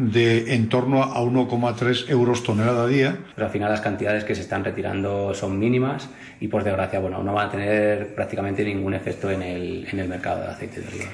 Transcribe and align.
de 0.00 0.54
en 0.54 0.68
torno 0.68 1.02
a 1.02 1.20
1,3 1.20 2.08
euros 2.08 2.42
tonelada 2.42 2.84
a 2.84 2.86
día. 2.86 3.18
Pero 3.34 3.46
al 3.46 3.52
final 3.52 3.70
las 3.70 3.82
cantidades 3.82 4.24
que 4.24 4.34
se 4.34 4.40
están 4.40 4.64
retirando 4.64 5.34
son 5.34 5.58
mínimas 5.58 6.08
y 6.40 6.48
por 6.48 6.64
desgracia 6.64 6.98
bueno, 7.00 7.22
no 7.22 7.34
van 7.34 7.48
a 7.48 7.50
tener 7.50 8.14
prácticamente 8.14 8.64
ningún 8.64 8.94
efecto 8.94 9.30
en 9.30 9.42
el, 9.42 9.86
en 9.90 9.98
el 9.98 10.08
mercado 10.08 10.40
de 10.40 10.48
aceite 10.48 10.80
de 10.80 10.88
oliva. 10.88 11.10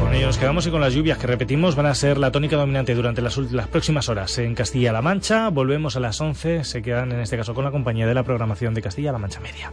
Con 0.00 0.14
ello 0.14 0.26
nos 0.26 0.38
quedamos 0.38 0.66
y 0.66 0.70
con 0.70 0.80
las 0.80 0.92
lluvias 0.92 1.18
que 1.18 1.28
repetimos 1.28 1.76
van 1.76 1.86
a 1.86 1.94
ser 1.94 2.18
la 2.18 2.32
tónica 2.32 2.56
dominante 2.56 2.94
durante 2.94 3.22
las, 3.22 3.38
las 3.38 3.68
próximas 3.68 4.08
horas 4.08 4.36
en 4.38 4.54
Castilla-La 4.54 5.02
Mancha. 5.02 5.50
Volvemos 5.50 5.96
a 5.96 6.00
las 6.00 6.20
11, 6.20 6.64
se 6.64 6.82
quedan 6.82 7.12
en 7.12 7.20
este 7.20 7.36
caso 7.36 7.54
con 7.54 7.64
la 7.64 7.70
compañía 7.70 8.06
de 8.06 8.14
la 8.14 8.24
programación 8.24 8.74
de 8.74 8.82
Castilla-La 8.82 9.18
Mancha 9.18 9.40
Media. 9.40 9.72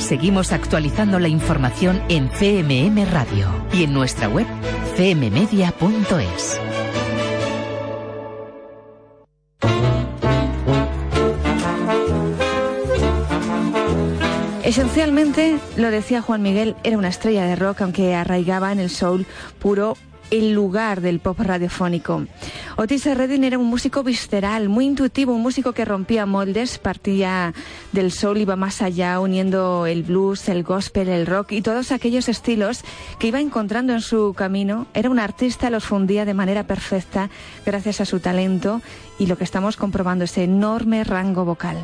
Seguimos 0.00 0.50
actualizando 0.52 1.18
la 1.18 1.28
información 1.28 2.02
en 2.08 2.28
CMM 2.28 3.04
Radio 3.12 3.48
y 3.72 3.84
en 3.84 3.92
nuestra 3.92 4.28
web 4.28 4.46
cmmedia.es. 4.96 6.60
Esencialmente, 14.64 15.58
lo 15.76 15.90
decía 15.90 16.22
Juan 16.22 16.42
Miguel, 16.42 16.76
era 16.82 16.96
una 16.96 17.08
estrella 17.08 17.44
de 17.44 17.56
rock, 17.56 17.82
aunque 17.82 18.14
arraigaba 18.14 18.72
en 18.72 18.80
el 18.80 18.88
soul 18.88 19.26
puro 19.58 19.96
el 20.30 20.52
lugar 20.52 21.00
del 21.00 21.20
pop 21.20 21.38
radiofónico. 21.40 22.26
Otis 22.76 23.04
Redding 23.04 23.44
era 23.44 23.58
un 23.58 23.66
músico 23.66 24.02
visceral, 24.02 24.68
muy 24.68 24.86
intuitivo, 24.86 25.34
un 25.34 25.42
músico 25.42 25.72
que 25.72 25.84
rompía 25.84 26.26
moldes, 26.26 26.78
partía 26.78 27.52
del 27.92 28.12
soul, 28.12 28.38
iba 28.38 28.56
más 28.56 28.82
allá, 28.82 29.20
uniendo 29.20 29.86
el 29.86 30.02
blues, 30.02 30.48
el 30.48 30.62
gospel, 30.62 31.08
el 31.08 31.26
rock 31.26 31.52
y 31.52 31.62
todos 31.62 31.92
aquellos 31.92 32.28
estilos 32.28 32.82
que 33.18 33.28
iba 33.28 33.40
encontrando 33.40 33.92
en 33.92 34.00
su 34.00 34.34
camino. 34.36 34.86
Era 34.94 35.10
un 35.10 35.18
artista, 35.18 35.70
los 35.70 35.84
fundía 35.84 36.24
de 36.24 36.34
manera 36.34 36.64
perfecta 36.64 37.30
gracias 37.66 38.00
a 38.00 38.04
su 38.04 38.20
talento 38.20 38.80
y 39.18 39.26
lo 39.26 39.36
que 39.36 39.44
estamos 39.44 39.76
comprobando, 39.76 40.24
ese 40.24 40.44
enorme 40.44 41.04
rango 41.04 41.44
vocal. 41.44 41.78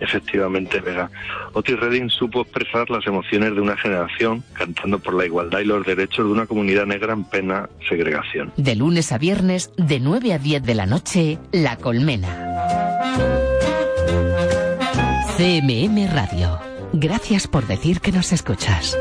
Efectivamente, 0.00 0.80
Vega. 0.80 1.10
Otis 1.52 1.78
Redding 1.78 2.10
supo 2.10 2.42
expresar 2.42 2.90
las 2.90 3.06
emociones 3.06 3.54
de 3.54 3.60
una 3.60 3.76
generación 3.76 4.42
cantando 4.52 4.98
por 4.98 5.14
la 5.14 5.26
igualdad 5.26 5.60
y 5.60 5.64
los 5.64 5.84
derechos 5.86 6.26
de 6.26 6.32
una 6.32 6.46
comunidad 6.46 6.86
negra 6.86 7.12
en 7.12 7.24
pena 7.24 7.68
segregación. 7.88 8.52
De 8.56 8.76
lunes 8.76 9.12
a 9.12 9.18
viernes, 9.18 9.70
de 9.76 10.00
9 10.00 10.32
a 10.32 10.38
10 10.38 10.62
de 10.62 10.74
la 10.74 10.86
noche, 10.86 11.38
La 11.52 11.76
Colmena. 11.76 12.46
CMM 15.36 16.08
Radio. 16.12 16.58
Gracias 16.92 17.46
por 17.46 17.66
decir 17.66 18.00
que 18.00 18.10
nos 18.10 18.32
escuchas. 18.32 18.96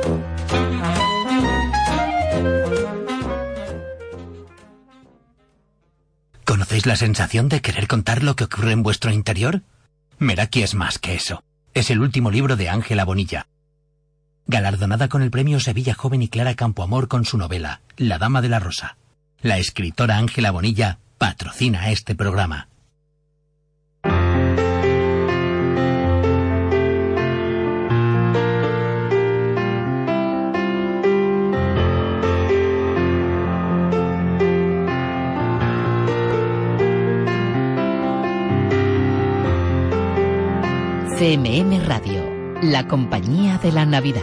¿Conocéis 6.43 6.85
la 6.85 6.95
sensación 6.95 7.47
de 7.47 7.61
querer 7.61 7.87
contar 7.87 8.21
lo 8.21 8.35
que 8.35 8.43
ocurre 8.43 8.71
en 8.71 8.83
vuestro 8.83 9.11
interior? 9.11 9.61
Meraki 10.17 10.63
es 10.63 10.75
más 10.75 10.97
que 10.97 11.16
eso. 11.16 11.44
Es 11.73 11.89
el 11.89 11.99
último 11.99 12.31
libro 12.31 12.55
de 12.55 12.69
Ángela 12.69 13.03
Bonilla. 13.03 13.47
Galardonada 14.47 15.09
con 15.09 15.22
el 15.22 15.31
premio 15.31 15.59
Sevilla 15.59 15.94
Joven 15.94 16.22
y 16.22 16.30
Clara 16.30 16.53
Campoamor 16.55 17.07
con 17.07 17.25
su 17.25 17.38
novela 17.38 17.81
La 17.97 18.17
Dama 18.17 18.41
de 18.41 18.49
la 18.49 18.59
Rosa. 18.59 18.97
La 19.41 19.57
escritora 19.57 20.17
Ángela 20.17 20.52
Bonilla 20.52 20.99
patrocina 21.17 21.89
este 21.89 22.16
programa. 22.16 22.69
CMM 41.17 41.80
Radio, 41.85 42.21
la 42.62 42.89
compañía 42.89 43.57
de 43.59 43.72
la 43.72 43.85
Navidad. 43.85 44.22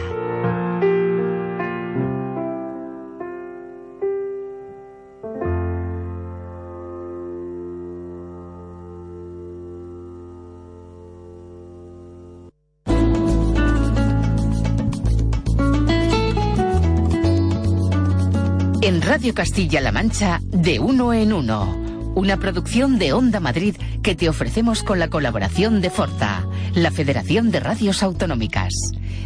En 18.83 19.01
Radio 19.01 19.33
Castilla-La 19.33 19.91
Mancha, 19.91 20.41
de 20.43 20.79
uno 20.79 21.11
en 21.11 21.33
uno. 21.33 21.75
Una 22.13 22.37
producción 22.37 22.99
de 22.99 23.13
Onda 23.13 23.39
Madrid 23.39 23.75
que 24.03 24.13
te 24.13 24.29
ofrecemos 24.29 24.83
con 24.83 24.99
la 24.99 25.07
colaboración 25.07 25.81
de 25.81 25.89
Forta, 25.89 26.45
la 26.75 26.91
Federación 26.91 27.51
de 27.51 27.59
Radios 27.59 28.03
Autonómicas. 28.03 28.73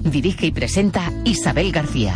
Dirige 0.04 0.48
y 0.48 0.52
presenta 0.52 1.12
Isabel 1.24 1.72
García. 1.72 2.16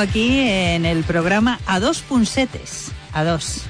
Tengo 0.00 0.10
aquí 0.10 0.48
en 0.48 0.86
el 0.86 1.04
programa 1.04 1.60
a 1.66 1.78
dos 1.78 2.00
punsetes, 2.00 2.90
a 3.12 3.22
dos. 3.22 3.64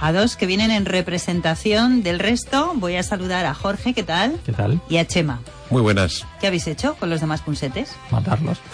A 0.00 0.12
dos 0.12 0.36
que 0.36 0.46
vienen 0.46 0.70
en 0.70 0.86
representación 0.86 2.02
del 2.02 2.18
resto. 2.18 2.72
Voy 2.76 2.96
a 2.96 3.02
saludar 3.02 3.44
a 3.44 3.52
Jorge, 3.52 3.92
¿qué 3.92 4.02
tal? 4.02 4.40
¿Qué 4.46 4.52
tal? 4.52 4.80
Y 4.88 4.96
a 4.96 5.06
Chema. 5.06 5.40
Muy 5.68 5.82
buenas. 5.82 6.26
¿Qué 6.40 6.46
habéis 6.46 6.66
hecho 6.66 6.94
con 6.96 7.10
los 7.10 7.20
demás 7.20 7.42
punsetes? 7.42 7.92
Matarlos. 8.10 8.58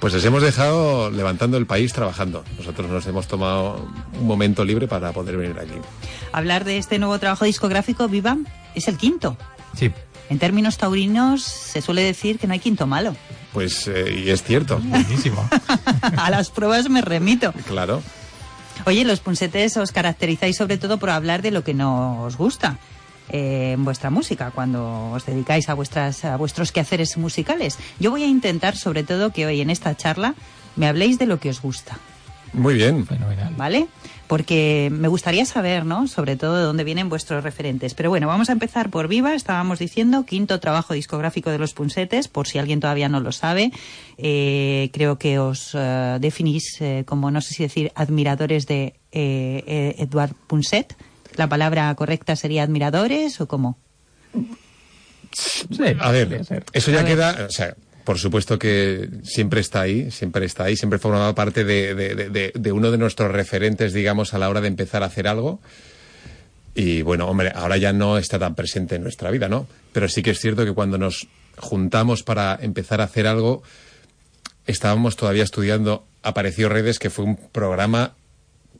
Pues 0.00 0.14
les 0.14 0.24
hemos 0.24 0.42
dejado 0.42 1.10
levantando 1.12 1.56
el 1.58 1.66
país 1.66 1.92
trabajando. 1.92 2.42
Nosotros 2.58 2.90
nos 2.90 3.06
hemos 3.06 3.28
tomado 3.28 3.88
un 4.18 4.26
momento 4.26 4.64
libre 4.64 4.88
para 4.88 5.12
poder 5.12 5.36
venir 5.36 5.56
aquí. 5.60 5.74
Hablar 6.32 6.64
de 6.64 6.78
este 6.78 6.98
nuevo 6.98 7.16
trabajo 7.20 7.44
discográfico, 7.44 8.08
Viva, 8.08 8.36
es 8.74 8.88
el 8.88 8.96
quinto. 8.96 9.36
Sí. 9.76 9.92
En 10.28 10.40
términos 10.40 10.76
taurinos 10.76 11.44
se 11.44 11.82
suele 11.82 12.02
decir 12.02 12.40
que 12.40 12.48
no 12.48 12.54
hay 12.54 12.58
quinto 12.58 12.88
malo. 12.88 13.14
Pues, 13.52 13.86
eh, 13.88 14.22
y 14.24 14.30
es 14.30 14.42
cierto. 14.42 14.78
Buenísimo. 14.78 15.48
a 16.16 16.30
las 16.30 16.50
pruebas 16.50 16.88
me 16.88 17.02
remito. 17.02 17.52
Claro. 17.66 18.02
Oye, 18.86 19.04
los 19.04 19.20
punsetes 19.20 19.76
os 19.76 19.92
caracterizáis 19.92 20.56
sobre 20.56 20.78
todo 20.78 20.98
por 20.98 21.10
hablar 21.10 21.42
de 21.42 21.50
lo 21.50 21.62
que 21.62 21.74
nos 21.74 22.36
gusta 22.36 22.78
eh, 23.28 23.72
en 23.74 23.84
vuestra 23.84 24.10
música, 24.10 24.50
cuando 24.50 25.12
os 25.12 25.24
dedicáis 25.24 25.68
a, 25.68 25.74
vuestras, 25.74 26.24
a 26.24 26.36
vuestros 26.36 26.72
quehaceres 26.72 27.16
musicales. 27.16 27.78
Yo 28.00 28.10
voy 28.10 28.24
a 28.24 28.26
intentar, 28.26 28.76
sobre 28.76 29.04
todo, 29.04 29.30
que 29.30 29.46
hoy 29.46 29.60
en 29.60 29.70
esta 29.70 29.96
charla 29.96 30.34
me 30.74 30.88
habléis 30.88 31.18
de 31.18 31.26
lo 31.26 31.38
que 31.38 31.50
os 31.50 31.60
gusta, 31.62 31.98
Muy 32.52 32.74
bien. 32.74 33.06
Fenomenal. 33.06 33.54
¿vale? 33.56 33.86
Porque 34.32 34.88
me 34.90 35.08
gustaría 35.08 35.44
saber, 35.44 35.84
¿no? 35.84 36.08
Sobre 36.08 36.36
todo 36.36 36.56
de 36.56 36.62
dónde 36.62 36.84
vienen 36.84 37.10
vuestros 37.10 37.44
referentes. 37.44 37.92
Pero 37.92 38.08
bueno, 38.08 38.26
vamos 38.28 38.48
a 38.48 38.52
empezar 38.52 38.88
por 38.88 39.06
Viva. 39.06 39.34
Estábamos 39.34 39.78
diciendo, 39.78 40.24
quinto 40.24 40.58
trabajo 40.58 40.94
discográfico 40.94 41.50
de 41.50 41.58
los 41.58 41.74
Punsetes, 41.74 42.28
por 42.28 42.48
si 42.48 42.56
alguien 42.56 42.80
todavía 42.80 43.10
no 43.10 43.20
lo 43.20 43.30
sabe. 43.30 43.72
Eh, 44.16 44.88
creo 44.94 45.18
que 45.18 45.38
os 45.38 45.72
eh, 45.74 46.16
definís 46.18 46.80
eh, 46.80 47.04
como, 47.04 47.30
no 47.30 47.42
sé 47.42 47.52
si 47.52 47.62
decir, 47.62 47.92
admiradores 47.94 48.66
de 48.66 48.94
eh, 49.12 49.64
eh, 49.66 49.96
Edouard 49.98 50.32
Punset. 50.46 50.96
¿La 51.36 51.46
palabra 51.50 51.94
correcta 51.94 52.34
sería 52.34 52.62
admiradores 52.62 53.38
o 53.42 53.46
cómo? 53.46 53.76
Sí, 55.32 55.84
A 56.00 56.10
ver, 56.10 56.40
eso 56.72 56.90
ya 56.90 57.04
queda, 57.04 57.44
o 57.46 57.50
sea, 57.50 57.76
por 58.04 58.18
supuesto 58.18 58.58
que 58.58 59.08
siempre 59.22 59.60
está 59.60 59.80
ahí, 59.82 60.10
siempre 60.10 60.44
está 60.46 60.64
ahí, 60.64 60.76
siempre 60.76 60.98
formaba 60.98 61.34
parte 61.34 61.64
de, 61.64 61.94
de- 61.94 62.72
uno 62.72 62.90
de 62.90 62.98
nuestros 62.98 63.30
referentes, 63.30 63.92
digamos, 63.92 64.34
a 64.34 64.38
la 64.38 64.48
hora 64.48 64.60
de 64.60 64.68
empezar 64.68 65.02
a 65.02 65.06
hacer 65.06 65.28
algo. 65.28 65.60
Y 66.74 67.02
bueno, 67.02 67.26
hombre, 67.28 67.52
ahora 67.54 67.76
ya 67.76 67.92
no 67.92 68.18
está 68.18 68.38
tan 68.38 68.54
presente 68.54 68.96
en 68.96 69.02
nuestra 69.02 69.30
vida, 69.30 69.48
¿no? 69.48 69.66
Pero 69.92 70.08
sí 70.08 70.22
que 70.22 70.30
es 70.30 70.40
cierto 70.40 70.64
que 70.64 70.72
cuando 70.72 70.96
nos 70.98 71.28
juntamos 71.58 72.22
para 72.22 72.58
empezar 72.60 73.00
a 73.00 73.04
hacer 73.04 73.26
algo, 73.26 73.62
estábamos 74.66 75.16
todavía 75.16 75.42
estudiando 75.44 76.04
Apareció 76.22 76.68
Redes, 76.68 76.98
que 76.98 77.10
fue 77.10 77.24
un 77.24 77.36
programa 77.36 78.14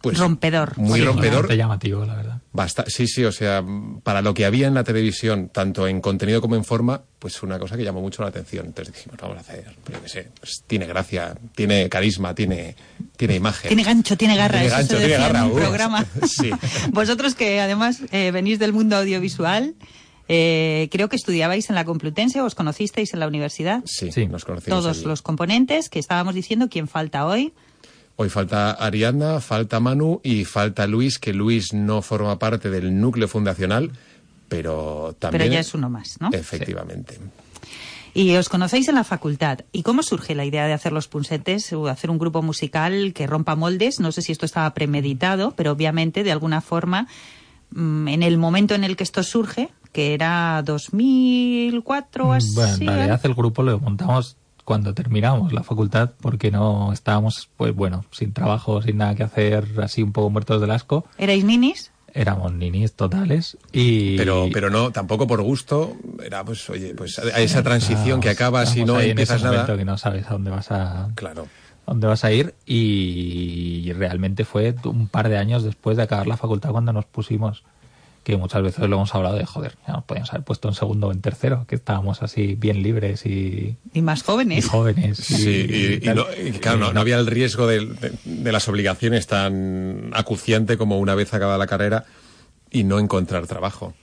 pues 0.03 0.19
Rompedor. 0.19 0.77
muy 0.79 0.99
Sí, 1.01 1.05
rompedor. 1.07 1.53
Llamativo, 1.55 2.05
la 2.05 2.15
verdad. 2.17 2.39
Basta- 2.53 2.85
sí, 2.89 3.07
sí, 3.07 3.25
o 3.25 3.33
sea, 3.33 3.65
para 4.03 4.21
lo 4.21 4.35
que 4.35 4.45
había 4.45 4.67
en 4.67 4.75
la 4.75 4.85
televisión, 4.85 5.49
tanto 5.49 5.87
en 5.89 6.01
contenido 6.03 6.41
como 6.43 6.57
en 6.57 6.65
forma, 6.65 7.01
pues 7.19 7.43
una 7.43 7.59
cosa 7.59 7.77
que 7.79 7.85
llamó 7.85 8.01
mucho 8.03 8.23
la 8.23 8.29
atención. 8.29 8.67
Entonces 8.67 8.93
dijimos, 8.95 9.19
vamos 9.21 9.39
a 9.39 9.41
hacer, 9.41 9.65
pues, 9.85 9.97
yo 9.97 10.03
qué 10.03 10.09
sé, 10.11 10.29
pues, 10.39 10.63
tiene 10.67 10.87
gracia, 10.87 11.35
tiene 11.55 11.89
carisma, 11.89 12.35
tiene, 12.35 12.77
tiene 13.17 13.37
imagen. 13.37 13.69
Tiene 13.69 13.85
gancho, 13.85 14.17
tiene 14.19 14.37
garra, 14.37 14.59
Tiene 14.59 14.67
eso 14.67 14.77
gancho, 14.77 14.97
se 14.99 15.07
tiene 15.07 15.17
garra, 15.23 15.39
en 15.39 15.45
un 15.47 15.53
programa. 15.57 16.05
Sí. 16.29 16.51
Vosotros 16.93 17.35
que 17.35 17.61
además 17.61 18.01
eh, 18.11 18.31
venís 18.33 18.59
del 18.59 18.73
mundo 18.75 18.97
audiovisual, 18.97 19.75
eh, 20.29 20.89
creo 20.91 21.09
que 21.09 21.17
estudiabais 21.17 21.69
en 21.71 21.75
la 21.77 21.85
Complutense 21.85 22.41
os 22.41 22.55
conocisteis 22.55 23.13
en 23.15 23.21
la 23.21 23.27
universidad. 23.29 23.83
Sí, 23.87 24.13
Sí. 24.13 24.27
nos 24.27 24.45
conocimos. 24.45 24.81
Todos 24.83 24.99
allí. 24.99 25.07
los 25.07 25.23
componentes 25.23 25.89
que 25.89 25.99
estábamos 25.99 26.35
diciendo, 26.35 26.69
¿quién 26.71 26.87
falta 26.89 27.27
hoy? 27.27 27.53
Hoy 28.23 28.29
falta 28.29 28.71
Ariadna, 28.71 29.41
falta 29.41 29.81
Manu 29.81 30.21
y 30.23 30.45
falta 30.45 30.87
Luis, 30.87 31.19
que 31.19 31.33
Luis 31.33 31.73
no 31.73 32.03
forma 32.03 32.39
parte 32.39 32.71
del 32.71 33.01
núcleo 33.01 33.27
fundacional, 33.27 33.91
pero 34.49 35.17
también. 35.19 35.43
Pero 35.43 35.53
ya 35.53 35.59
es 35.59 35.75
uno 35.75 35.91
más, 35.91 36.21
¿no? 36.21 36.31
Efectivamente. 36.33 37.19
Y 38.15 38.37
os 38.37 38.49
conocéis 38.49 38.87
en 38.87 38.95
la 38.95 39.03
facultad. 39.03 39.63
¿Y 39.73 39.83
cómo 39.83 40.05
surge 40.05 40.37
la 40.37 40.45
idea 40.45 40.69
de 40.69 40.73
hacer 40.73 40.93
los 40.93 41.09
punsetes 41.09 41.73
o 41.73 41.89
hacer 41.89 42.11
un 42.11 42.19
grupo 42.19 42.43
musical 42.43 43.13
que 43.13 43.27
rompa 43.27 43.57
moldes? 43.57 43.99
No 43.99 44.13
sé 44.13 44.23
si 44.23 44.31
esto 44.31 44.47
estaba 44.47 44.73
premeditado, 44.73 45.55
pero 45.57 45.73
obviamente 45.73 46.23
de 46.23 46.31
alguna 46.31 46.61
forma, 46.61 47.09
mm, 47.71 48.07
en 48.07 48.23
el 48.23 48.39
momento 48.39 48.77
en 48.77 48.85
el 48.85 48.95
que 48.95 49.03
esto 49.03 49.25
surge, 49.25 49.71
que 49.91 50.15
era 50.15 50.63
2004 50.65 52.29
o 52.29 52.33
así. 52.35 52.55
Bueno, 52.55 52.73
en 52.75 52.87
realidad 52.87 53.21
el 53.25 53.35
grupo 53.35 53.65
lo 53.65 53.81
montamos 53.81 54.37
cuando 54.73 54.95
terminamos 54.95 55.53
la 55.53 55.63
facultad 55.63 56.13
porque 56.21 56.51
no 56.51 56.93
estábamos, 56.95 57.51
pues 57.59 57.75
bueno, 57.75 58.07
sin 58.11 58.33
trabajo, 58.33 58.81
sin 58.81 58.97
nada 58.97 59.15
que 59.15 59.23
hacer, 59.23 59.67
así 59.83 60.03
un 60.03 60.13
poco 60.13 60.31
muertos 60.31 60.61
del 60.63 60.71
asco. 60.71 61.05
¿Erais 61.19 61.45
ninis? 61.45 61.91
Éramos 62.15 62.53
ninis 62.55 62.95
totales 62.95 63.59
y... 63.73 64.17
Pero, 64.17 64.49
pero 64.53 64.71
no, 64.71 64.91
tampoco 64.91 65.27
por 65.27 65.43
gusto. 65.43 65.95
Era, 66.25 66.43
pues, 66.45 66.69
oye, 66.71 66.95
pues 66.95 67.19
a 67.19 67.41
esa 67.41 67.63
transición 67.63 68.21
que 68.21 68.31
acaba 68.31 68.65
si 68.65 68.81
Estamos 68.81 68.95
no 68.97 69.01
en 69.03 69.11
empiezas 69.11 69.37
ese 69.37 69.45
nada. 69.45 69.57
momento 69.59 69.77
que 69.79 69.85
no 69.85 69.99
sabes 69.99 70.27
a 70.27 70.31
dónde 70.31 70.51
vas 70.51 70.71
a, 70.71 71.11
Claro. 71.15 71.43
a 71.87 71.91
dónde 71.91 72.07
vas 72.07 72.25
a 72.25 72.33
ir 72.33 72.55
y 72.67 73.93
realmente 73.93 74.45
fue 74.45 74.75
un 74.85 75.07
par 75.09 75.29
de 75.29 75.37
años 75.39 75.63
después 75.65 75.97
de 75.99 76.03
acabar 76.05 76.27
la 76.27 76.37
facultad 76.37 76.71
cuando 76.71 76.93
nos 76.93 77.05
pusimos 77.05 77.63
que 78.25 78.37
muchas 78.37 78.63
veces 78.63 78.81
lo 78.89 78.97
hemos 78.97 79.15
hablado 79.15 79.37
de 79.37 79.45
joder, 79.45 79.77
ya 79.87 79.95
nos 79.95 80.05
podíamos 80.05 80.31
haber 80.33 80.45
puesto 80.45 80.69
en 80.69 80.75
segundo 80.75 81.09
o 81.09 81.13
en 81.13 81.21
tercero, 81.21 81.65
que 81.67 81.75
estábamos 81.75 82.23
así 82.23 82.55
bien 82.55 82.83
libres 82.83 83.27
y, 83.27 83.77
Y 83.93 84.03
más 84.03 84.21
y 84.21 84.25
jóvenes. 84.25 84.69
jóvenes. 84.69 85.31
y- 85.31 85.35
Sí, 85.35 86.01
y, 86.03 86.07
no, 86.09 86.25
y 86.41 86.53
claro, 86.53 86.79
no, 86.79 86.93
no 86.93 87.01
había 87.01 87.19
el 87.19 87.27
riesgo 87.27 87.67
de, 87.67 87.87
de- 87.87 88.13
de 88.25 88.53
las 88.53 88.69
obligaciones 88.69 89.27
tan 89.27 90.11
acuciante 90.15 90.77
como 90.79 90.99
una 90.99 91.15
vez 91.15 91.35
acabada 91.35 91.59
la 91.59 91.67
carrera 91.67 92.05
y 92.71 92.85
no 92.85 92.99
encontrar 92.99 93.47
trabajo. 93.47 93.95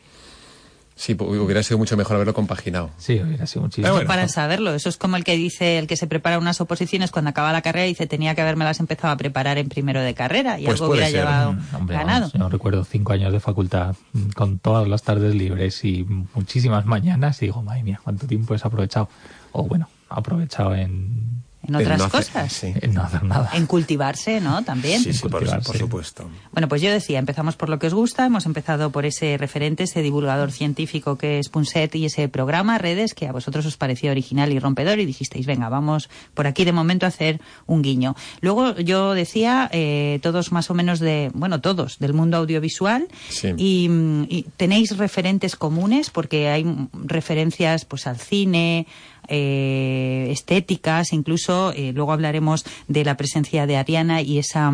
Sí, 1.01 1.15
hubiera 1.17 1.63
sido 1.63 1.77
mucho 1.77 1.95
mejor 1.95 2.15
haberlo 2.17 2.33
compaginado. 2.33 2.89
Sí, 2.97 3.21
hubiera 3.23 3.47
sido 3.47 3.61
muchísimo. 3.61 3.85
Pero 3.85 3.93
bueno. 3.93 4.07
Para 4.09 4.27
saberlo, 4.27 4.73
eso 4.73 4.89
es 4.89 4.97
como 4.97 5.15
el 5.15 5.23
que 5.23 5.37
dice, 5.37 5.77
el 5.79 5.87
que 5.87 5.95
se 5.95 6.07
prepara 6.07 6.37
unas 6.37 6.59
oposiciones 6.59 7.09
cuando 7.09 7.29
acaba 7.29 7.53
la 7.53 7.61
carrera 7.61 7.85
y 7.85 7.89
dice 7.91 8.05
tenía 8.05 8.35
que 8.35 8.41
haberme 8.41 8.65
las 8.65 8.81
empezado 8.81 9.13
a 9.13 9.15
preparar 9.15 9.57
en 9.57 9.69
primero 9.69 10.01
de 10.01 10.13
carrera 10.13 10.59
y 10.59 10.65
Pues 10.65 10.81
algo 10.81 10.91
hubiera 10.91 11.07
ser. 11.07 11.15
llevado 11.21 11.53
Mm, 11.53 11.75
Hombre, 11.75 11.95
ganado. 11.95 12.19
vamos, 12.27 12.33
yo 12.33 12.49
recuerdo 12.49 12.83
cinco 12.83 13.13
años 13.13 13.31
de 13.31 13.39
facultad 13.39 13.95
mm, 14.11 14.29
con 14.31 14.59
todas 14.59 14.89
las 14.89 15.01
tardes 15.03 15.33
libres 15.35 15.85
y 15.85 16.03
muchísimas 16.35 16.85
mañanas 16.85 17.41
y 17.41 17.45
digo, 17.45 17.61
madre 17.63 17.83
mía, 17.83 18.01
cuánto 18.03 18.27
tiempo 18.27 18.53
he 18.53 18.57
aprovechado. 18.61 19.07
O 19.53 19.63
bueno, 19.63 19.87
aprovechado 20.09 20.75
en, 20.75 21.43
En 21.69 21.75
otras 21.77 21.99
no 21.99 22.05
hacer- 22.05 22.19
cosas. 22.25 22.51
sí. 22.53 22.73
en 22.81 22.93
no 22.93 23.01
hacer 23.03 23.23
nada. 23.23 23.49
En 23.53 23.65
cultivarse, 23.65 24.41
¿no? 24.41 24.63
También. 24.63 25.01
Sí, 25.01 25.13
sí, 25.13 25.19
por, 25.21 25.31
cultivar, 25.31 25.63
por 25.63 25.77
supuesto. 25.77 26.29
Bueno, 26.51 26.67
pues 26.67 26.81
yo 26.81 26.91
decía, 26.91 27.19
empezamos 27.19 27.55
por 27.55 27.69
lo 27.69 27.79
que 27.79 27.87
os 27.87 27.93
gusta, 27.93 28.25
hemos 28.25 28.45
empezado 28.45 28.91
por 28.91 29.05
ese 29.05 29.37
referente, 29.37 29.83
ese 29.83 30.01
divulgador 30.01 30.51
científico 30.51 31.17
que 31.17 31.39
es 31.39 31.49
Punset 31.49 31.95
y 31.95 32.05
ese 32.05 32.27
programa, 32.27 32.77
redes, 32.77 33.13
que 33.13 33.27
a 33.27 33.31
vosotros 33.31 33.65
os 33.65 33.77
pareció 33.77 34.11
original 34.11 34.51
y 34.51 34.59
rompedor 34.59 34.99
y 34.99 35.05
dijisteis, 35.05 35.45
venga, 35.45 35.69
vamos 35.69 36.09
por 36.33 36.47
aquí 36.47 36.65
de 36.65 36.71
momento 36.73 37.05
a 37.05 37.09
hacer 37.09 37.39
un 37.65 37.81
guiño. 37.81 38.15
Luego 38.41 38.75
yo 38.77 39.13
decía, 39.13 39.69
eh, 39.71 40.19
todos 40.21 40.51
más 40.51 40.69
o 40.69 40.73
menos 40.73 40.99
de, 40.99 41.31
bueno, 41.33 41.61
todos 41.61 41.99
del 41.99 42.13
mundo 42.13 42.37
audiovisual 42.37 43.07
Sí. 43.29 43.53
y, 43.57 43.87
mm, 43.89 44.23
y 44.29 44.43
tenéis 44.57 44.97
referentes 44.97 45.55
comunes 45.55 46.09
porque 46.09 46.49
hay 46.49 46.65
referencias 46.93 47.85
pues 47.85 48.07
al 48.07 48.17
cine, 48.17 48.87
eh, 49.29 50.27
estéticas, 50.31 51.13
incluso 51.13 51.71
eh, 51.75 51.91
luego 51.93 52.11
hablaremos 52.11 52.65
de 52.87 53.05
la 53.05 53.15
presencia 53.17 53.65
de 53.67 53.77
Ariana 53.77 54.21
y 54.21 54.39
esa 54.39 54.73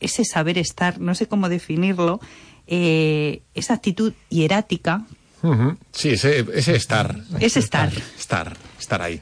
ese 0.00 0.24
saber 0.24 0.58
estar, 0.58 1.00
no 1.00 1.14
sé 1.14 1.26
cómo 1.28 1.48
definirlo, 1.48 2.20
eh, 2.66 3.42
esa 3.54 3.74
actitud 3.74 4.12
hierática. 4.28 5.04
Sí, 5.92 6.10
ese, 6.10 6.44
ese 6.54 6.74
estar. 6.74 7.16
es 7.40 7.56
estar. 7.56 7.90
Estar, 8.18 8.56
estar 8.78 9.02
ahí. 9.02 9.20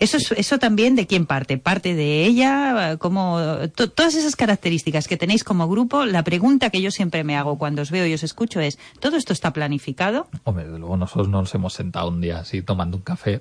Eso, 0.00 0.16
es- 0.16 0.32
eso 0.36 0.58
también 0.58 0.96
de 0.96 1.06
quién 1.06 1.26
parte. 1.26 1.58
Parte 1.58 1.94
de 1.94 2.24
ella, 2.24 2.96
como 2.98 3.38
to- 3.76 3.90
todas 3.90 4.14
esas 4.16 4.34
características 4.36 5.06
que 5.08 5.16
tenéis 5.16 5.44
como 5.44 5.68
grupo. 5.68 6.04
La 6.04 6.24
pregunta 6.24 6.70
que 6.70 6.82
yo 6.82 6.90
siempre 6.90 7.22
me 7.24 7.36
hago 7.36 7.58
cuando 7.58 7.82
os 7.82 7.90
veo 7.92 8.06
y 8.06 8.14
os 8.14 8.22
escucho 8.24 8.60
es: 8.60 8.78
¿todo 9.00 9.16
esto 9.16 9.32
está 9.32 9.52
planificado? 9.52 10.28
Hombre, 10.44 10.64
desde 10.64 10.78
luego 10.80 10.96
nosotros 10.96 11.28
no 11.28 11.40
nos 11.40 11.54
hemos 11.54 11.74
sentado 11.74 12.08
un 12.08 12.20
día 12.20 12.38
así 12.40 12.62
tomando 12.62 12.96
un 12.96 13.02
café 13.04 13.40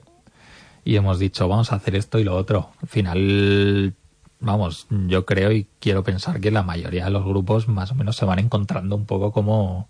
y 0.85 0.95
hemos 0.95 1.19
dicho, 1.19 1.47
vamos 1.47 1.71
a 1.71 1.75
hacer 1.75 1.95
esto 1.95 2.19
y 2.19 2.23
lo 2.23 2.35
otro. 2.35 2.69
Al 2.81 2.87
final, 2.87 3.93
vamos, 4.39 4.87
yo 4.89 5.25
creo 5.25 5.51
y 5.51 5.67
quiero 5.79 6.03
pensar 6.03 6.41
que 6.41 6.51
la 6.51 6.63
mayoría 6.63 7.05
de 7.05 7.11
los 7.11 7.25
grupos 7.25 7.67
más 7.67 7.91
o 7.91 7.95
menos 7.95 8.15
se 8.15 8.25
van 8.25 8.39
encontrando 8.39 8.95
un 8.95 9.05
poco 9.05 9.31
como, 9.31 9.87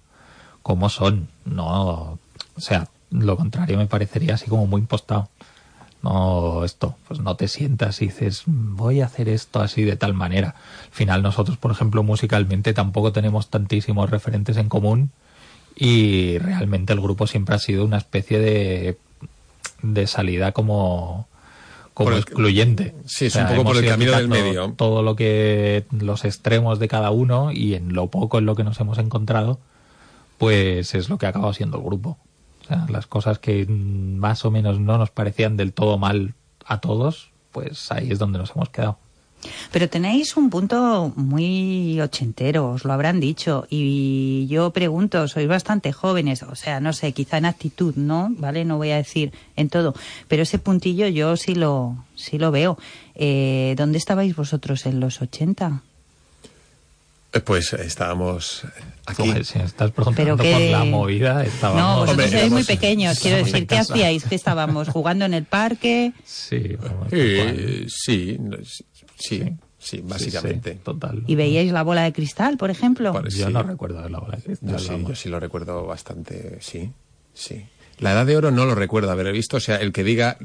son. 0.89 1.27
No, 1.45 2.19
o 2.55 2.59
sea, 2.59 2.87
lo 3.11 3.35
contrario 3.37 3.77
me 3.77 3.87
parecería 3.87 4.35
así 4.35 4.47
como 4.47 4.67
muy 4.67 4.81
impostado. 4.81 5.29
No, 6.03 6.65
esto, 6.65 6.97
pues 7.07 7.21
no 7.21 7.37
te 7.37 7.47
sientas 7.47 8.01
y 8.01 8.07
dices, 8.07 8.43
voy 8.45 8.99
a 8.99 9.05
hacer 9.05 9.29
esto 9.29 9.61
así 9.61 9.83
de 9.83 9.95
tal 9.95 10.13
manera. 10.13 10.49
Al 10.49 10.91
final 10.91 11.23
nosotros, 11.23 11.57
por 11.57 11.71
ejemplo, 11.71 12.03
musicalmente 12.03 12.73
tampoco 12.73 13.13
tenemos 13.13 13.49
tantísimos 13.49 14.09
referentes 14.09 14.57
en 14.57 14.67
común 14.67 15.11
y 15.75 16.37
realmente 16.39 16.91
el 16.91 16.99
grupo 16.99 17.25
siempre 17.25 17.55
ha 17.55 17.59
sido 17.59 17.85
una 17.85 17.97
especie 17.97 18.39
de, 18.39 18.97
de 19.83 20.07
salida 20.07 20.51
como, 20.53 21.27
como 21.93 22.09
el- 22.11 22.17
excluyente. 22.17 22.95
Sí, 23.05 23.27
es 23.27 23.35
un 23.35 23.45
poco 23.47 23.63
por 23.65 23.77
el 23.77 23.85
camino 23.87 24.11
del 24.13 24.27
medio. 24.27 24.73
Todo 24.75 25.03
lo 25.03 25.15
que, 25.15 25.85
los 25.91 26.25
extremos 26.25 26.79
de 26.79 26.87
cada 26.87 27.11
uno 27.11 27.51
y 27.51 27.75
en 27.75 27.93
lo 27.93 28.07
poco 28.07 28.39
en 28.39 28.45
lo 28.47 28.55
que 28.55 28.63
nos 28.63 28.79
hemos 28.79 28.97
encontrado, 28.97 29.59
pues 30.39 30.95
es 30.95 31.09
lo 31.09 31.17
que 31.19 31.27
ha 31.27 31.29
acabado 31.29 31.53
siendo 31.53 31.77
el 31.77 31.83
grupo. 31.83 32.17
O 32.63 32.65
sea, 32.67 32.85
las 32.89 33.05
cosas 33.07 33.39
que 33.39 33.65
más 33.67 34.45
o 34.45 34.51
menos 34.51 34.79
no 34.79 34.97
nos 34.97 35.11
parecían 35.11 35.57
del 35.57 35.73
todo 35.73 35.97
mal 35.97 36.33
a 36.65 36.79
todos, 36.79 37.29
pues 37.51 37.91
ahí 37.91 38.09
es 38.11 38.19
donde 38.19 38.39
nos 38.39 38.51
hemos 38.55 38.69
quedado. 38.69 38.97
Pero 39.71 39.89
tenéis 39.89 40.35
un 40.37 40.49
punto 40.49 41.11
muy 41.15 41.99
ochentero, 42.01 42.71
os 42.71 42.83
lo 42.85 42.93
habrán 42.93 43.19
dicho. 43.19 43.65
Y 43.69 44.47
yo 44.47 44.71
pregunto, 44.71 45.27
sois 45.27 45.47
bastante 45.47 45.91
jóvenes, 45.91 46.43
o 46.43 46.55
sea, 46.55 46.79
no 46.79 46.93
sé, 46.93 47.11
quizá 47.13 47.37
en 47.37 47.45
actitud, 47.45 47.95
¿no? 47.95 48.29
¿Vale? 48.37 48.65
No 48.65 48.77
voy 48.77 48.91
a 48.91 48.97
decir 48.97 49.31
en 49.55 49.69
todo. 49.69 49.93
Pero 50.27 50.43
ese 50.43 50.59
puntillo 50.59 51.07
yo 51.07 51.35
sí 51.37 51.55
lo, 51.55 51.95
sí 52.15 52.37
lo 52.37 52.51
veo. 52.51 52.77
Eh, 53.15 53.75
¿Dónde 53.77 53.97
estabais 53.97 54.35
vosotros 54.35 54.85
en 54.85 54.99
los 54.99 55.21
80? 55.21 55.81
Eh, 57.33 57.39
Pues 57.39 57.73
estábamos 57.73 58.63
aquí. 59.05 59.23
Joder, 59.29 59.45
si 59.45 59.59
estás 59.59 59.91
preguntando 59.91 60.37
por 60.37 60.45
la 60.45 60.83
movida, 60.85 61.43
estábamos... 61.43 61.81
No, 61.81 61.93
vosotros 62.01 62.09
Hombre, 62.11 62.25
erais 62.27 62.51
muy 62.51 62.61
éramos- 62.61 62.67
pequeños. 62.67 63.19
Quiero 63.19 63.37
decir, 63.37 63.53
¿qué 63.55 63.65
casa. 63.75 63.93
hacíais? 63.93 64.23
¿Qué 64.25 64.35
estábamos? 64.35 64.87
¿Jugando 64.89 65.25
en 65.25 65.33
el 65.33 65.45
parque? 65.45 66.13
Sí, 66.23 66.75
vamos, 66.79 67.07
Eh, 67.11 67.85
sí, 67.89 68.37
sí, 69.27 69.39
sí, 69.39 69.57
sí, 69.79 70.01
básicamente. 70.03 70.71
Sí, 70.71 70.77
sí, 70.77 70.83
total. 70.83 71.23
¿Y 71.27 71.35
veíais 71.35 71.71
la 71.71 71.83
bola 71.83 72.03
de 72.03 72.13
cristal, 72.13 72.57
por 72.57 72.69
ejemplo? 72.69 73.11
Pues 73.13 73.35
Yo 73.35 73.47
sí. 73.47 73.53
no 73.53 73.63
recuerdo 73.63 74.07
la 74.09 74.19
bola 74.19 74.37
de 74.37 74.43
cristal, 74.43 74.69
Yo 74.71 74.79
sí, 74.79 75.05
yo 75.07 75.15
sí 75.15 75.29
lo 75.29 75.39
recuerdo 75.39 75.85
bastante, 75.85 76.57
sí, 76.61 76.91
sí. 77.33 77.65
La 77.99 78.11
edad 78.13 78.25
de 78.25 78.35
oro 78.37 78.51
no 78.51 78.65
lo 78.65 78.75
recuerdo 78.75 79.11
haber 79.11 79.31
visto, 79.31 79.57
o 79.57 79.59
sea, 79.59 79.77
el 79.77 79.91
que 79.91 80.03
diga 80.03 80.37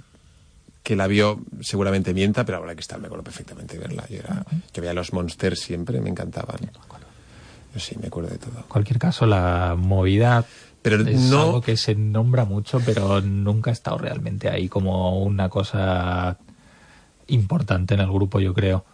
que 0.82 0.96
la 0.96 1.06
vio 1.06 1.40
seguramente 1.60 2.14
mienta, 2.14 2.44
pero 2.44 2.56
la 2.56 2.60
bola 2.60 2.72
de 2.72 2.76
cristal 2.76 3.00
me 3.00 3.06
acuerdo 3.06 3.24
perfectamente 3.24 3.74
de 3.74 3.80
verla. 3.80 4.04
Yo, 4.08 4.16
era, 4.18 4.44
yo 4.72 4.80
veía 4.82 4.94
los 4.94 5.12
Monsters 5.12 5.60
siempre, 5.60 6.00
me 6.00 6.08
encantaban. 6.08 6.58
Yo 7.74 7.80
sí, 7.80 7.96
me 8.00 8.06
acuerdo 8.06 8.30
de 8.30 8.38
todo. 8.38 8.56
En 8.58 8.62
cualquier 8.68 8.98
caso, 8.98 9.26
la 9.26 9.74
movida 9.78 10.44
Pero 10.82 11.06
Es 11.06 11.20
no... 11.30 11.42
algo 11.42 11.60
que 11.60 11.76
se 11.76 11.94
nombra 11.94 12.44
mucho, 12.44 12.80
pero 12.84 13.20
nunca 13.20 13.70
ha 13.70 13.72
estado 13.72 13.98
realmente 13.98 14.48
ahí 14.48 14.68
como 14.68 15.22
una 15.22 15.48
cosa 15.48 16.38
importante 17.28 17.94
en 17.94 18.00
el 18.00 18.10
grupo, 18.10 18.40
yo 18.40 18.54
creo. 18.54 18.84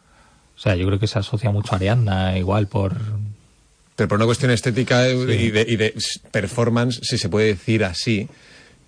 O 0.56 0.60
sea, 0.60 0.76
yo 0.76 0.86
creo 0.86 0.98
que 0.98 1.06
se 1.06 1.18
asocia 1.18 1.50
mucho 1.50 1.72
a 1.72 1.76
Ariadna, 1.76 2.38
igual 2.38 2.66
por... 2.68 2.96
Pero 3.96 4.08
por 4.08 4.16
una 4.16 4.26
cuestión 4.26 4.50
estética 4.50 5.08
y, 5.08 5.50
de, 5.50 5.66
y 5.68 5.76
de 5.76 5.94
performance, 6.30 7.00
si 7.02 7.16
se 7.16 7.28
puede 7.28 7.46
decir 7.46 7.84
así, 7.84 8.28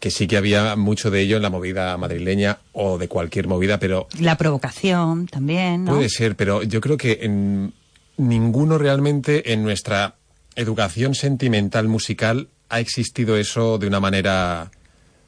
que 0.01 0.11
sí 0.11 0.27
que 0.27 0.37
había 0.37 0.77
mucho 0.77 1.11
de 1.11 1.21
ello 1.21 1.37
en 1.37 1.43
la 1.43 1.51
movida 1.51 1.97
madrileña 1.97 2.59
o 2.73 2.99
de 2.99 3.09
cualquier 3.09 3.47
movida, 3.47 3.79
pero 3.79 4.09
La 4.21 4.37
provocación 4.37 5.27
también, 5.27 5.85
¿no? 5.85 5.95
Puede 5.95 6.09
ser, 6.09 6.37
pero 6.37 6.63
yo 6.63 6.81
creo 6.81 6.97
que 6.97 7.21
en 7.23 7.73
ninguno 8.17 8.79
realmente 8.79 9.53
en 9.53 9.63
nuestra 9.63 10.17
educación 10.55 11.15
sentimental 11.15 11.89
musical 11.89 12.49
ha 12.69 12.81
existido 12.81 13.37
eso 13.37 13.79
de 13.79 13.87
una 13.87 14.01
manera 14.01 14.71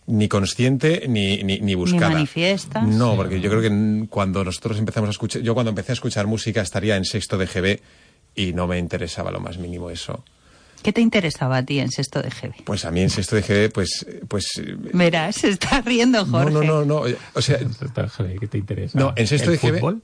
ni 0.08 0.26
consciente 0.28 1.04
ni, 1.08 1.42
ni, 1.44 1.60
ni 1.60 1.74
buscada. 1.74 2.10
manifiesta. 2.10 2.82
No, 2.82 3.12
Sí. 3.12 3.16
porque 3.16 3.40
yo 3.40 3.50
creo 3.50 3.62
que 3.62 4.06
cuando 4.08 4.42
nosotros 4.44 4.78
empezamos 4.78 5.08
a 5.08 5.10
escuchar, 5.12 5.42
yo 5.42 5.54
cuando 5.54 5.70
empecé 5.70 5.92
a 5.92 5.94
escuchar 5.94 6.26
música 6.26 6.60
estaría 6.62 6.96
en 6.96 7.04
sexto 7.04 7.38
de 7.38 7.46
GB 7.46 7.80
y 8.34 8.52
no 8.52 8.66
me 8.66 8.78
interesaba 8.78 9.30
lo 9.30 9.40
más 9.40 9.58
mínimo 9.58 9.90
eso. 9.90 10.24
¿Qué 10.82 10.92
te 10.92 11.00
interesaba 11.00 11.56
a 11.58 11.62
ti 11.64 11.80
en 11.80 11.90
sexto 11.90 12.22
de 12.22 12.30
GB? 12.30 12.64
Pues 12.64 12.84
a 12.84 12.90
mí 12.90 13.00
en 13.02 13.10
sexto 13.10 13.34
de 13.36 13.42
GB, 13.42 13.72
pues, 13.72 14.06
pues 14.28 14.62
Verás, 14.92 15.36
se 15.36 15.48
está 15.48 15.80
riendo 15.82 16.24
no, 16.24 16.30
Jorge. 16.38 16.52
no, 16.54 16.62
no, 16.62 16.84
no, 16.84 17.06
eh, 17.06 17.16
o 17.34 17.42
sea, 17.42 17.58
¿Qué 18.40 18.46
te 18.46 18.58
interesa? 18.58 18.98
no, 18.98 19.12
en 19.16 19.26
sexto 19.26 19.50
¿El 19.50 19.58
de 19.58 19.68
GB, 19.68 19.78
fútbol? 19.80 20.02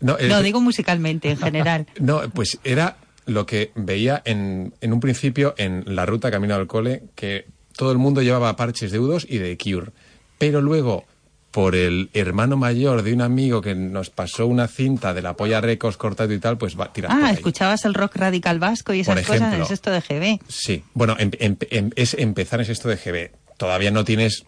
no, 0.00 0.16
el- 0.18 0.28
No, 0.28 0.40
digo 0.42 0.60
musicalmente 0.60 1.30
en 1.30 1.36
general. 1.38 1.86
No, 2.00 2.22
pues 2.30 2.58
era 2.64 2.96
lo 3.26 3.44
que 3.46 3.72
veía 3.74 4.22
en, 4.24 4.72
en 4.80 4.92
un 4.92 5.00
principio 5.00 5.54
en 5.58 5.82
la 5.86 6.06
ruta 6.06 6.30
camino 6.30 6.54
al 6.54 6.66
cole, 6.68 7.02
que 7.16 7.46
todo 7.76 7.92
el 7.92 7.98
mundo 7.98 8.22
llevaba 8.22 8.56
parches 8.56 8.90
de 8.92 9.00
U2 9.00 9.26
y 9.28 9.38
de 9.38 9.56
Cure. 9.58 9.92
Pero 10.38 10.60
luego, 10.60 11.04
por 11.50 11.76
el 11.76 12.10
hermano 12.14 12.56
mayor 12.56 13.02
de 13.02 13.12
un 13.12 13.20
amigo 13.22 13.60
que 13.60 13.74
nos 13.74 14.10
pasó 14.10 14.46
una 14.46 14.66
cinta 14.66 15.14
de 15.14 15.22
la 15.22 15.34
polla 15.36 15.60
Records 15.60 15.96
cortado 15.96 16.32
y 16.32 16.38
tal, 16.40 16.58
pues 16.58 16.78
va, 16.78 16.92
tira 16.92 17.08
por 17.08 17.22
Ah, 17.24 17.30
escuchabas 17.30 17.84
el 17.84 17.94
rock 17.94 18.16
radical 18.16 18.58
vasco 18.58 18.92
y 18.92 19.00
esas 19.00 19.14
Por 19.14 19.24
cosas 19.24 19.42
ejemplo. 19.42 19.66
sexto 19.66 19.90
de 19.92 20.00
GB. 20.00 20.40
Sí, 20.48 20.82
bueno, 20.94 21.14
em- 21.18 21.30
em- 21.38 21.56
em- 21.70 21.90
es 21.94 22.14
empezar 22.14 22.60
en 22.60 22.70
esto 22.70 22.88
de 22.88 22.96
GB. 22.96 23.30
Todavía 23.56 23.92
no 23.92 24.04
tienes, 24.04 24.44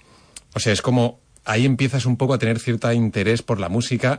o 0.55 0.59
sea, 0.61 0.73
es 0.73 0.83
como 0.83 1.21
ahí 1.45 1.65
empiezas 1.65 2.07
un 2.07 2.17
poco 2.17 2.35
a 2.35 2.39
tener 2.39 2.59
cierto 2.59 2.93
interés 2.93 3.43
por 3.43 3.61
la 3.61 3.69
música. 3.69 4.19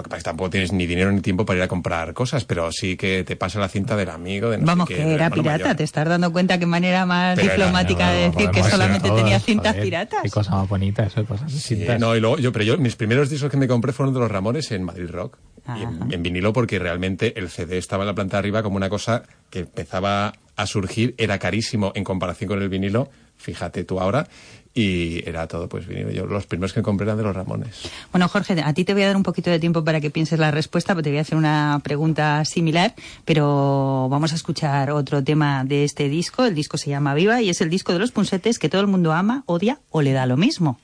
Lo 0.00 0.04
que 0.04 0.08
pasa 0.08 0.18
es 0.18 0.24
que 0.24 0.28
tampoco 0.30 0.50
tienes 0.50 0.72
ni 0.72 0.86
dinero 0.86 1.12
ni 1.12 1.20
tiempo 1.20 1.44
para 1.44 1.58
ir 1.58 1.62
a 1.62 1.68
comprar 1.68 2.14
cosas, 2.14 2.44
pero 2.46 2.72
sí 2.72 2.96
que 2.96 3.22
te 3.22 3.36
pasa 3.36 3.58
la 3.60 3.68
cinta 3.68 3.96
del 3.96 4.08
amigo, 4.08 4.48
de 4.50 4.56
no 4.56 4.62
sé 4.62 4.66
Vamos, 4.66 4.88
qué, 4.88 4.96
que 4.96 5.14
era 5.14 5.28
pirata. 5.30 5.58
mayor. 5.64 5.76
Te 5.76 5.84
estás 5.84 6.08
dando 6.08 6.32
cuenta 6.32 6.58
qué 6.58 6.64
manera 6.66 7.04
más 7.04 7.36
Pero 7.36 7.46
era- 7.46 7.54
diplomática 7.56 8.10
de 8.10 8.30
decir 8.30 8.50
que 8.50 8.62
solamente 8.64 9.10
tenía 9.10 9.38
cintas 9.40 9.72
joder, 9.72 9.82
piratas. 9.84 10.22
Qué 10.22 10.30
cosa 10.30 10.52
más 10.52 10.68
bonita 10.68 11.04
eso 11.04 11.20
de 11.20 11.26
cosas 11.26 11.52
Sí, 11.52 11.84
no, 11.98 12.16
y 12.16 12.20
luego 12.20 12.38
yo, 12.38 12.50
pero 12.52 12.64
yo, 12.64 12.78
mis 12.78 12.96
primeros 12.96 13.28
discos 13.28 13.50
que 13.50 13.56
me 13.58 13.68
compré 13.68 13.92
fueron 13.92 14.14
de 14.14 14.20
los 14.20 14.30
Ramones 14.30 14.70
en 14.72 14.82
Madrid 14.84 15.08
Rock. 15.10 15.36
Y 15.78 15.82
en, 15.82 16.12
en 16.12 16.22
vinilo 16.22 16.52
porque 16.54 16.78
realmente 16.78 17.38
el 17.38 17.50
CD 17.50 17.76
estaba 17.78 18.02
en 18.02 18.08
la 18.08 18.14
planta 18.14 18.36
de 18.36 18.38
arriba 18.40 18.62
como 18.62 18.76
una 18.76 18.88
cosa 18.88 19.22
que 19.50 19.60
empezaba 19.60 20.32
a 20.56 20.66
surgir, 20.66 21.14
era 21.18 21.38
carísimo 21.38 21.92
en 21.94 22.02
comparación 22.04 22.48
con 22.48 22.62
el 22.62 22.68
vinilo, 22.68 23.08
fíjate 23.36 23.84
tú 23.84 24.00
ahora, 24.00 24.26
y 24.74 25.28
era 25.28 25.46
todo 25.48 25.68
pues 25.68 25.86
vinilo. 25.86 26.10
Yo 26.10 26.26
los 26.26 26.46
primeros 26.46 26.72
que 26.72 26.82
compré 26.82 27.04
eran 27.04 27.16
de 27.16 27.24
los 27.24 27.34
Ramones. 27.34 27.90
Bueno, 28.12 28.28
Jorge, 28.28 28.60
a 28.62 28.72
ti 28.72 28.84
te 28.84 28.94
voy 28.94 29.02
a 29.02 29.08
dar 29.08 29.16
un 29.16 29.22
poquito 29.22 29.50
de 29.50 29.58
tiempo 29.58 29.84
para 29.84 30.00
que 30.00 30.10
pienses 30.10 30.38
la 30.38 30.50
respuesta, 30.50 30.94
porque 30.94 31.04
te 31.04 31.10
voy 31.10 31.18
a 31.18 31.22
hacer 31.22 31.36
una 31.36 31.80
pregunta 31.82 32.44
similar, 32.44 32.94
pero 33.24 34.08
vamos 34.10 34.32
a 34.32 34.36
escuchar 34.36 34.90
otro 34.90 35.22
tema 35.24 35.64
de 35.64 35.84
este 35.84 36.08
disco. 36.08 36.44
El 36.44 36.54
disco 36.54 36.76
se 36.76 36.90
llama 36.90 37.14
Viva 37.14 37.42
y 37.42 37.50
es 37.50 37.60
el 37.60 37.70
disco 37.70 37.92
de 37.92 37.98
los 37.98 38.12
punsetes 38.12 38.58
que 38.58 38.68
todo 38.68 38.80
el 38.80 38.86
mundo 38.86 39.12
ama, 39.12 39.42
odia 39.46 39.80
o 39.90 40.02
le 40.02 40.12
da 40.12 40.26
lo 40.26 40.36
mismo. 40.36 40.78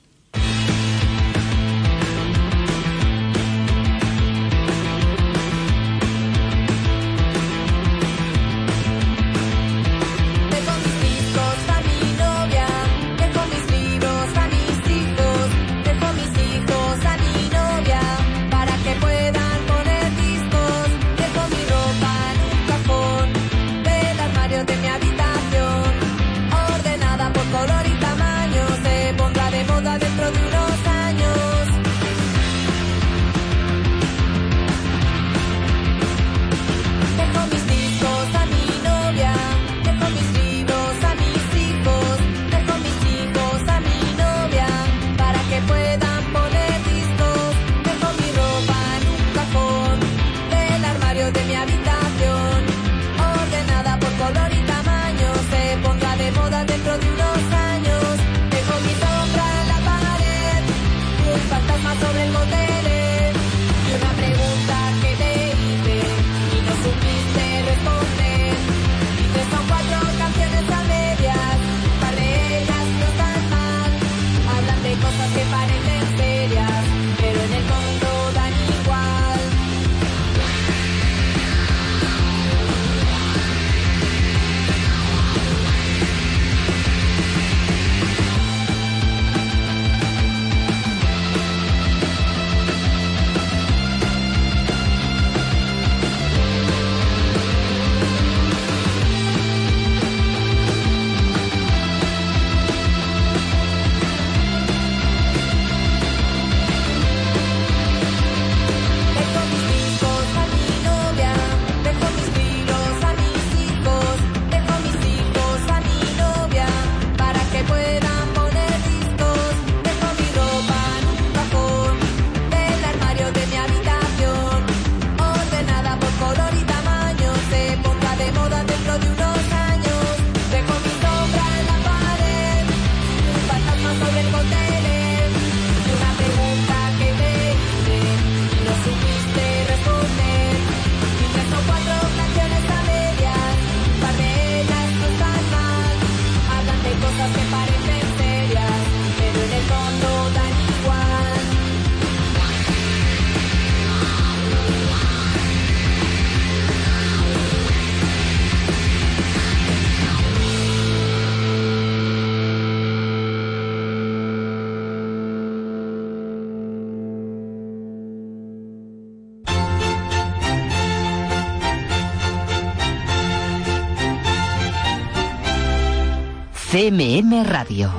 CMM 176.77 177.43
Radio. 177.43 177.91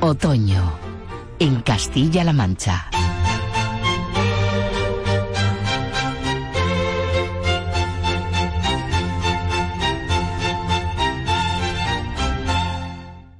Otoño. 0.00 0.78
En 1.40 1.62
Castilla-La 1.62 2.32
Mancha. 2.32 2.88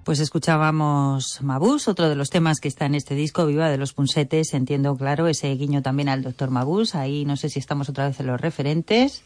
Pues 0.02 0.19
escuchábamos 0.19 1.40
Mabús, 1.43 1.87
otro 1.87 2.09
de 2.09 2.16
los 2.16 2.31
temas 2.31 2.59
que 2.59 2.66
está 2.66 2.87
en 2.87 2.97
este 2.97 3.14
disco, 3.14 3.47
Viva 3.47 3.69
de 3.69 3.78
los 3.78 3.93
Punsetes. 3.93 4.54
Entiendo, 4.54 4.97
claro, 4.97 5.28
ese 5.28 5.54
guiño 5.54 5.83
también 5.83 6.09
al 6.09 6.25
doctor 6.25 6.50
Mabús. 6.50 6.97
Ahí 6.97 7.25
no 7.25 7.37
sé 7.37 7.49
si 7.49 7.61
estamos 7.61 7.88
otra 7.88 8.09
vez 8.09 8.19
en 8.19 8.26
los 8.26 8.40
referentes. 8.40 9.23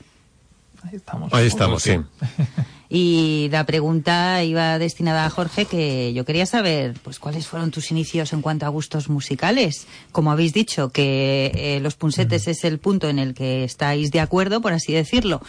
Ahí 0.83 0.97
estamos. 0.97 1.33
Ahí 1.33 1.47
estamos, 1.47 1.83
sí. 1.83 1.93
Y 2.91 3.49
la 3.51 3.67
pregunta 3.67 4.43
iba 4.45 4.79
destinada 4.79 5.27
a 5.27 5.31
Jorge, 5.31 5.67
que 5.67 6.13
yo 6.15 6.25
quería 6.25 6.47
saber, 6.47 6.95
pues, 7.03 7.19
cuáles 7.19 7.47
fueron 7.47 7.71
tus 7.71 7.91
inicios 7.91 8.33
en 8.33 8.41
cuanto 8.41 8.65
a 8.65 8.71
gustos 8.71 9.11
musicales. 9.11 9.87
Como 10.11 10.33
habéis 10.33 10.55
dicho, 10.55 10.89
que 10.89 11.53
eh, 11.55 11.81
los 11.81 11.97
punsetes 11.97 12.49
es 12.49 12.65
el 12.65 12.79
punto 12.79 13.09
en 13.09 13.19
el 13.19 13.35
que 13.35 13.65
estáis 13.65 14.11
de 14.11 14.21
acuerdo, 14.21 14.63
por 14.63 14.73
así 14.73 14.93
decirlo. 14.93 15.43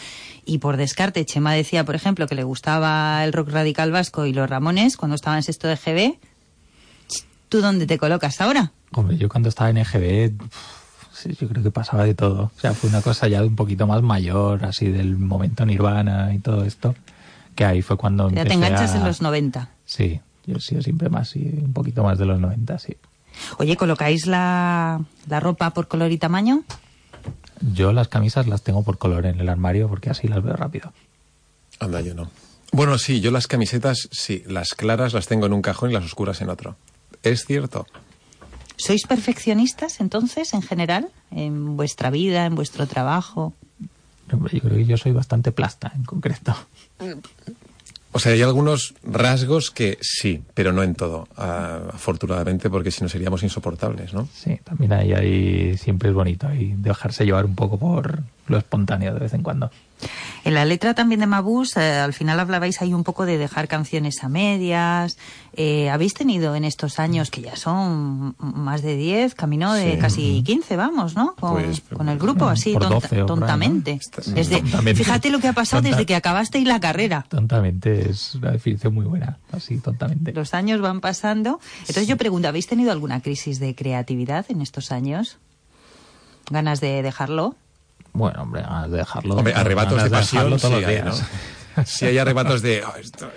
Y 0.44 0.58
por 0.58 0.76
descarte, 0.76 1.24
Chema 1.24 1.54
decía, 1.54 1.84
por 1.84 1.94
ejemplo, 1.94 2.26
que 2.26 2.34
le 2.34 2.44
gustaba 2.44 3.24
el 3.24 3.32
rock 3.32 3.50
radical 3.50 3.90
vasco 3.90 4.26
y 4.26 4.32
los 4.32 4.50
Ramones 4.50 4.96
cuando 4.96 5.14
estaba 5.14 5.36
en 5.36 5.42
sexto 5.42 5.68
de 5.68 5.76
GB. 5.76 6.18
¿Tú 7.48 7.60
dónde 7.60 7.86
te 7.86 7.98
colocas 7.98 8.40
ahora? 8.40 8.72
Hombre, 8.92 9.16
yo 9.16 9.28
cuando 9.28 9.48
estaba 9.48 9.70
en 9.70 9.78
EGB, 9.78 10.32
yo 11.38 11.48
creo 11.48 11.62
que 11.62 11.70
pasaba 11.70 12.04
de 12.04 12.14
todo. 12.14 12.52
O 12.56 12.60
sea, 12.60 12.74
fue 12.74 12.90
una 12.90 13.02
cosa 13.02 13.28
ya 13.28 13.42
un 13.42 13.56
poquito 13.56 13.86
más 13.86 14.02
mayor, 14.02 14.64
así 14.64 14.86
del 14.86 15.16
momento 15.16 15.66
Nirvana 15.66 16.32
y 16.32 16.38
todo 16.38 16.64
esto, 16.64 16.94
que 17.60 17.66
ahí 17.66 17.82
fue 17.82 17.98
cuando 17.98 18.30
Ya 18.30 18.46
te 18.46 18.54
enganchas 18.54 18.94
a- 18.94 18.96
en 18.96 19.04
los 19.04 19.20
90. 19.20 19.68
Sí, 19.84 20.18
yo 20.46 20.56
he 20.56 20.60
sido 20.62 20.80
siempre 20.80 21.10
más, 21.10 21.28
sí, 21.28 21.40
un 21.62 21.74
poquito 21.74 22.02
más 22.02 22.16
de 22.16 22.24
los 22.24 22.40
90, 22.40 22.78
sí. 22.78 22.96
Oye, 23.58 23.76
¿colocáis 23.76 24.24
la, 24.26 24.98
la 25.28 25.40
ropa 25.40 25.68
por 25.74 25.86
color 25.86 26.10
y 26.10 26.16
tamaño? 26.16 26.62
Yo 27.60 27.92
las 27.92 28.08
camisas 28.08 28.46
las 28.46 28.62
tengo 28.62 28.82
por 28.82 28.96
color 28.96 29.26
en 29.26 29.40
el 29.40 29.48
armario 29.50 29.88
porque 29.90 30.08
así 30.08 30.26
las 30.26 30.42
veo 30.42 30.56
rápido. 30.56 30.94
Anda, 31.80 32.00
yo 32.00 32.14
no. 32.14 32.30
Bueno, 32.72 32.96
sí, 32.96 33.20
yo 33.20 33.30
las 33.30 33.46
camisetas, 33.46 34.08
sí, 34.10 34.42
las 34.46 34.70
claras 34.72 35.12
las 35.12 35.26
tengo 35.26 35.44
en 35.44 35.52
un 35.52 35.60
cajón 35.60 35.90
y 35.90 35.92
las 35.92 36.04
oscuras 36.04 36.40
en 36.40 36.48
otro. 36.48 36.76
Es 37.22 37.44
cierto. 37.44 37.86
¿Sois 38.78 39.02
perfeccionistas 39.06 40.00
entonces, 40.00 40.54
en 40.54 40.62
general, 40.62 41.10
en 41.30 41.76
vuestra 41.76 42.08
vida, 42.08 42.46
en 42.46 42.54
vuestro 42.54 42.86
trabajo? 42.86 43.52
Yo 44.30 44.38
creo 44.60 44.76
que 44.78 44.86
yo 44.86 44.96
soy 44.96 45.12
bastante 45.12 45.52
plasta 45.52 45.92
en 45.94 46.04
concreto. 46.04 46.56
O 48.12 48.18
sea, 48.18 48.32
hay 48.32 48.42
algunos 48.42 48.94
rasgos 49.04 49.70
que 49.70 49.96
sí, 50.00 50.42
pero 50.54 50.72
no 50.72 50.82
en 50.82 50.96
todo, 50.96 51.28
ah, 51.36 51.78
afortunadamente, 51.92 52.68
porque 52.68 52.90
si 52.90 53.02
no 53.02 53.08
seríamos 53.08 53.44
insoportables, 53.44 54.12
¿no? 54.12 54.28
Sí, 54.34 54.58
también 54.64 54.92
ahí, 54.92 55.12
ahí 55.12 55.78
siempre 55.78 56.08
es 56.08 56.14
bonito 56.14 56.48
ahí 56.48 56.74
dejarse 56.76 57.24
llevar 57.24 57.44
un 57.44 57.54
poco 57.54 57.78
por 57.78 58.18
lo 58.48 58.58
espontáneo 58.58 59.14
de 59.14 59.20
vez 59.20 59.32
en 59.32 59.42
cuando. 59.42 59.70
En 60.44 60.54
la 60.54 60.64
letra 60.64 60.94
también 60.94 61.20
de 61.20 61.26
Mabús, 61.26 61.76
eh, 61.76 61.98
al 61.98 62.12
final 62.14 62.40
hablabais 62.40 62.80
ahí 62.80 62.94
un 62.94 63.04
poco 63.04 63.26
de 63.26 63.36
dejar 63.36 63.68
canciones 63.68 64.24
a 64.24 64.28
medias. 64.30 65.18
Eh, 65.52 65.90
¿Habéis 65.90 66.14
tenido 66.14 66.54
en 66.56 66.64
estos 66.64 66.98
años, 66.98 67.30
que 67.30 67.42
ya 67.42 67.56
son 67.56 68.34
más 68.38 68.80
de 68.82 68.96
10, 68.96 69.34
camino 69.34 69.74
de 69.74 69.92
Sí. 69.94 69.98
casi 69.98 70.42
15, 70.42 70.76
vamos, 70.76 71.14
¿no? 71.14 71.34
Con, 71.34 71.52
Pues, 71.52 71.82
con 71.92 72.08
el 72.08 72.18
grupo, 72.18 72.46
así, 72.48 72.72
por 72.72 72.82
tonta- 72.82 72.94
12 72.94 73.06
o 73.06 73.08
por 73.10 73.16
ahí, 73.16 73.20
¿no? 73.20 73.26
tontamente. 73.26 74.00
Desde- 74.34 74.60
Tontamente. 74.62 75.04
Fíjate 75.04 75.28
lo 75.30 75.38
que 75.40 75.48
ha 75.48 75.52
pasado 75.52 75.82
Tonta- 75.82 75.96
desde 75.96 76.06
que 76.06 76.14
acabasteis 76.14 76.66
la 76.66 76.80
carrera. 76.80 77.26
Tontamente 77.28 78.08
es 78.10 78.34
una 78.36 78.52
definición 78.52 78.94
muy 78.94 79.04
buena, 79.04 79.38
así 79.52 79.76
tontamente. 79.78 80.32
Los 80.32 80.54
años 80.54 80.80
van 80.80 81.00
pasando. 81.00 81.60
Entonces 81.80 82.06
yo 82.08 82.16
pregunto, 82.16 82.48
¿habéis 82.48 82.66
tenido 82.66 82.92
alguna 82.92 83.20
crisis 83.20 83.58
de 83.60 83.74
creatividad 83.74 84.46
en 84.48 84.62
estos 84.62 84.90
años? 84.92 85.38
¿Ganas 86.50 86.80
de 86.80 87.02
dejarlo? 87.02 87.54
Bueno, 88.12 88.42
hombre, 88.42 88.62
ganas 88.62 88.90
de 88.90 88.96
dejarlo. 88.98 89.36
Hombre, 89.36 89.54
arrebatos 89.54 90.02
de 90.02 90.10
pasión 90.10 90.50
dejarlo 90.50 90.58
sí 90.58 90.62
todos 90.62 90.74
los 90.80 90.88
hay, 90.88 90.94
días. 90.94 91.20
¿no? 91.20 91.84
Sí 91.86 92.04
hay 92.04 92.18
arrebatos 92.18 92.62
de 92.62 92.82
"Ah, 92.84 92.94
esto, 93.00 93.30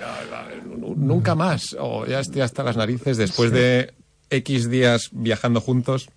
nunca 0.96 1.36
más, 1.36 1.76
o 1.80 2.06
ya 2.06 2.20
estoy 2.20 2.42
hasta 2.42 2.64
las 2.64 2.76
narices 2.76 3.16
después 3.18 3.52
de 3.52 3.94
X 4.30 4.70
días 4.70 5.10
viajando 5.12 5.62
juntos. 5.62 6.10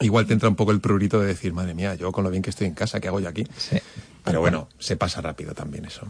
Igual 0.00 0.26
te 0.26 0.32
entra 0.32 0.48
un 0.48 0.56
poco 0.56 0.72
el 0.72 0.80
prurito 0.80 1.20
de 1.20 1.28
decir, 1.28 1.52
madre 1.52 1.74
mía, 1.74 1.94
yo 1.94 2.10
con 2.10 2.24
lo 2.24 2.30
bien 2.30 2.42
que 2.42 2.50
estoy 2.50 2.66
en 2.66 2.74
casa, 2.74 3.00
¿qué 3.00 3.08
hago 3.08 3.20
yo 3.20 3.28
aquí? 3.28 3.46
Sí. 3.56 3.76
Pero 4.24 4.40
bueno, 4.40 4.68
se 4.78 4.96
pasa 4.96 5.20
rápido 5.20 5.54
también 5.54 5.84
eso. 5.84 6.06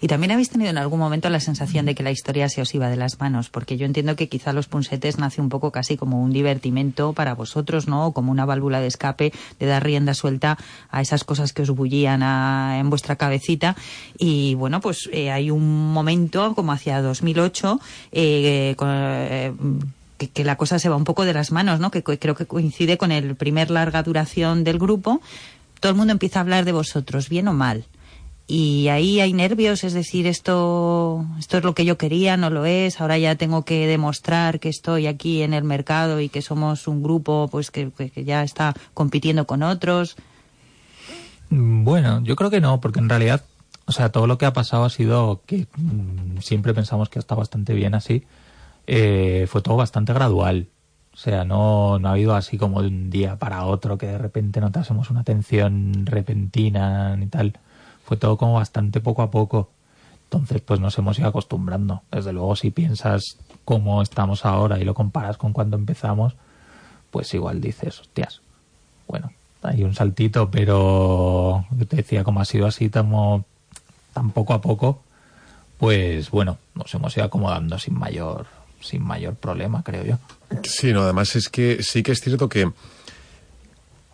Y 0.00 0.06
también 0.06 0.30
habéis 0.30 0.48
tenido 0.48 0.70
en 0.70 0.78
algún 0.78 0.98
momento 0.98 1.28
la 1.28 1.40
sensación 1.40 1.84
de 1.86 1.94
que 1.94 2.02
la 2.02 2.10
historia 2.10 2.48
se 2.48 2.62
os 2.62 2.74
iba 2.74 2.88
de 2.88 2.96
las 2.96 3.20
manos, 3.20 3.50
porque 3.50 3.76
yo 3.76 3.84
entiendo 3.84 4.16
que 4.16 4.28
quizá 4.28 4.52
los 4.52 4.68
punsetes 4.68 5.18
nace 5.18 5.40
un 5.40 5.48
poco 5.48 5.70
casi 5.70 5.96
como 5.96 6.22
un 6.22 6.32
divertimento 6.32 7.12
para 7.12 7.34
vosotros, 7.34 7.86
¿no? 7.88 8.12
Como 8.12 8.30
una 8.30 8.46
válvula 8.46 8.80
de 8.80 8.86
escape 8.86 9.32
de 9.58 9.66
dar 9.66 9.84
rienda 9.84 10.14
suelta 10.14 10.56
a 10.90 11.00
esas 11.02 11.24
cosas 11.24 11.52
que 11.52 11.62
os 11.62 11.70
bullían 11.70 12.22
a- 12.22 12.78
en 12.78 12.88
vuestra 12.88 13.16
cabecita. 13.16 13.76
Y 14.18 14.54
bueno, 14.54 14.80
pues 14.80 15.10
eh, 15.12 15.30
hay 15.30 15.50
un 15.50 15.92
momento, 15.92 16.54
como 16.54 16.72
hacia 16.72 17.02
2008, 17.02 17.80
eh, 18.12 18.74
con- 18.78 18.88
eh, 18.92 19.52
que, 20.32 20.44
la 20.44 20.56
cosa 20.56 20.78
se 20.78 20.88
va 20.88 20.96
un 20.96 21.04
poco 21.04 21.26
de 21.26 21.34
las 21.34 21.52
manos, 21.52 21.78
¿no? 21.80 21.90
Que 21.90 22.02
creo 22.02 22.34
que 22.34 22.46
coincide 22.46 22.96
con 22.96 23.12
el 23.12 23.34
primer 23.36 23.70
larga 23.70 24.02
duración 24.02 24.64
del 24.64 24.78
grupo. 24.78 25.20
Todo 25.80 25.90
el 25.92 25.96
mundo 25.98 26.12
empieza 26.12 26.38
a 26.38 26.42
hablar 26.42 26.64
de 26.64 26.72
vosotros, 26.72 27.28
bien 27.28 27.48
o 27.48 27.52
mal. 27.52 27.84
Y 28.48 28.86
ahí 28.88 29.20
hay 29.20 29.32
nervios, 29.32 29.82
es 29.82 29.92
decir, 29.92 30.26
esto, 30.28 31.24
esto 31.38 31.58
es 31.58 31.64
lo 31.64 31.74
que 31.74 31.84
yo 31.84 31.98
quería, 31.98 32.36
no 32.36 32.48
lo 32.48 32.64
es, 32.64 33.00
ahora 33.00 33.18
ya 33.18 33.34
tengo 33.34 33.64
que 33.64 33.88
demostrar 33.88 34.60
que 34.60 34.68
estoy 34.68 35.08
aquí 35.08 35.42
en 35.42 35.52
el 35.52 35.64
mercado 35.64 36.20
y 36.20 36.28
que 36.28 36.42
somos 36.42 36.86
un 36.86 37.02
grupo 37.02 37.48
pues 37.50 37.72
que, 37.72 37.90
que- 37.90 38.24
ya 38.24 38.44
está 38.44 38.72
compitiendo 38.94 39.48
con 39.48 39.64
otros. 39.64 40.16
Bueno, 41.50 42.22
yo 42.22 42.36
creo 42.36 42.50
que 42.50 42.60
no, 42.60 42.80
porque 42.80 43.00
en 43.00 43.08
realidad, 43.08 43.44
o 43.86 43.92
sea, 43.92 44.10
todo 44.10 44.26
lo 44.26 44.38
que 44.38 44.46
ha 44.46 44.52
pasado 44.52 44.84
ha 44.84 44.90
sido 44.90 45.42
que 45.46 45.66
mm, 45.76 46.38
siempre 46.40 46.74
pensamos 46.74 47.08
que 47.08 47.18
está 47.18 47.34
bastante 47.34 47.72
bien 47.74 47.94
así. 47.94 48.24
Eh, 48.86 49.46
fue 49.48 49.62
todo 49.62 49.76
bastante 49.76 50.12
gradual. 50.12 50.68
O 51.16 51.18
sea, 51.18 51.44
no, 51.44 51.98
no 51.98 52.08
ha 52.08 52.12
habido 52.12 52.34
así 52.34 52.58
como 52.58 52.82
de 52.82 52.88
un 52.88 53.08
día 53.08 53.36
para 53.36 53.64
otro 53.64 53.96
que 53.96 54.06
de 54.06 54.18
repente 54.18 54.60
notásemos 54.60 55.08
una 55.08 55.24
tensión 55.24 56.04
repentina 56.04 57.16
ni 57.16 57.26
tal. 57.26 57.54
Fue 58.04 58.18
todo 58.18 58.36
como 58.36 58.52
bastante 58.52 59.00
poco 59.00 59.22
a 59.22 59.30
poco. 59.30 59.70
Entonces, 60.24 60.60
pues 60.60 60.78
nos 60.78 60.98
hemos 60.98 61.18
ido 61.18 61.28
acostumbrando. 61.28 62.02
Desde 62.12 62.34
luego, 62.34 62.54
si 62.54 62.70
piensas 62.70 63.38
cómo 63.64 64.02
estamos 64.02 64.44
ahora 64.44 64.78
y 64.78 64.84
lo 64.84 64.92
comparas 64.92 65.38
con 65.38 65.54
cuando 65.54 65.78
empezamos, 65.78 66.34
pues 67.10 67.32
igual 67.32 67.62
dices, 67.62 67.98
hostias, 67.98 68.42
bueno, 69.08 69.32
hay 69.62 69.84
un 69.84 69.94
saltito, 69.94 70.50
pero 70.50 71.64
te 71.88 71.96
decía, 71.96 72.24
como 72.24 72.40
ha 72.40 72.44
sido 72.44 72.66
así 72.66 72.90
tan, 72.90 73.10
tan 74.12 74.32
poco 74.32 74.52
a 74.52 74.60
poco, 74.60 75.00
pues 75.78 76.30
bueno, 76.30 76.58
nos 76.74 76.94
hemos 76.94 77.16
ido 77.16 77.24
acomodando 77.24 77.78
sin 77.78 77.98
mayor, 77.98 78.46
sin 78.86 79.02
mayor 79.04 79.34
problema, 79.34 79.82
creo 79.82 80.04
yo. 80.04 80.18
Sí, 80.62 80.92
no, 80.92 81.02
además 81.02 81.34
es 81.36 81.48
que 81.48 81.82
sí 81.82 82.02
que 82.02 82.12
es 82.12 82.20
cierto 82.20 82.48
que 82.48 82.70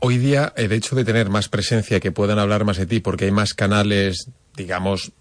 hoy 0.01 0.19
día 0.19 0.53
el 0.57 0.73
hecho 0.73 0.97
de 0.97 1.05
tener 1.05 1.29
más 1.31 1.49
presencia, 1.49 2.01
que 2.01 2.11
puedan 2.13 2.39
hablar 2.39 2.65
más 2.65 2.77
de 2.77 2.87
ti, 2.87 3.01
porque 3.01 3.27
hay 3.27 3.31
más 3.33 3.55
canales, 3.55 4.29
digamos, 4.57 5.13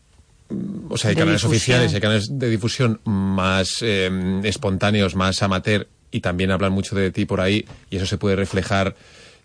o 0.89 0.97
sea, 0.97 1.09
hay 1.09 1.15
De 1.15 1.21
canales 1.21 1.41
difusión. 1.41 1.51
oficiales, 1.51 1.93
hay 1.93 2.01
canales 2.01 2.27
de 2.31 2.49
difusión 2.49 2.99
más 3.05 3.77
eh, 3.81 4.41
espontáneos, 4.43 5.15
más 5.15 5.41
amateur, 5.43 5.87
y 6.11 6.19
también 6.21 6.51
hablan 6.51 6.73
mucho 6.73 6.95
de 6.95 7.11
ti 7.11 7.25
por 7.25 7.39
ahí, 7.41 7.65
y 7.89 7.97
eso 7.97 8.05
se 8.05 8.17
puede 8.17 8.35
reflejar, 8.35 8.95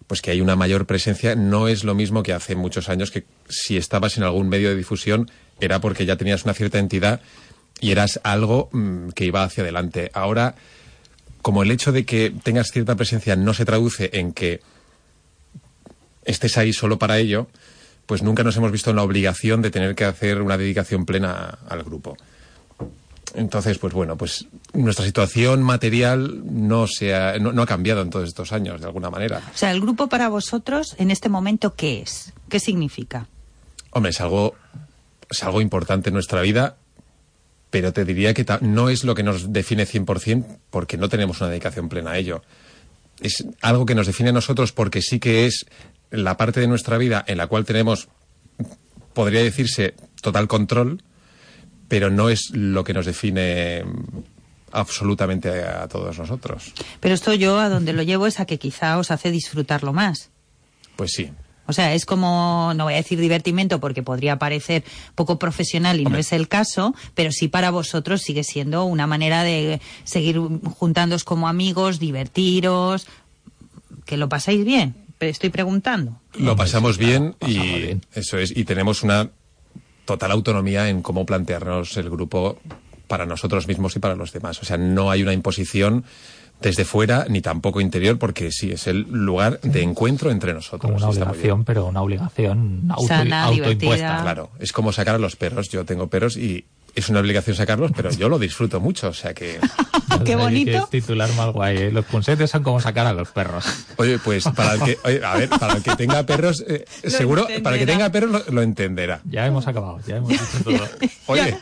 pues 0.06 0.22
que 0.22 0.30
hay 0.30 0.40
una 0.40 0.56
mayor 0.56 0.86
presencia. 0.86 1.34
No 1.36 1.68
es 1.68 1.84
lo 1.84 1.94
mismo 1.94 2.22
que 2.22 2.32
hace 2.32 2.56
muchos 2.56 2.88
años 2.88 3.10
que 3.10 3.24
si 3.48 3.76
estabas 3.76 4.16
en 4.16 4.24
algún 4.24 4.48
medio 4.48 4.68
de 4.68 4.76
difusión 4.76 5.30
era 5.60 5.80
porque 5.80 6.06
ya 6.06 6.16
tenías 6.16 6.44
una 6.44 6.54
cierta 6.54 6.78
entidad 6.78 7.20
y 7.80 7.90
eras 7.90 8.20
algo 8.24 8.68
mm, 8.72 9.08
que 9.10 9.24
iba 9.24 9.42
hacia 9.42 9.62
adelante. 9.62 10.10
Ahora 10.14 10.54
como 11.46 11.62
el 11.62 11.70
hecho 11.70 11.92
de 11.92 12.04
que 12.04 12.34
tengas 12.42 12.72
cierta 12.72 12.96
presencia 12.96 13.36
no 13.36 13.54
se 13.54 13.64
traduce 13.64 14.10
en 14.14 14.32
que 14.32 14.60
estés 16.24 16.58
ahí 16.58 16.72
solo 16.72 16.98
para 16.98 17.18
ello, 17.18 17.46
pues 18.06 18.24
nunca 18.24 18.42
nos 18.42 18.56
hemos 18.56 18.72
visto 18.72 18.90
en 18.90 18.96
la 18.96 19.04
obligación 19.04 19.62
de 19.62 19.70
tener 19.70 19.94
que 19.94 20.04
hacer 20.04 20.42
una 20.42 20.58
dedicación 20.58 21.06
plena 21.06 21.60
al 21.68 21.84
grupo. 21.84 22.16
Entonces, 23.36 23.78
pues 23.78 23.94
bueno, 23.94 24.16
pues 24.16 24.46
nuestra 24.72 25.04
situación 25.04 25.62
material 25.62 26.42
no, 26.44 26.88
se 26.88 27.14
ha, 27.14 27.38
no, 27.38 27.52
no 27.52 27.62
ha 27.62 27.66
cambiado 27.66 28.02
en 28.02 28.10
todos 28.10 28.26
estos 28.26 28.50
años, 28.52 28.80
de 28.80 28.88
alguna 28.88 29.10
manera. 29.10 29.40
O 29.54 29.56
sea, 29.56 29.70
el 29.70 29.80
grupo 29.80 30.08
para 30.08 30.28
vosotros 30.28 30.96
en 30.98 31.12
este 31.12 31.28
momento, 31.28 31.76
¿qué 31.76 32.00
es? 32.00 32.32
¿Qué 32.48 32.58
significa? 32.58 33.28
Hombre, 33.90 34.10
es 34.10 34.20
algo, 34.20 34.56
es 35.30 35.44
algo 35.44 35.60
importante 35.60 36.08
en 36.08 36.14
nuestra 36.14 36.40
vida, 36.40 36.74
pero 37.70 37.92
te 37.92 38.04
diría 38.04 38.34
que 38.34 38.46
no 38.60 38.88
es 38.88 39.04
lo 39.04 39.14
que 39.14 39.22
nos 39.22 39.52
define 39.52 39.86
100% 39.86 40.58
porque 40.70 40.96
no 40.96 41.08
tenemos 41.08 41.40
una 41.40 41.50
dedicación 41.50 41.88
plena 41.88 42.12
a 42.12 42.18
ello. 42.18 42.42
Es 43.20 43.44
algo 43.62 43.86
que 43.86 43.94
nos 43.94 44.06
define 44.06 44.30
a 44.30 44.32
nosotros 44.32 44.72
porque 44.72 45.02
sí 45.02 45.18
que 45.18 45.46
es 45.46 45.66
la 46.10 46.36
parte 46.36 46.60
de 46.60 46.68
nuestra 46.68 46.98
vida 46.98 47.24
en 47.26 47.38
la 47.38 47.46
cual 47.46 47.64
tenemos, 47.64 48.08
podría 49.14 49.42
decirse, 49.42 49.94
total 50.20 50.48
control, 50.48 51.02
pero 51.88 52.10
no 52.10 52.28
es 52.28 52.50
lo 52.52 52.84
que 52.84 52.92
nos 52.92 53.06
define 53.06 53.84
absolutamente 54.72 55.62
a 55.62 55.88
todos 55.88 56.18
nosotros. 56.18 56.72
Pero 57.00 57.14
esto 57.14 57.32
yo 57.34 57.58
a 57.58 57.68
donde 57.68 57.92
lo 57.92 58.02
llevo 58.02 58.26
es 58.26 58.40
a 58.40 58.46
que 58.46 58.58
quizá 58.58 58.98
os 58.98 59.10
hace 59.10 59.30
disfrutarlo 59.30 59.92
más. 59.92 60.30
Pues 60.96 61.12
sí. 61.12 61.30
O 61.66 61.72
sea, 61.72 61.94
es 61.94 62.06
como, 62.06 62.72
no 62.74 62.84
voy 62.84 62.94
a 62.94 62.98
decir 62.98 63.20
divertimento 63.20 63.80
porque 63.80 64.02
podría 64.02 64.38
parecer 64.38 64.84
poco 65.14 65.38
profesional 65.38 66.00
y 66.00 66.04
no 66.04 66.16
es 66.16 66.32
el 66.32 66.48
caso, 66.48 66.94
pero 67.14 67.32
sí 67.32 67.48
para 67.48 67.70
vosotros 67.70 68.22
sigue 68.22 68.44
siendo 68.44 68.84
una 68.84 69.06
manera 69.06 69.42
de 69.42 69.80
seguir 70.04 70.38
juntándoos 70.38 71.24
como 71.24 71.48
amigos, 71.48 71.98
divertiros, 71.98 73.06
que 74.04 74.16
lo 74.16 74.28
pasáis 74.28 74.64
bien. 74.64 74.94
Pero 75.18 75.30
Estoy 75.30 75.50
preguntando. 75.50 76.20
Lo 76.34 76.56
pasamos 76.56 76.98
bien 76.98 77.36
y 77.40 77.56
pasamos 77.56 77.80
bien. 77.80 78.02
eso 78.14 78.38
es 78.38 78.54
y 78.54 78.64
tenemos 78.64 79.02
una 79.02 79.30
total 80.04 80.30
autonomía 80.30 80.88
en 80.88 81.02
cómo 81.02 81.26
plantearnos 81.26 81.96
el 81.96 82.10
grupo 82.10 82.58
para 83.08 83.26
nosotros 83.26 83.66
mismos 83.66 83.96
y 83.96 83.98
para 83.98 84.14
los 84.14 84.32
demás. 84.32 84.60
O 84.62 84.64
sea, 84.64 84.76
no 84.76 85.10
hay 85.10 85.22
una 85.22 85.32
imposición 85.32 86.04
desde 86.60 86.84
fuera 86.84 87.26
ni 87.28 87.40
tampoco 87.42 87.80
interior 87.80 88.18
porque 88.18 88.50
sí 88.50 88.72
es 88.72 88.86
el 88.86 89.06
lugar 89.10 89.60
de 89.60 89.82
encuentro 89.82 90.30
entre 90.30 90.54
nosotros. 90.54 90.80
Como 90.80 90.96
una 90.96 91.08
obligación, 91.08 91.64
pero 91.64 91.86
una 91.86 92.02
obligación 92.02 92.86
auto, 92.90 93.06
Sana, 93.08 93.44
autoimpuesta. 93.44 93.74
divertida. 93.74 94.22
Claro, 94.22 94.50
es 94.58 94.72
como 94.72 94.92
sacar 94.92 95.16
a 95.16 95.18
los 95.18 95.36
perros. 95.36 95.68
Yo 95.68 95.84
tengo 95.84 96.08
perros 96.08 96.36
y 96.36 96.64
es 96.94 97.10
una 97.10 97.20
obligación 97.20 97.54
sacarlos, 97.54 97.92
pero 97.94 98.10
yo 98.10 98.30
lo 98.30 98.38
disfruto 98.38 98.80
mucho. 98.80 99.08
O 99.08 99.12
sea 99.12 99.34
que, 99.34 99.60
¡Qué 100.24 100.34
Oye, 100.34 100.36
bonito! 100.36 100.88
que 100.90 101.00
titular 101.00 101.30
más 101.34 101.52
guay. 101.52 101.76
¿eh? 101.76 101.92
Los 101.92 102.06
punsetes 102.06 102.50
son 102.50 102.62
como 102.62 102.80
sacar 102.80 103.06
a 103.06 103.12
los 103.12 103.28
perros. 103.28 103.66
oye, 103.96 104.18
pues 104.18 104.44
para 104.56 104.74
el 104.74 104.80
que, 104.80 104.98
oye, 105.04 105.22
a 105.22 105.34
ver, 105.36 105.50
para 105.50 105.74
el 105.74 105.82
que 105.82 105.94
tenga 105.94 106.22
perros, 106.24 106.64
eh, 106.66 106.86
seguro, 107.06 107.46
para 107.62 107.76
el 107.76 107.80
que 107.80 107.86
tenga 107.92 108.10
perros 108.10 108.30
lo, 108.46 108.52
lo 108.54 108.62
entenderá. 108.62 109.20
Ya 109.24 109.46
hemos 109.46 109.66
acabado, 109.66 110.00
ya 110.06 110.16
hemos 110.16 110.30
dicho 110.30 110.44
todo. 110.64 110.80
Oye, 111.26 111.58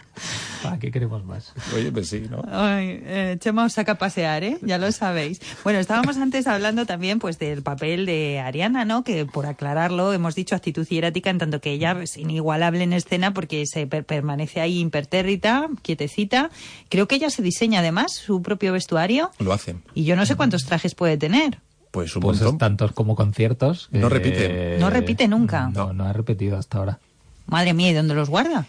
¿Para 0.65 0.79
qué 0.79 0.91
queremos 0.91 1.25
más? 1.25 1.53
oye, 1.75 1.93
pues 1.93 2.09
sí, 2.09 2.25
¿no? 2.31 2.43
Ay, 2.51 3.01
eh, 3.05 3.37
Chema 3.41 3.65
os 3.65 3.73
saca 3.75 3.93
a 3.93 3.95
pasear, 3.99 4.43
¿eh? 4.45 4.59
Ya 4.63 4.79
lo 4.79 4.91
sabéis. 4.93 5.41
Bueno, 5.63 5.79
estábamos 5.79 6.17
antes 6.17 6.47
hablando 6.47 6.87
también 6.87 7.19
pues 7.19 7.39
del 7.39 7.63
papel 7.63 8.07
de 8.07 8.41
Ariana, 8.41 8.85
¿no? 8.85 9.05
Que 9.05 9.27
por 9.27 9.47
aclararlo 9.47 10.13
hemos 10.13 10.35
dicho 10.35 10.55
actitud 10.55 10.87
hierática 10.87 11.31
en 11.31 11.39
tanto 11.39 11.61
que 11.61 11.73
ella 11.73 11.97
es 12.03 12.17
inigualable 12.17 12.83
en 12.83 12.93
escena 12.93 13.33
porque 13.33 13.65
se 13.67 13.87
per- 13.87 14.05
permanece 14.05 14.61
ahí 14.61 14.79
impertérrita, 14.81 15.69
quietecita. 15.83 16.51
Creo 16.89 17.07
que 17.09 17.17
ella 17.17 17.31
se 17.31 17.43
diseña 17.43 17.81
además 17.81 18.13
su 18.15 18.43
propio 18.43 18.73
vestuario 18.73 19.31
Lo 19.39 19.53
hacen. 19.53 19.83
y 19.95 20.05
yo 20.05 20.17
no 20.17 20.27
sé 20.27 20.37
cuántos 20.37 20.65
trajes 20.65 20.95
puede 20.95 21.17
tener. 21.17 21.59
Pues 21.91 22.17
un 22.17 22.23
Pues 22.23 22.39
montón. 22.41 22.55
es 22.57 22.59
tantos 22.59 22.93
como 22.93 23.15
conciertos. 23.15 23.89
No 23.93 24.09
repiten. 24.09 24.81
No 24.81 24.91
repite 24.91 25.29
nunca. 25.29 25.69
No, 25.73 25.93
no 25.93 26.05
ha 26.07 26.13
repetido 26.13 26.59
hasta 26.59 26.79
ahora. 26.79 26.99
Madre 27.47 27.73
mía, 27.75 27.91
¿y 27.91 27.95
dónde 27.95 28.15
los 28.15 28.31
guarda? 28.31 28.67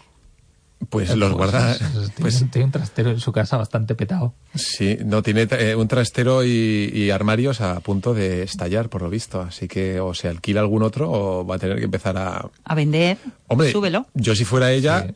Pues 0.90 1.16
los 1.16 1.32
guarda. 1.32 1.72
es- 1.72 1.80
es- 1.80 1.90
tiene, 1.92 2.12
Pues 2.20 2.44
tiene 2.50 2.64
un 2.66 2.70
trastero 2.70 3.10
en 3.10 3.18
su 3.18 3.32
casa 3.32 3.56
bastante 3.56 3.94
petado. 3.94 4.34
sí, 4.54 4.98
no 5.04 5.22
tiene 5.22 5.48
eh, 5.50 5.74
un 5.74 5.88
trastero 5.88 6.44
y, 6.44 6.90
y 6.94 7.10
armarios 7.10 7.60
a 7.60 7.80
punto 7.80 8.12
de 8.14 8.42
estallar, 8.42 8.88
por 8.90 9.02
lo 9.02 9.08
visto. 9.10 9.40
Así 9.40 9.68
que 9.68 10.00
o 10.00 10.12
se 10.14 10.28
alquila 10.28 10.60
algún 10.60 10.82
otro 10.82 11.10
o 11.10 11.46
va 11.46 11.56
a 11.56 11.58
tener 11.58 11.78
que 11.78 11.84
empezar 11.86 12.16
a. 12.18 12.46
A 12.64 12.74
vender. 12.74 13.16
Hombre, 13.48 13.72
Súbelo. 13.72 14.06
yo 14.14 14.34
si 14.34 14.44
fuera 14.44 14.70
ella, 14.72 15.06
Sí. 15.06 15.12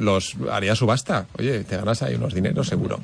los 0.00 0.34
haría 0.50 0.74
subasta. 0.74 1.26
Oye, 1.38 1.62
te 1.64 1.76
ganas 1.76 2.02
ahí 2.02 2.14
unos 2.14 2.32
dineros 2.34 2.66
seguro. 2.66 2.98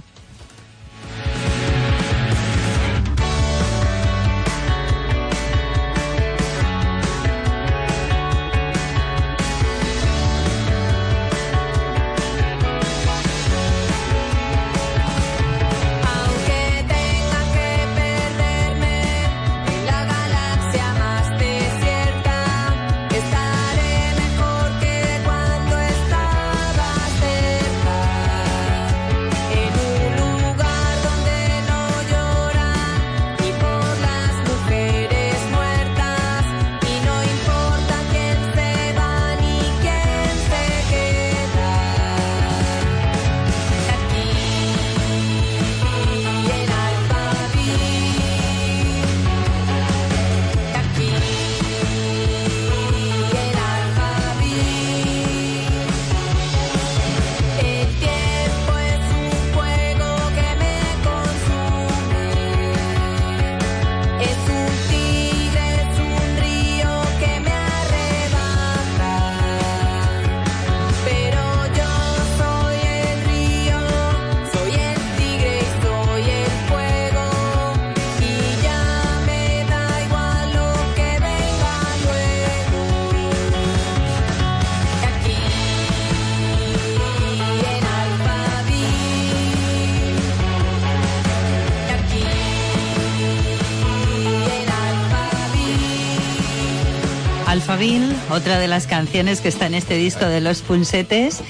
Otra 98.33 98.59
de 98.59 98.67
las 98.67 98.87
canciones 98.87 99.41
que 99.41 99.49
está 99.49 99.67
en 99.67 99.75
este 99.75 99.97
disco 99.97 100.25
de 100.25 100.41
Los 100.41 100.63
Punsetes. 100.63 101.43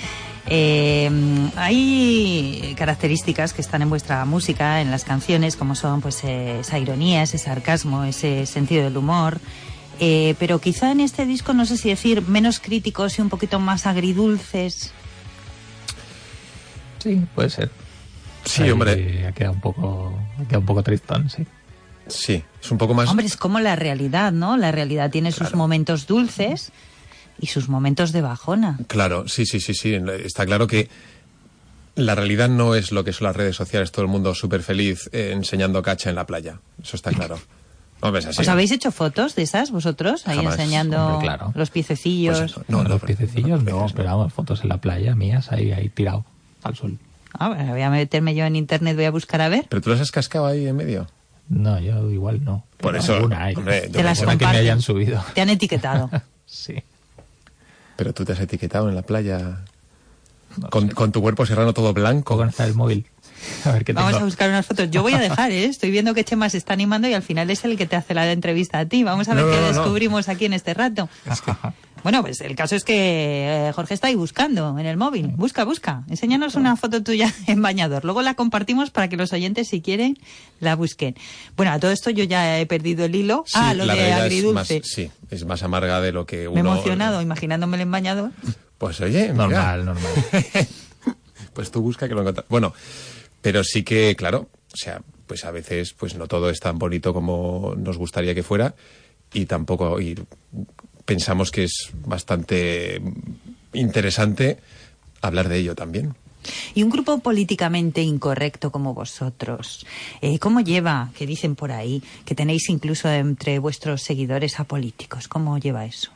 Eh, 0.46 1.08
hay 1.54 2.74
características 2.76 3.52
que 3.52 3.62
están 3.62 3.82
en 3.82 3.88
vuestra 3.88 4.24
música, 4.24 4.80
en 4.80 4.90
las 4.90 5.04
canciones, 5.04 5.54
como 5.54 5.76
son 5.76 6.00
pues 6.00 6.24
eh, 6.24 6.60
esa 6.60 6.78
ironía, 6.80 7.22
ese 7.22 7.38
sarcasmo, 7.38 8.02
ese 8.02 8.46
sentido 8.46 8.84
del 8.84 8.96
humor. 8.96 9.40
Eh, 10.00 10.34
pero 10.40 10.58
quizá 10.58 10.90
en 10.90 11.00
este 11.00 11.24
disco, 11.24 11.54
no 11.54 11.66
sé 11.66 11.76
si 11.76 11.88
decir 11.88 12.22
menos 12.22 12.58
críticos 12.58 13.18
y 13.18 13.22
un 13.22 13.28
poquito 13.28 13.60
más 13.60 13.86
agridulces. 13.86 14.92
Sí, 16.98 17.22
puede 17.34 17.50
ser. 17.50 17.70
Sí, 18.44 18.64
Ahí 18.64 18.70
hombre. 18.72 19.26
Ha 19.28 19.32
quedado 19.32 19.54
un 19.54 19.60
poco, 19.60 20.18
ha 20.34 20.44
quedado 20.44 20.60
un 20.60 20.66
poco 20.66 20.82
tristón, 20.82 21.30
sí. 21.30 21.46
Sí, 22.08 22.42
es 22.62 22.70
un 22.70 22.78
poco 22.78 22.94
más. 22.94 23.08
Hombre, 23.08 23.26
es 23.26 23.36
como 23.36 23.60
la 23.60 23.76
realidad, 23.76 24.32
¿no? 24.32 24.56
La 24.56 24.72
realidad 24.72 25.10
tiene 25.10 25.30
sus 25.30 25.38
Claro. 25.48 25.56
momentos 25.58 26.06
dulces 26.06 26.72
y 27.40 27.46
sus 27.46 27.68
momentos 27.68 28.12
de 28.12 28.20
bajona. 28.22 28.78
Claro, 28.88 29.28
sí, 29.28 29.46
sí, 29.46 29.60
sí, 29.60 29.74
sí. 29.74 29.94
Está 30.24 30.44
claro 30.46 30.66
que 30.66 30.88
la 31.94 32.14
realidad 32.14 32.48
no 32.48 32.74
es 32.74 32.90
lo 32.92 33.04
que 33.04 33.12
son 33.12 33.26
las 33.26 33.36
redes 33.36 33.56
sociales, 33.56 33.92
todo 33.92 34.04
el 34.04 34.10
mundo 34.10 34.34
súper 34.34 34.62
feliz 34.62 35.08
eh, 35.12 35.30
enseñando 35.32 35.82
cacha 35.82 36.10
en 36.10 36.16
la 36.16 36.26
playa. 36.26 36.58
Eso 36.82 36.96
está 36.96 37.10
claro. 37.12 37.38
No, 38.02 38.16
es 38.16 38.26
así. 38.26 38.40
¿Os 38.40 38.48
habéis 38.48 38.72
hecho 38.72 38.90
fotos 38.90 39.36
de 39.36 39.42
esas 39.42 39.70
vosotros? 39.70 40.26
Ahí 40.26 40.36
Jamás, 40.38 40.54
enseñando 40.58 41.06
hombre, 41.06 41.26
claro. 41.28 41.52
los 41.54 41.70
piececillos. 41.70 42.38
Pues 42.38 42.50
eso, 42.50 42.64
No, 42.66 42.78
no, 42.82 42.88
los 42.88 43.00
no, 43.02 43.06
piececillos 43.06 43.62
no, 43.62 43.86
pero 43.94 44.08
vamos, 44.08 44.32
fotos 44.32 44.62
en 44.62 44.70
la 44.70 44.78
playa 44.78 45.14
mías 45.14 45.52
ahí, 45.52 45.70
ahí 45.70 45.88
tirado 45.88 46.24
al 46.64 46.74
sol. 46.74 46.98
Ah, 47.38 47.48
bueno, 47.48 47.72
voy 47.72 47.80
a 47.82 47.90
meterme 47.90 48.34
yo 48.34 48.44
en 48.44 48.56
internet, 48.56 48.96
voy 48.96 49.04
a 49.04 49.10
buscar 49.12 49.40
a 49.40 49.48
ver. 49.48 49.66
Pero 49.68 49.80
tú 49.80 49.90
las 49.90 50.00
has 50.00 50.10
cascado 50.10 50.46
ahí 50.46 50.66
en 50.66 50.74
medio. 50.76 51.06
No, 51.48 51.78
yo 51.80 52.10
igual 52.10 52.42
no. 52.44 52.64
Por 52.78 52.96
eso, 52.96 53.14
alguna 53.16 53.44
hay. 53.44 53.54
hombre, 53.56 53.88
Te 53.88 54.02
las 54.02 54.20
que 54.20 54.26
me 54.26 54.46
hayan 54.46 54.80
subido. 54.80 55.22
Te 55.34 55.40
han 55.40 55.50
etiquetado. 55.50 56.10
Sí. 56.44 56.82
Pero 57.96 58.12
tú 58.12 58.26
te 58.26 58.32
has 58.32 58.40
etiquetado 58.40 58.90
en 58.90 58.94
la 58.94 59.00
playa 59.02 59.64
No 60.58 60.68
con, 60.68 60.88
con 60.88 61.12
tu 61.12 61.22
cuerpo 61.22 61.46
serrano 61.46 61.72
todo 61.72 61.94
blanco. 61.94 62.36
Conectar 62.36 62.68
el 62.68 62.74
móvil. 62.74 63.06
A 63.64 63.72
ver 63.72 63.84
qué 63.84 63.92
Vamos 63.94 64.14
a 64.14 64.24
buscar 64.24 64.50
unas 64.50 64.66
fotos. 64.66 64.90
Yo 64.90 65.00
voy 65.02 65.14
a 65.14 65.18
dejar, 65.18 65.50
¿eh? 65.50 65.64
Estoy 65.64 65.90
viendo 65.90 66.12
que 66.12 66.24
Chema 66.24 66.50
se 66.50 66.58
está 66.58 66.74
animando 66.74 67.08
y 67.08 67.14
al 67.14 67.22
final 67.22 67.48
es 67.50 67.64
el 67.64 67.78
que 67.78 67.86
te 67.86 67.96
hace 67.96 68.12
la 68.12 68.30
entrevista 68.30 68.80
a 68.80 68.86
ti. 68.86 69.02
Vamos 69.02 69.28
a 69.28 69.34
ver 69.34 69.44
No, 69.44 69.50
qué 69.50 69.56
no, 69.56 69.62
no, 69.62 69.72
no. 69.72 69.78
descubrimos 69.80 70.28
aquí 70.28 70.44
en 70.44 70.52
este 70.52 70.74
rato. 70.74 71.08
Bueno, 72.02 72.22
pues 72.22 72.40
el 72.40 72.56
caso 72.56 72.74
es 72.74 72.84
que 72.84 73.68
eh, 73.68 73.72
Jorge 73.72 73.94
está 73.94 74.08
ahí 74.08 74.14
buscando 74.14 74.78
en 74.78 74.86
el 74.86 74.96
móvil. 74.96 75.28
Busca, 75.28 75.64
busca. 75.64 76.04
Enséñanos 76.08 76.56
una 76.56 76.76
foto 76.76 77.02
tuya 77.02 77.32
en 77.46 77.62
bañador. 77.62 78.04
Luego 78.04 78.22
la 78.22 78.34
compartimos 78.34 78.90
para 78.90 79.08
que 79.08 79.16
los 79.16 79.32
oyentes, 79.32 79.68
si 79.68 79.80
quieren, 79.80 80.18
la 80.60 80.74
busquen. 80.74 81.14
Bueno, 81.56 81.72
a 81.72 81.78
todo 81.78 81.92
esto 81.92 82.10
yo 82.10 82.24
ya 82.24 82.58
he 82.58 82.66
perdido 82.66 83.04
el 83.04 83.14
hilo. 83.14 83.44
Sí, 83.46 83.54
ah, 83.56 83.74
lo 83.74 83.84
la 83.84 83.94
de 83.94 84.00
realidad 84.00 84.26
es 84.26 84.44
más, 84.44 84.70
agridulce. 84.70 84.82
sí, 84.84 85.10
es 85.30 85.44
más 85.44 85.62
amarga 85.62 86.00
de 86.00 86.12
lo 86.12 86.26
que 86.26 86.48
uno... 86.48 86.62
Me 86.62 86.68
he 86.68 86.72
emocionado 86.72 87.22
imaginándomelo 87.22 87.82
en 87.82 87.90
bañador. 87.90 88.30
Pues 88.78 89.00
oye, 89.00 89.32
mira. 89.32 89.34
Normal, 89.34 89.84
normal. 89.84 90.12
pues 91.54 91.70
tú 91.70 91.82
busca 91.82 92.08
que 92.08 92.14
lo 92.14 92.20
encuentras. 92.20 92.46
Bueno, 92.48 92.74
pero 93.40 93.62
sí 93.62 93.84
que, 93.84 94.16
claro, 94.16 94.48
o 94.72 94.76
sea, 94.76 95.02
pues 95.26 95.44
a 95.44 95.50
veces 95.50 95.92
pues 95.92 96.16
no 96.16 96.26
todo 96.26 96.50
es 96.50 96.60
tan 96.60 96.78
bonito 96.78 97.14
como 97.14 97.74
nos 97.76 97.96
gustaría 97.96 98.34
que 98.34 98.42
fuera 98.42 98.74
y 99.32 99.46
tampoco 99.46 100.00
y 100.00 100.14
pensamos 101.04 101.50
que 101.50 101.64
es 101.64 101.90
bastante 102.04 103.00
interesante 103.72 104.58
hablar 105.20 105.48
de 105.48 105.58
ello 105.58 105.74
también. 105.74 106.14
Y 106.74 106.82
un 106.82 106.90
grupo 106.90 107.18
políticamente 107.20 108.02
incorrecto 108.02 108.72
como 108.72 108.94
vosotros, 108.94 109.86
eh, 110.20 110.38
¿cómo 110.38 110.60
lleva, 110.60 111.10
que 111.16 111.26
dicen 111.26 111.54
por 111.54 111.70
ahí, 111.70 112.02
que 112.24 112.34
tenéis 112.34 112.68
incluso 112.68 113.08
entre 113.08 113.58
vuestros 113.58 114.02
seguidores 114.02 114.58
a 114.58 114.64
políticos? 114.64 115.28
¿Cómo 115.28 115.58
lleva 115.58 115.84
eso? 115.84 116.10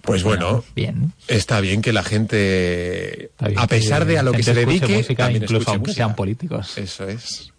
Pues 0.00 0.22
bueno, 0.22 0.64
bien. 0.76 1.12
está 1.26 1.60
bien 1.60 1.82
que 1.82 1.92
la 1.92 2.04
gente, 2.04 3.32
a 3.38 3.66
pesar 3.66 4.06
que 4.06 4.12
de 4.12 4.18
a 4.18 4.22
lo 4.22 4.32
que 4.32 4.42
se 4.42 4.54
dedique, 4.54 4.96
música, 4.96 5.24
también 5.24 5.42
incluso 5.42 5.62
escuche 5.62 5.70
aunque 5.72 5.88
música. 5.88 6.04
sean 6.04 6.14
políticos. 6.14 6.78
Eso 6.78 7.08
es. 7.08 7.51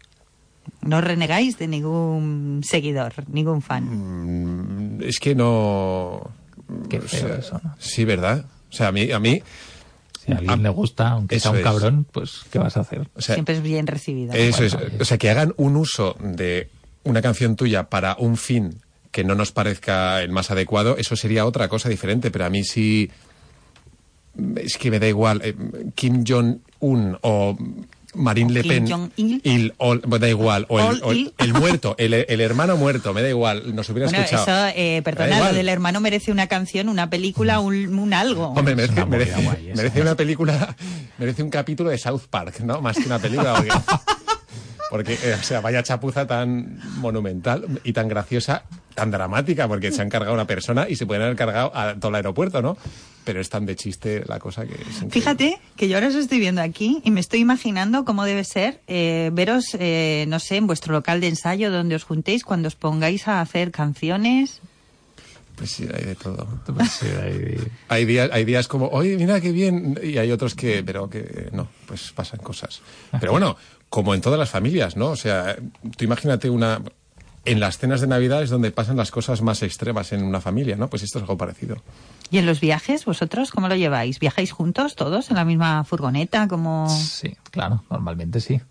No 0.82 1.02
renegáis 1.02 1.58
de 1.58 1.68
ningún 1.68 2.62
seguidor, 2.64 3.14
ningún 3.30 3.62
fan. 3.62 4.98
Mm, 4.98 5.02
Es 5.04 5.20
que 5.20 5.36
no. 5.36 6.32
Qué 6.90 6.98
o 7.00 7.02
feo 7.02 7.28
sea, 7.28 7.36
eso, 7.38 7.62
¿no? 7.64 7.76
Sí, 7.80 8.06
¿verdad? 8.06 8.46
O 8.70 8.74
sea, 8.74 8.88
a 8.88 8.92
mí, 8.92 9.12
a 9.12 9.20
mí, 9.20 9.42
Si 10.26 10.32
a 10.32 10.38
alguien 10.38 10.64
le 10.64 10.70
gusta, 10.70 11.10
aunque 11.12 11.40
sea 11.40 11.52
un 11.52 11.58
es. 11.58 11.64
cabrón, 11.64 12.06
pues 12.12 12.42
¿qué 12.52 12.60
vas 12.60 12.76
a 12.78 12.82
hacer? 12.82 13.10
o 13.16 13.22
sea, 13.22 13.36
Siempre 13.36 13.56
es 13.56 13.62
bien 13.62 13.88
recibida. 13.88 14.34
eso 14.34 14.64
es. 14.64 14.76
O 15.00 15.06
sea, 15.06 15.18
que 15.18 15.30
hagan 15.30 15.54
un 15.58 15.76
uso 15.76 16.16
de 16.20 16.70
una 17.04 17.22
canción 17.22 17.56
tuya 17.56 17.90
para 17.90 18.16
un 18.18 18.38
fin 18.38 18.76
que 19.12 19.24
no 19.24 19.36
nos 19.36 19.52
parezca 19.52 20.22
el 20.24 20.32
más 20.32 20.50
adecuado, 20.52 20.98
eso 20.98 21.16
sería 21.16 21.46
otra 21.46 21.68
cosa 21.70 21.88
diferente. 21.90 22.32
Pero 22.32 22.46
a 22.46 22.50
mí 22.50 22.64
sí. 22.64 23.12
Es 24.56 24.78
que 24.78 24.90
me 24.90 25.00
da 25.00 25.08
igual. 25.08 25.42
eh, 25.44 25.56
Kim 25.96 26.24
Jong-un 26.28 27.18
o. 27.22 27.56
Marine 28.16 28.52
O 28.52 28.54
Le 28.54 28.64
Pen, 28.64 29.12
il, 29.18 29.74
da 30.20 30.30
igual, 30.30 30.66
o 30.70 30.80
el, 31.12 31.34
il. 31.40 31.54
muerto, 31.54 31.96
el, 31.98 32.14
el 32.14 32.42
hermano 32.42 32.78
muerto, 32.78 33.14
me 33.14 33.22
da 33.22 33.30
igual, 33.30 33.76
nos 33.76 33.90
hubiera 33.90 34.10
Bueno, 34.10 34.24
escuchado. 34.24 34.68
eso, 34.68 34.74
eh, 34.78 35.02
perdona, 35.04 35.40
lo 35.50 35.54
del 35.54 35.70
hermano 35.70 36.00
merece 36.00 36.32
una 36.32 36.48
canción, 36.48 36.90
una 36.90 37.10
película, 37.10 37.60
un, 37.60 37.98
un 37.98 38.14
algo. 38.14 38.48
Hombre, 38.50 38.76
merece, 38.76 38.94
una 38.94 39.06
movida 39.06 39.18
merece- 39.26 39.44
guay 39.44 39.68
esa. 39.70 39.76
merece 39.82 40.02
una 40.02 40.16
película, 40.16 40.76
merece 41.18 41.44
un 41.44 41.50
capítulo 41.50 41.90
de 41.90 41.98
South 41.98 42.24
Park, 42.30 42.60
¿no? 42.62 42.82
Más 42.82 42.98
que 42.98 43.06
una 43.06 43.20
película. 43.20 43.54
Porque, 43.56 43.72
porque, 44.90 45.14
eh, 45.24 45.36
o 45.40 45.44
sea, 45.44 45.60
vaya 45.62 45.82
chapuza 45.84 46.28
tan 46.28 46.80
monumental 47.00 47.66
y 47.84 47.94
tan 47.94 48.08
graciosa, 48.08 48.64
tan 48.96 49.12
dramática, 49.12 49.68
porque 49.68 49.92
se 49.92 50.02
han 50.02 50.10
cargado 50.10 50.32
a 50.32 50.36
una 50.36 50.48
persona 50.48 50.88
y 50.90 50.96
se 50.96 51.06
pueden 51.06 51.24
haber 51.24 51.36
cargado 51.36 51.76
a 51.76 51.96
todo 51.96 52.10
el 52.10 52.16
aeropuerto, 52.16 52.62
¿no? 52.62 52.78
Pero 53.24 53.40
es 53.40 53.50
tan 53.50 53.66
de 53.66 53.76
chiste 53.76 54.24
la 54.28 54.38
cosa 54.40 54.66
que 54.66 54.74
es. 54.74 55.06
Fíjate 55.10 55.58
que 55.78 55.88
yo 55.88 55.96
ahora 55.96 56.08
os 56.10 56.16
estoy 56.16 56.40
viendo 56.40 56.62
aquí 56.62 57.02
y 57.06 57.12
me 57.12 57.20
estoy 57.22 57.40
imaginando 57.40 58.04
cómo 58.06 58.26
debe 58.26 58.44
ser 58.44 58.82
eh, 58.88 59.30
veros, 59.34 59.66
eh, 59.80 60.26
no 60.28 60.40
sé, 60.40 60.58
en 60.58 60.68
vuestro 60.68 60.94
local 60.94 61.22
de 61.22 61.28
ensayo 61.30 61.72
donde 61.72 61.96
os 61.96 62.04
juntéis 62.04 62.44
cuando 62.44 62.68
os 62.68 62.76
pongáis 62.76 63.28
a 63.28 63.40
hacer 63.42 63.72
canciones. 63.72 64.60
Pues 65.56 65.70
sí, 65.72 65.88
hay 65.94 66.04
de 66.04 66.16
todo. 66.16 66.48
Pues 66.76 66.92
sí, 66.92 67.06
ahí- 67.22 67.58
Hay 67.88 68.06
días, 68.06 68.30
hay 68.34 68.44
días 68.44 68.68
como, 68.68 68.88
oye, 68.88 69.16
mira 69.18 69.40
qué 69.40 69.52
bien, 69.52 69.98
y 70.04 70.18
hay 70.18 70.32
otros 70.32 70.56
que, 70.56 70.84
pero 70.84 71.10
que 71.10 71.50
no, 71.54 71.68
pues 71.86 72.12
pasan 72.12 72.40
cosas. 72.40 72.82
Pero 73.20 73.32
bueno, 73.34 73.56
como 73.88 74.16
en 74.16 74.22
todas 74.22 74.40
las 74.40 74.50
familias, 74.50 74.98
¿no? 74.98 75.10
O 75.12 75.16
sea, 75.16 75.56
tú 75.96 76.04
imagínate 76.06 76.50
una, 76.50 76.82
en 77.46 77.60
las 77.60 77.78
cenas 77.78 78.02
de 78.02 78.08
Navidad 78.08 78.42
es 78.44 78.50
donde 78.50 78.72
pasan 78.72 78.98
las 78.98 79.12
cosas 79.12 79.42
más 79.42 79.62
extremas 79.64 80.12
en 80.14 80.24
una 80.24 80.40
familia, 80.42 80.76
¿no? 80.76 80.90
Pues 80.90 81.04
esto 81.04 81.20
es 81.20 81.24
algo 81.24 81.38
parecido. 81.38 81.78
¿Y 82.32 82.38
en 82.38 82.46
los 82.46 82.60
viajes, 82.60 83.06
vosotros 83.06 83.52
cómo 83.52 83.68
lo 83.68 83.76
lleváis? 83.76 84.20
¿Viajáis 84.20 84.52
juntos 84.52 84.96
todos 84.96 85.30
en 85.30 85.36
la 85.36 85.46
misma 85.46 85.84
furgoneta? 85.84 86.48
Como... 86.48 86.90
sí, 86.90 87.36
claro, 87.52 87.84
normalmente 87.90 88.40
sí. 88.40 88.62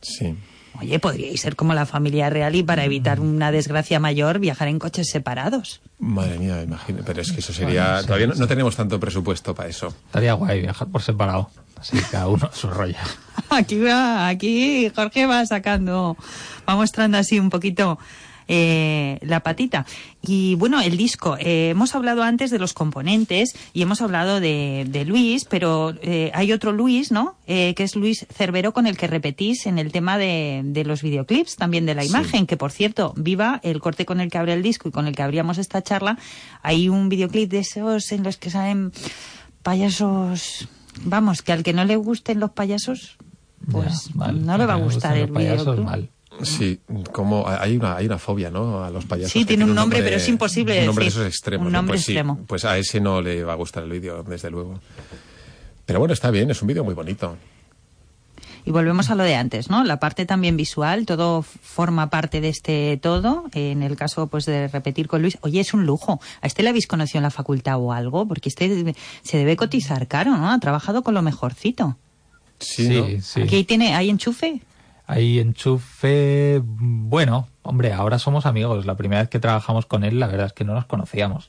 Sí. 0.00 0.36
Oye, 0.80 0.98
podríais 1.00 1.40
ser 1.40 1.56
como 1.56 1.74
la 1.74 1.86
familia 1.86 2.30
real 2.30 2.54
y 2.54 2.62
para 2.62 2.84
evitar 2.84 3.18
una 3.18 3.50
desgracia 3.50 3.98
mayor 3.98 4.38
viajar 4.38 4.68
en 4.68 4.78
coches 4.78 5.08
separados. 5.10 5.80
Madre 5.98 6.38
mía, 6.38 6.62
imagino, 6.62 7.00
pero 7.04 7.20
es 7.20 7.32
que 7.32 7.40
eso 7.40 7.52
sería, 7.52 7.84
Bueno, 7.84 8.00
sí, 8.00 8.06
todavía 8.06 8.26
no, 8.28 8.34
sí. 8.34 8.40
no 8.40 8.46
tenemos 8.46 8.76
tanto 8.76 9.00
presupuesto 9.00 9.54
para 9.54 9.68
eso. 9.68 9.88
Estaría 10.06 10.34
guay 10.34 10.60
viajar 10.60 10.86
por 10.88 11.02
separado. 11.02 11.50
Así 11.80 11.96
cada 12.10 12.28
uno 12.28 12.50
su 12.52 12.68
rollo. 12.68 12.96
Aquí 13.50 13.78
va, 13.78 14.28
aquí 14.28 14.90
Jorge 14.94 15.24
va 15.26 15.46
sacando, 15.46 16.16
va 16.68 16.74
mostrando 16.76 17.16
así 17.18 17.38
un 17.38 17.48
poquito 17.50 17.98
eh, 18.46 19.18
la 19.22 19.40
patita. 19.40 19.86
Y 20.20 20.54
bueno, 20.56 20.80
el 20.82 20.96
disco, 20.98 21.36
eh, 21.38 21.68
hemos 21.70 21.94
hablado 21.94 22.22
antes 22.24 22.50
de 22.50 22.58
los 22.58 22.72
componentes 22.74 23.54
y 23.72 23.80
hemos 23.82 24.02
hablado 24.02 24.40
de, 24.40 24.84
de 24.88 25.04
Luis, 25.06 25.44
pero 25.46 25.94
eh, 26.02 26.30
hay 26.34 26.52
otro 26.52 26.72
Luis, 26.72 27.10
¿no? 27.12 27.36
Que 27.46 27.74
es 27.78 27.94
Luis 27.96 28.26
Cervero 28.34 28.72
con 28.72 28.86
el 28.86 28.96
que 28.98 29.06
repetís 29.06 29.66
en 29.66 29.78
el 29.78 29.92
tema 29.92 30.18
de, 30.18 30.60
de 30.64 30.84
los 30.84 31.00
videoclips, 31.02 31.56
también 31.56 31.86
de 31.86 31.94
la 31.94 32.02
Sí. 32.02 32.08
imagen, 32.08 32.46
que 32.46 32.56
por 32.58 32.70
cierto, 32.72 33.14
viva 33.16 33.60
el 33.62 33.80
corte 33.80 34.04
con 34.04 34.20
el 34.20 34.30
que 34.30 34.36
abre 34.38 34.52
el 34.54 34.62
disco 34.62 34.88
y 34.88 34.92
con 34.92 35.06
el 35.06 35.14
que 35.14 35.22
abríamos 35.22 35.56
esta 35.58 35.80
charla, 35.82 36.18
hay 36.62 36.88
un 36.90 37.08
videoclip 37.08 37.50
de 37.50 37.60
esos 37.60 38.12
en 38.12 38.24
los 38.24 38.36
que 38.36 38.50
salen 38.50 38.92
payasos, 39.62 40.68
vamos, 41.04 41.42
que 41.42 41.52
al 41.52 41.62
que 41.62 41.72
no 41.72 41.84
le 41.84 41.96
gusten 41.96 42.40
los 42.40 42.50
payasos, 42.50 43.16
pues 43.70 44.06
Ya, 44.08 44.14
mal. 44.14 44.46
no 44.46 44.58
le 44.58 44.66
va 44.66 44.74
a 44.74 44.76
gustar 44.76 45.16
el 45.16 45.28
payasos, 45.30 45.78
mal. 45.78 46.08
Sí, 46.42 46.78
como 47.12 47.48
hay 47.48 47.76
una, 47.76 47.96
hay 47.96 48.06
una 48.06 48.18
fobia, 48.18 48.50
¿no? 48.50 48.84
A 48.84 48.90
los 48.90 49.04
payasos. 49.06 49.32
Sí, 49.32 49.44
tiene 49.44 49.64
un 49.64 49.74
nombre, 49.74 50.02
pero 50.02 50.16
es 50.16 50.28
imposible 50.28 50.78
Un 50.80 50.86
nombre 50.86 51.04
de 51.06 51.08
decir. 51.10 51.22
esos 51.22 51.32
extremos. 51.34 51.66
Un 51.66 51.72
¿no? 51.72 51.78
nombre 51.78 51.94
pues 51.94 52.04
sí, 52.04 52.12
extremo. 52.12 52.40
pues 52.46 52.64
a 52.64 52.78
ese 52.78 53.00
no 53.00 53.20
le 53.20 53.42
va 53.42 53.54
a 53.54 53.56
gustar 53.56 53.82
el 53.82 53.90
vídeo, 53.90 54.22
desde 54.22 54.50
luego. 54.50 54.78
Pero 55.84 55.98
bueno, 55.98 56.14
está 56.14 56.30
bien, 56.30 56.50
es 56.50 56.60
un 56.62 56.68
vídeo 56.68 56.84
muy 56.84 56.94
bonito. 56.94 57.36
Y 58.68 58.70
volvemos 58.70 59.08
a 59.08 59.14
lo 59.14 59.22
de 59.24 59.34
antes, 59.34 59.70
¿no? 59.70 59.82
La 59.82 59.98
parte 59.98 60.26
también 60.26 60.58
visual, 60.58 61.06
todo 61.06 61.40
forma 61.40 62.10
parte 62.10 62.42
de 62.42 62.50
este 62.50 62.98
todo. 62.98 63.44
En 63.54 63.82
el 63.82 63.96
caso, 63.96 64.26
pues, 64.26 64.44
de 64.44 64.68
repetir 64.68 65.08
con 65.08 65.22
Luis. 65.22 65.38
Oye, 65.40 65.60
es 65.60 65.72
un 65.72 65.86
lujo. 65.86 66.20
¿A 66.42 66.46
este 66.46 66.62
le 66.62 66.68
habéis 66.68 66.86
conocido 66.86 67.20
en 67.20 67.22
la 67.22 67.30
facultad 67.30 67.78
o 67.80 67.94
algo? 67.94 68.28
Porque 68.28 68.50
este 68.50 68.94
se 69.22 69.38
debe 69.38 69.56
cotizar 69.56 70.06
caro, 70.06 70.36
¿no? 70.36 70.50
Ha 70.50 70.58
trabajado 70.60 71.02
con 71.02 71.14
lo 71.14 71.22
mejorcito. 71.22 71.96
Sí, 72.60 72.84
Sí, 72.88 72.94
¿no? 73.16 73.22
sí. 73.22 73.40
Aquí 73.40 73.64
tiene, 73.64 73.94
hay 73.94 74.10
enchufe. 74.10 74.60
Hay 75.06 75.38
enchufe. 75.38 76.60
Bueno, 76.62 77.48
hombre, 77.62 77.94
ahora 77.94 78.18
somos 78.18 78.44
amigos. 78.44 78.84
La 78.84 78.96
primera 78.98 79.22
vez 79.22 79.30
que 79.30 79.38
trabajamos 79.40 79.86
con 79.86 80.04
él, 80.04 80.20
la 80.20 80.26
verdad 80.26 80.44
es 80.48 80.52
que 80.52 80.64
no 80.64 80.74
nos 80.74 80.84
conocíamos. 80.84 81.48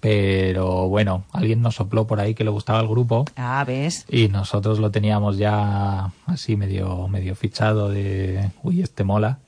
Pero 0.00 0.88
bueno, 0.88 1.24
alguien 1.32 1.62
nos 1.62 1.76
sopló 1.76 2.06
por 2.06 2.20
ahí 2.20 2.34
que 2.34 2.44
le 2.44 2.50
gustaba 2.50 2.80
el 2.80 2.88
grupo 2.88 3.24
Ah, 3.36 3.64
ves. 3.66 4.04
y 4.08 4.28
nosotros 4.28 4.78
lo 4.78 4.90
teníamos 4.90 5.38
ya 5.38 6.12
así 6.26 6.56
medio, 6.56 7.08
medio 7.08 7.34
fichado 7.34 7.88
de, 7.88 8.50
uy, 8.62 8.82
este 8.82 9.04
mola. 9.04 9.38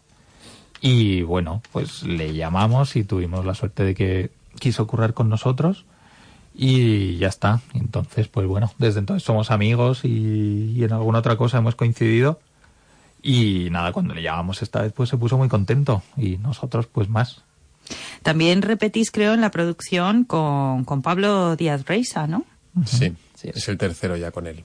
Y 0.80 1.22
bueno, 1.22 1.60
pues 1.72 2.02
le 2.04 2.34
llamamos 2.34 2.96
y 2.96 3.04
tuvimos 3.04 3.44
la 3.44 3.54
suerte 3.54 3.84
de 3.84 3.94
que 3.94 4.30
quiso 4.58 4.86
currar 4.86 5.12
con 5.14 5.28
nosotros 5.28 5.84
y 6.54 7.16
ya 7.18 7.28
está. 7.28 7.60
Entonces, 7.74 8.28
pues 8.28 8.46
bueno, 8.46 8.72
desde 8.78 9.00
entonces 9.00 9.24
somos 9.24 9.50
amigos 9.50 10.04
y, 10.04 10.72
y 10.76 10.84
en 10.84 10.92
alguna 10.92 11.18
otra 11.18 11.36
cosa 11.36 11.58
hemos 11.58 11.74
coincidido. 11.74 12.40
Y 13.22 13.68
nada, 13.70 13.92
cuando 13.92 14.14
le 14.14 14.22
llamamos 14.22 14.62
esta 14.62 14.80
vez, 14.82 14.92
pues 14.92 15.08
se 15.08 15.16
puso 15.16 15.36
muy 15.36 15.48
contento 15.48 16.02
y 16.16 16.36
nosotros, 16.38 16.86
pues 16.86 17.08
más. 17.08 17.42
También 18.22 18.62
repetís, 18.62 19.10
creo, 19.10 19.34
en 19.34 19.40
la 19.40 19.50
producción 19.50 20.24
con, 20.24 20.84
con 20.84 21.02
Pablo 21.02 21.56
Díaz 21.56 21.84
Reisa, 21.86 22.26
¿no? 22.26 22.44
Sí, 22.86 23.12
Sí. 23.34 23.50
es 23.54 23.68
el 23.68 23.78
tercero 23.78 24.16
ya 24.16 24.30
con 24.30 24.46
él. 24.46 24.64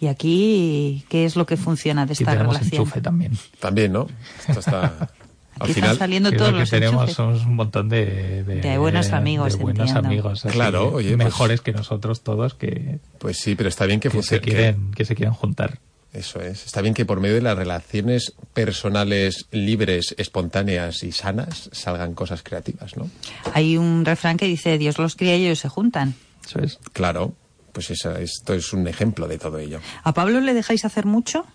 Y 0.00 0.08
aquí, 0.08 1.04
¿qué 1.08 1.24
es 1.24 1.36
lo 1.36 1.46
que 1.46 1.56
funciona 1.56 2.06
de 2.06 2.12
Y 2.12 2.14
esta 2.14 2.32
tenemos 2.32 2.56
relación? 2.56 2.82
enchufe 2.82 3.00
también. 3.00 3.32
También, 3.60 3.92
¿no? 3.92 4.08
Esto 4.48 4.60
está... 4.60 5.10
Al 5.60 5.66
Aquí 5.66 5.74
final, 5.74 5.92
están 5.92 6.06
saliendo 6.08 6.32
todos 6.32 6.48
lo 6.50 6.54
que 6.54 6.60
los 6.60 6.70
tenemos 6.70 6.94
enchufes. 7.02 7.14
somos 7.14 7.44
un 7.44 7.54
montón 7.56 7.88
de, 7.90 8.42
De 8.42 8.78
buenos 8.78 9.12
amigos, 9.12 9.52
de 9.58 9.62
buenos 9.62 9.86
entiendo. 9.90 10.08
amigos 10.08 10.44
así, 10.46 10.54
Claro, 10.54 10.92
oye, 10.94 11.14
pues- 11.14 11.26
mejores 11.26 11.60
que 11.60 11.72
nosotros 11.72 12.22
todos 12.22 12.54
que, 12.54 12.98
pues 13.18 13.36
sí, 13.38 13.54
pero 13.54 13.68
está 13.68 13.84
bien 13.86 14.00
que, 14.00 14.08
se 14.22 14.40
quieren 14.40 14.90
que 14.92 15.04
se 15.04 15.14
quieren 15.14 15.34
juntar 15.34 15.78
Eso 16.12 16.40
es. 16.40 16.66
Está 16.66 16.82
bien 16.82 16.92
que 16.92 17.06
por 17.06 17.20
medio 17.20 17.36
de 17.36 17.40
las 17.42 17.56
relaciones 17.56 18.34
personales 18.52 19.46
libres, 19.50 20.14
espontáneas 20.18 21.02
y 21.04 21.12
sanas 21.12 21.70
salgan 21.72 22.14
cosas 22.14 22.42
creativas, 22.42 22.96
¿no? 22.98 23.08
Hay 23.54 23.78
un 23.78 24.04
refrán 24.04 24.36
que 24.36 24.44
dice, 24.46 24.76
Dios 24.76 24.98
los 24.98 25.16
cría 25.16 25.36
y 25.36 25.46
ellos 25.46 25.58
se 25.60 25.68
juntan. 25.70 26.14
eso 26.44 26.58
es 26.60 26.78
Claro, 26.92 27.32
pues 27.72 27.90
esa- 27.90 28.20
esto 28.20 28.52
es 28.52 28.74
un 28.74 28.86
ejemplo 28.88 29.26
de 29.26 29.38
todo 29.38 29.58
ello. 29.58 29.80
¿A 30.04 30.12
Pablo 30.12 30.40
le 30.40 30.52
dejáis 30.52 30.84
hacer 30.84 31.06
mucho? 31.06 31.46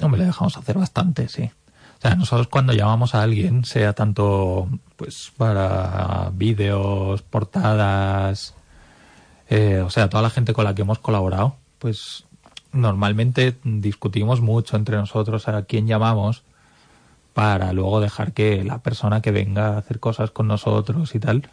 hombre 0.00 0.18
le 0.22 0.26
dejamos 0.26 0.56
hacer 0.56 0.76
bastante 0.76 1.28
sí 1.28 1.48
o 1.98 2.00
sea 2.02 2.16
nosotros 2.16 2.48
cuando 2.48 2.72
llamamos 2.72 3.14
a 3.14 3.22
alguien 3.22 3.64
sea 3.64 3.92
tanto 3.92 4.68
pues 4.96 5.30
para 5.36 6.28
vídeos 6.34 7.22
portadas 7.22 8.54
eh, 9.48 9.80
o 9.80 9.90
sea 9.90 10.08
toda 10.08 10.24
la 10.24 10.30
gente 10.30 10.52
con 10.54 10.64
la 10.64 10.74
que 10.74 10.82
hemos 10.82 10.98
colaborado 10.98 11.54
pues 11.78 12.24
normalmente 12.72 13.56
discutimos 13.64 14.40
mucho 14.40 14.76
entre 14.76 14.96
nosotros 14.96 15.48
a 15.48 15.62
quién 15.64 15.86
llamamos 15.86 16.42
para 17.34 17.72
luego 17.72 18.00
dejar 18.00 18.32
que 18.32 18.64
la 18.64 18.78
persona 18.78 19.22
que 19.22 19.30
venga 19.30 19.68
a 19.68 19.78
hacer 19.78 20.00
cosas 20.00 20.30
con 20.30 20.48
nosotros 20.48 21.14
y 21.14 21.20
tal, 21.20 21.48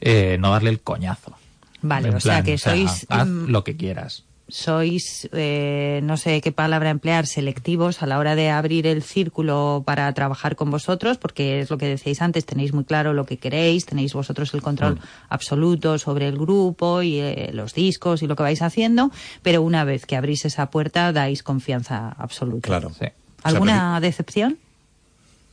eh, 0.00 0.36
no 0.38 0.50
darle 0.50 0.70
el 0.70 0.80
coñazo. 0.80 1.32
Vale, 1.80 2.08
En 2.08 2.14
o 2.14 2.20
sea 2.20 2.42
que 2.42 2.58
sois, 2.58 3.06
haz 3.08 3.26
mm, 3.26 3.46
lo 3.48 3.64
que 3.64 3.76
quieras. 3.76 4.24
Sois, 4.52 5.28
eh, 5.32 6.00
no 6.04 6.18
sé 6.18 6.42
qué 6.42 6.52
palabra 6.52 6.90
emplear, 6.90 7.26
selectivos 7.26 8.02
a 8.02 8.06
la 8.06 8.18
hora 8.18 8.34
de 8.34 8.50
abrir 8.50 8.86
el 8.86 9.02
círculo 9.02 9.82
para 9.86 10.12
trabajar 10.12 10.56
con 10.56 10.70
vosotros, 10.70 11.16
porque 11.16 11.60
es 11.60 11.70
lo 11.70 11.78
que 11.78 11.86
decíais 11.86 12.20
antes, 12.20 12.44
tenéis 12.44 12.74
muy 12.74 12.84
claro 12.84 13.14
lo 13.14 13.24
que 13.24 13.38
queréis, 13.38 13.86
tenéis 13.86 14.12
vosotros 14.12 14.52
el 14.52 14.60
control 14.60 14.96
Mm. 14.96 14.98
absoluto 15.30 15.98
sobre 15.98 16.28
el 16.28 16.36
grupo 16.36 17.00
y 17.00 17.18
eh, 17.18 17.50
los 17.54 17.72
discos 17.72 18.22
y 18.22 18.26
lo 18.26 18.36
que 18.36 18.42
vais 18.42 18.60
haciendo, 18.60 19.10
pero 19.42 19.62
una 19.62 19.84
vez 19.84 20.04
que 20.04 20.16
abrís 20.16 20.44
esa 20.44 20.66
puerta 20.70 21.12
dais 21.12 21.42
confianza 21.42 22.10
absoluta. 22.18 22.66
Claro. 22.68 22.90
Sí. 22.90 23.06
¿Alguna 23.44 24.00
decepción? 24.00 24.58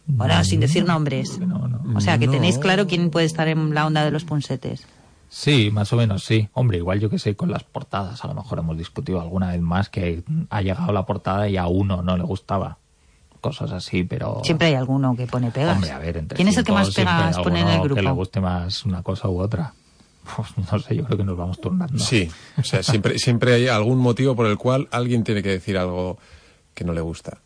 Bueno, 0.08 0.44
sin 0.44 0.60
decir 0.60 0.84
nombres. 0.84 1.40
O 1.96 2.02
sea, 2.02 2.18
que 2.18 2.26
No. 2.26 2.34
tenéis 2.34 2.58
claro 2.58 2.86
quién 2.88 3.12
puede 3.12 3.28
estar 3.28 3.48
en 3.48 3.74
la 3.74 3.86
onda 3.86 4.04
de 4.04 4.12
los 4.12 4.26
punsetes. 4.26 4.84
Sí, 5.30 5.70
más 5.72 5.94
o 5.94 5.96
menos 5.96 6.26
sí. 6.26 6.50
Hombre, 6.54 6.80
igual 6.80 7.00
yo 7.00 7.10
que 7.10 7.20
sé, 7.20 7.36
con 7.36 7.52
las 7.52 7.64
portadas, 7.64 8.24
a 8.26 8.28
lo 8.28 8.34
mejor 8.34 8.60
hemos 8.60 8.78
discutido 8.78 9.22
alguna 9.22 9.52
vez 9.52 9.62
más 9.62 9.88
que 9.90 10.24
ha 10.50 10.62
llegado 10.62 10.92
la 10.92 11.06
portada 11.06 11.48
y 11.48 11.56
a 11.56 11.68
uno 11.68 12.02
no 12.02 12.18
le 12.18 12.24
gustaba. 12.24 12.78
Cosas 13.40 13.72
así, 13.72 14.04
pero... 14.04 14.42
Siempre 14.44 14.68
hay 14.68 14.74
alguno 14.74 15.16
que 15.16 15.26
pone 15.28 15.52
pegas. 15.52 15.76
Hombre, 15.76 15.92
a 15.92 16.00
ver, 16.00 16.18
entre 16.18 16.36
¿Quién 16.36 16.50
es 16.50 16.58
el 16.58 16.66
que 16.66 16.74
más 16.74 16.94
pegas 16.94 17.38
pone 17.40 17.62
en 17.62 17.70
el 17.70 17.80
grupo? 17.80 17.96
Que 17.96 18.02
le 18.02 18.12
guste 18.12 18.42
más 18.42 18.84
una 18.86 19.02
cosa 19.02 19.30
u 19.30 19.40
otra. 19.40 19.74
Pues 20.36 20.50
no 20.72 20.80
sé, 20.80 20.96
yo 20.96 21.06
creo 21.06 21.18
que 21.18 21.24
nos 21.24 21.38
vamos 21.38 21.62
turnando. 21.62 21.98
Sí, 21.98 22.30
o 22.58 22.64
sea, 22.64 22.84
siempre, 22.84 23.18
siempre 23.18 23.54
hay 23.54 23.68
algún 23.68 23.98
motivo 24.00 24.36
por 24.36 24.46
el 24.48 24.58
cual 24.58 24.88
alguien 24.92 25.24
tiene 25.24 25.42
que 25.42 25.50
decir 25.50 25.78
algo 25.78 26.18
que 26.74 26.84
no 26.84 26.94
le 26.94 27.02
gusta. 27.02 27.38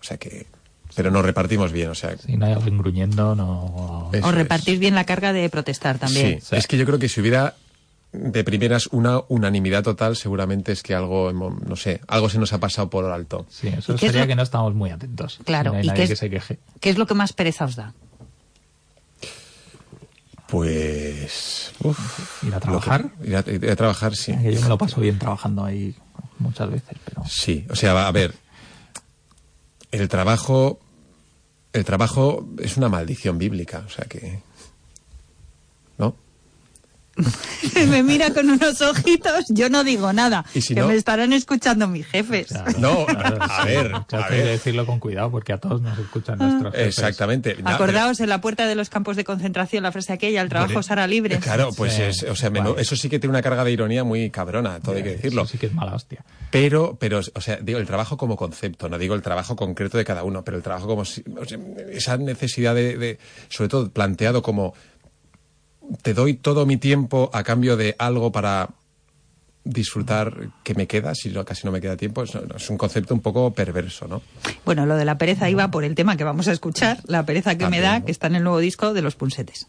O 0.00 0.04
sea 0.04 0.18
que... 0.18 0.46
Pero 0.94 1.10
nos 1.10 1.24
repartimos 1.24 1.72
bien, 1.72 1.88
o 1.90 1.94
sea... 1.94 2.16
Si 2.18 2.36
no 2.36 2.46
hay 2.46 2.52
alguien 2.52 2.76
gruñendo, 2.78 3.34
no... 3.34 4.10
Eso 4.12 4.26
O 4.26 4.30
es. 4.30 4.34
repartís 4.34 4.78
bien 4.78 4.94
la 4.94 5.04
carga 5.04 5.32
de 5.32 5.48
protestar 5.48 5.98
también. 5.98 6.40
Sí, 6.42 6.54
es 6.56 6.66
que 6.66 6.76
yo 6.76 6.84
creo 6.84 6.98
que 6.98 7.08
si 7.08 7.20
hubiera 7.20 7.54
de 8.12 8.44
primeras 8.44 8.88
una 8.88 9.20
unanimidad 9.28 9.82
total, 9.82 10.16
seguramente 10.16 10.70
es 10.72 10.82
que 10.82 10.94
algo, 10.94 11.32
no 11.32 11.76
sé, 11.76 12.00
algo 12.08 12.28
se 12.28 12.38
nos 12.38 12.52
ha 12.52 12.58
pasado 12.58 12.90
por 12.90 13.06
alto. 13.06 13.46
Sí, 13.48 13.68
eso 13.68 13.94
¿Y 13.94 13.96
qué 13.96 14.06
es 14.06 14.12
sería 14.12 14.22
lo- 14.24 14.28
que 14.28 14.34
no 14.36 14.42
estamos 14.42 14.74
muy 14.74 14.90
atentos. 14.90 15.38
Claro, 15.46 15.70
Si 15.70 15.72
no 15.72 15.78
hay 15.78 15.84
¿y 15.84 15.86
nadie 15.88 15.96
qué 15.96 16.02
es- 16.04 16.08
que 16.10 16.16
se 16.16 16.28
queje. 16.30 16.58
¿Qué 16.80 16.90
es 16.90 16.98
lo 16.98 17.06
que 17.06 17.14
más 17.14 17.32
pereza 17.32 17.64
os 17.64 17.74
da? 17.76 17.94
Pues... 20.48 21.72
uf, 21.82 22.44
¿Ir 22.44 22.54
a 22.54 22.60
trabajar? 22.60 23.10
que- 23.22 23.28
ir, 23.30 23.36
a, 23.36 23.44
ir 23.50 23.70
a 23.70 23.76
trabajar, 23.76 24.14
sí. 24.14 24.36
Que 24.36 24.52
yo 24.54 24.60
me 24.60 24.68
lo 24.68 24.76
paso 24.76 25.00
bien 25.00 25.18
trabajando 25.18 25.64
ahí 25.64 25.94
muchas 26.38 26.70
veces, 26.70 26.98
pero... 27.06 27.22
Sí, 27.26 27.64
o 27.70 27.76
sea, 27.76 28.06
a 28.06 28.12
ver, 28.12 28.34
el 29.92 30.08
trabajo, 30.08 30.80
el 31.72 31.84
trabajo 31.84 32.48
es 32.58 32.76
una 32.76 32.88
maldición 32.88 33.38
bíblica, 33.38 33.84
o 33.86 33.90
sea 33.90 34.06
que, 34.06 34.40
¿no? 35.98 36.16
me 37.88 38.02
mira 38.02 38.32
con 38.32 38.48
unos 38.50 38.80
ojitos, 38.80 39.46
yo 39.48 39.68
no 39.68 39.84
digo 39.84 40.12
nada. 40.12 40.44
¿Y 40.54 40.60
si 40.60 40.74
que 40.74 40.80
no? 40.80 40.88
me 40.88 40.94
estarán 40.94 41.32
escuchando 41.32 41.88
mis 41.88 42.06
jefes. 42.06 42.52
No, 42.78 43.06
Claro, 43.06 43.38
a 43.40 43.64
ver, 43.64 43.94
a 43.94 44.06
hay 44.10 44.24
que 44.28 44.44
decirlo 44.44 44.86
con 44.86 44.98
cuidado 44.98 45.30
porque 45.30 45.52
a 45.52 45.58
todos 45.58 45.80
nos 45.82 45.98
escuchan 45.98 46.38
nuestros 46.38 46.72
jefes. 46.72 46.98
Exactamente. 46.98 47.56
Acordaos 47.64 48.20
en 48.20 48.28
la 48.28 48.40
puerta 48.40 48.66
de 48.66 48.74
los 48.74 48.88
campos 48.90 49.16
de 49.16 49.24
concentración, 49.24 49.82
la 49.82 49.92
frase 49.92 50.12
aquella, 50.12 50.40
el 50.42 50.48
trabajo 50.48 50.72
Hombre, 50.72 50.82
será 50.88 51.06
libre. 51.06 51.38
Claro, 51.38 51.70
pues 51.76 51.92
Sí. 51.94 52.02
es, 52.02 52.22
o 52.22 52.34
sea, 52.36 52.50
menú- 52.50 52.70
Vale. 52.70 52.82
eso 52.82 52.96
sí 52.96 53.08
que 53.08 53.18
tiene 53.18 53.30
una 53.32 53.42
carga 53.42 53.64
de 53.64 53.72
ironía 53.72 54.04
muy 54.04 54.30
cabrona, 54.30 54.80
todo 54.80 54.94
hay 54.96 55.02
que 55.02 55.10
decirlo. 55.10 55.42
Eso 55.42 55.52
sí 55.52 55.58
que 55.58 55.66
es 55.66 55.74
mala 55.74 55.94
hostia. 55.94 56.24
Pero, 56.50 56.96
pero, 56.98 57.20
o 57.34 57.40
sea, 57.40 57.56
digo 57.62 57.78
el 57.78 57.86
trabajo 57.86 58.16
como 58.16 58.36
concepto, 58.36 58.88
no 58.88 58.98
digo 58.98 59.14
el 59.14 59.22
trabajo 59.22 59.56
concreto 59.56 59.98
de 59.98 60.04
cada 60.04 60.24
uno, 60.24 60.42
pero 60.44 60.56
el 60.56 60.62
trabajo 60.62 60.86
como 60.86 61.04
si- 61.04 61.22
o 61.38 61.44
sea, 61.44 61.58
esa 61.90 62.16
necesidad 62.16 62.74
de, 62.74 62.96
de- 62.96 63.18
sobre 63.48 63.68
todo 63.68 63.90
planteado 63.90 64.42
como 64.42 64.74
te 66.02 66.14
doy 66.14 66.34
todo 66.34 66.66
mi 66.66 66.76
tiempo 66.76 67.30
a 67.32 67.42
cambio 67.42 67.76
de 67.76 67.94
algo 67.98 68.32
para 68.32 68.70
disfrutar 69.64 70.48
que 70.64 70.74
me 70.74 70.86
queda, 70.86 71.14
si 71.14 71.30
no, 71.30 71.44
casi 71.44 71.66
no 71.66 71.72
me 71.72 71.80
queda 71.80 71.96
tiempo, 71.96 72.22
es, 72.22 72.32
es 72.34 72.70
un 72.70 72.76
concepto 72.76 73.14
un 73.14 73.20
poco 73.20 73.52
perverso, 73.52 74.08
¿no? 74.08 74.22
Bueno, 74.64 74.86
lo 74.86 74.96
de 74.96 75.04
la 75.04 75.18
pereza 75.18 75.48
iba 75.48 75.70
por 75.70 75.84
el 75.84 75.94
tema 75.94 76.16
que 76.16 76.24
vamos 76.24 76.48
a 76.48 76.52
escuchar, 76.52 76.98
la 77.06 77.24
pereza 77.24 77.56
que 77.56 77.68
me 77.68 77.80
da, 77.80 78.00
¿no? 78.00 78.04
que 78.04 78.12
está 78.12 78.26
en 78.26 78.36
el 78.36 78.42
nuevo 78.42 78.58
disco 78.58 78.92
de 78.92 79.02
los 79.02 79.14
punsetes. 79.14 79.68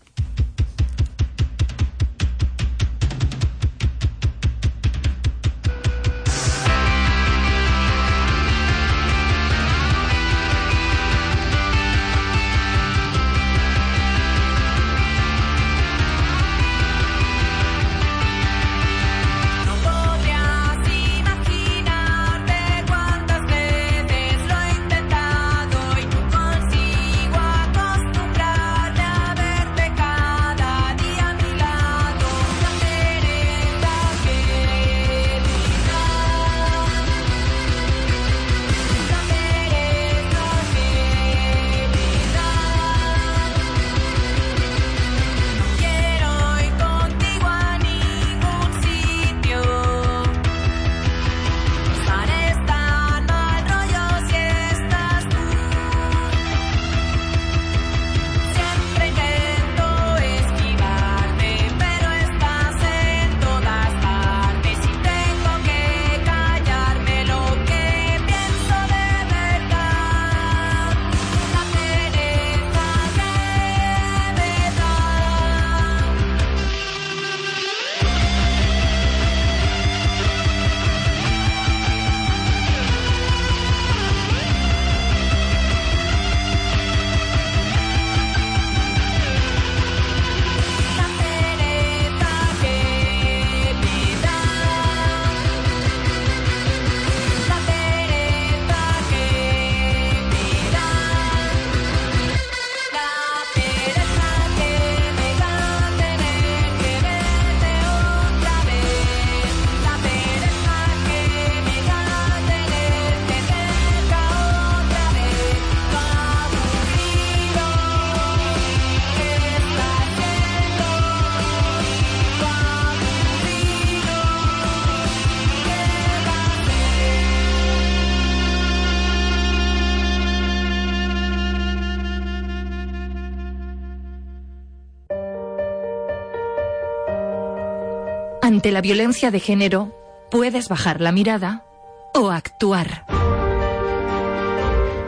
Ante 138.64 138.72
la 138.72 138.80
violencia 138.80 139.30
de 139.30 139.42
género, 139.42 139.92
puedes 140.32 140.70
bajar 140.70 141.02
la 141.02 141.12
mirada 141.12 141.66
o 142.14 142.32
actuar. 142.32 143.06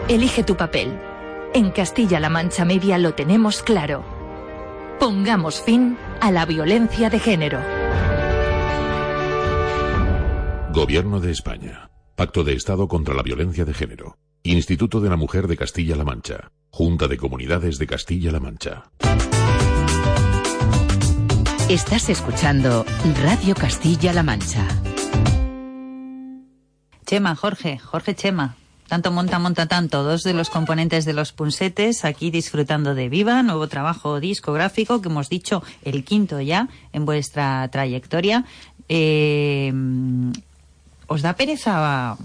Elige 0.09 0.43
tu 0.43 0.57
papel. 0.57 0.99
En 1.53 1.71
Castilla-La 1.71 2.29
Mancha 2.29 2.65
Media 2.65 2.97
lo 2.97 3.13
tenemos 3.13 3.63
claro. 3.63 4.03
Pongamos 4.99 5.61
fin 5.61 5.97
a 6.19 6.31
la 6.31 6.45
violencia 6.45 7.09
de 7.09 7.17
género. 7.17 7.61
Gobierno 10.73 11.21
de 11.21 11.31
España. 11.31 11.89
Pacto 12.17 12.43
de 12.43 12.55
Estado 12.55 12.89
contra 12.89 13.15
la 13.15 13.23
Violencia 13.23 13.63
de 13.63 13.73
Género. 13.73 14.17
Instituto 14.43 14.99
de 14.99 15.09
la 15.09 15.15
Mujer 15.15 15.47
de 15.47 15.55
Castilla-La 15.55 16.03
Mancha. 16.03 16.51
Junta 16.71 17.07
de 17.07 17.15
Comunidades 17.15 17.77
de 17.77 17.87
Castilla-La 17.87 18.41
Mancha. 18.41 18.91
Estás 21.69 22.09
escuchando 22.09 22.85
Radio 23.23 23.55
Castilla-La 23.55 24.21
Mancha. 24.21 24.67
Chema, 27.07 27.35
Jorge, 27.35 27.79
Jorge 27.79 28.13
Chema. 28.13 28.55
Tanto 28.87 29.11
monta, 29.11 29.39
monta 29.39 29.65
tanto. 29.65 30.03
Dos 30.03 30.21
de 30.21 30.35
los 30.35 30.51
componentes 30.51 31.05
de 31.05 31.13
los 31.13 31.31
punsetes 31.31 32.05
aquí 32.05 32.29
disfrutando 32.29 32.93
de 32.93 33.09
Viva, 33.09 33.41
nuevo 33.41 33.67
trabajo 33.67 34.19
discográfico 34.19 35.01
que 35.01 35.09
hemos 35.09 35.27
dicho 35.27 35.63
el 35.83 36.03
quinto 36.03 36.39
ya 36.39 36.69
en 36.93 37.05
vuestra 37.05 37.67
trayectoria. 37.71 38.45
Eh, 38.87 39.73
¿Os 41.07 41.23
da 41.23 41.35
pereza 41.35 42.15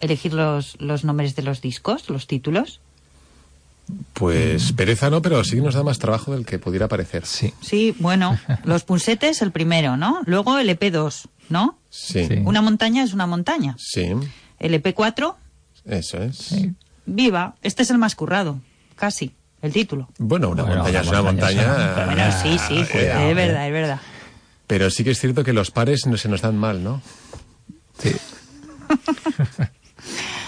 elegir 0.00 0.34
los, 0.34 0.78
los 0.82 1.02
nombres 1.02 1.34
de 1.34 1.44
los 1.44 1.62
discos, 1.62 2.10
los 2.10 2.26
títulos? 2.26 2.81
Pues 4.14 4.72
pereza 4.72 5.10
no, 5.10 5.22
pero 5.22 5.42
sí 5.44 5.60
nos 5.60 5.74
da 5.74 5.82
más 5.82 5.98
trabajo 5.98 6.32
del 6.32 6.46
que 6.46 6.58
pudiera 6.58 6.88
parecer. 6.88 7.26
Sí. 7.26 7.52
Sí, 7.60 7.94
bueno, 7.98 8.38
los 8.64 8.84
punsetes 8.84 9.42
el 9.42 9.52
primero, 9.52 9.96
¿no? 9.96 10.20
Luego 10.26 10.58
el 10.58 10.68
EP2, 10.68 11.26
¿no? 11.48 11.78
Sí. 11.90 12.26
Una 12.44 12.62
montaña 12.62 13.02
es 13.02 13.12
una 13.12 13.26
montaña. 13.26 13.76
Sí, 13.78 14.12
El 14.58 14.82
EP4, 14.82 15.34
eso 15.86 16.22
es. 16.22 16.54
Viva. 17.06 17.56
Este 17.62 17.82
es 17.82 17.90
el 17.90 17.98
más 17.98 18.14
currado, 18.14 18.60
casi, 18.96 19.34
el 19.60 19.72
título. 19.72 20.08
Bueno, 20.18 20.50
una 20.50 20.62
Bueno, 20.62 20.82
montaña 20.84 21.00
es 21.00 21.08
una 21.08 21.22
montaña. 21.22 22.04
Bueno, 22.06 22.32
sí, 22.42 22.58
sí, 22.66 22.84
cuidado, 22.90 23.28
es 23.28 23.36
verdad, 23.36 23.66
es 23.66 23.72
verdad. 23.72 24.00
Pero 24.68 24.88
sí 24.90 25.04
que 25.04 25.10
es 25.10 25.18
cierto 25.18 25.44
que 25.44 25.52
los 25.52 25.70
pares 25.70 26.06
no 26.06 26.16
se 26.16 26.28
nos 26.28 26.40
dan 26.40 26.56
mal, 26.56 26.82
¿no? 26.82 27.02
Sí. 27.98 28.10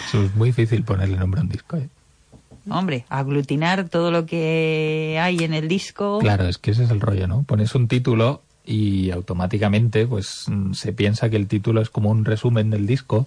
Eso 0.09 0.23
es 0.25 0.35
muy 0.35 0.51
difícil 0.51 0.85
ponerle 0.85 1.17
nombre 1.17 1.41
a 1.41 1.45
un 1.45 1.49
disco. 1.49 1.77
¿eh? 1.77 1.89
Hombre, 2.69 3.05
aglutinar 3.09 3.89
todo 3.89 4.11
lo 4.11 4.27
que 4.27 5.19
hay 5.21 5.45
en 5.45 5.53
el 5.55 5.69
disco. 5.69 6.19
Claro, 6.21 6.47
es 6.49 6.59
que 6.59 6.71
ese 6.71 6.85
es 6.85 6.91
el 6.91 7.01
rollo, 7.01 7.27
¿no? 7.27 7.43
Pones 7.43 7.75
un 7.75 7.89
título 7.89 8.43
y 8.65 9.11
automáticamente 9.11 10.07
pues 10.07 10.47
mm, 10.49 10.73
se 10.73 10.93
piensa 10.93 11.29
que 11.29 11.37
el 11.37 11.47
título 11.47 11.83
es 11.83 11.91
como 11.91 12.11
un 12.11 12.25
resumen 12.25 12.71
del 12.71 12.87
disco 12.87 13.27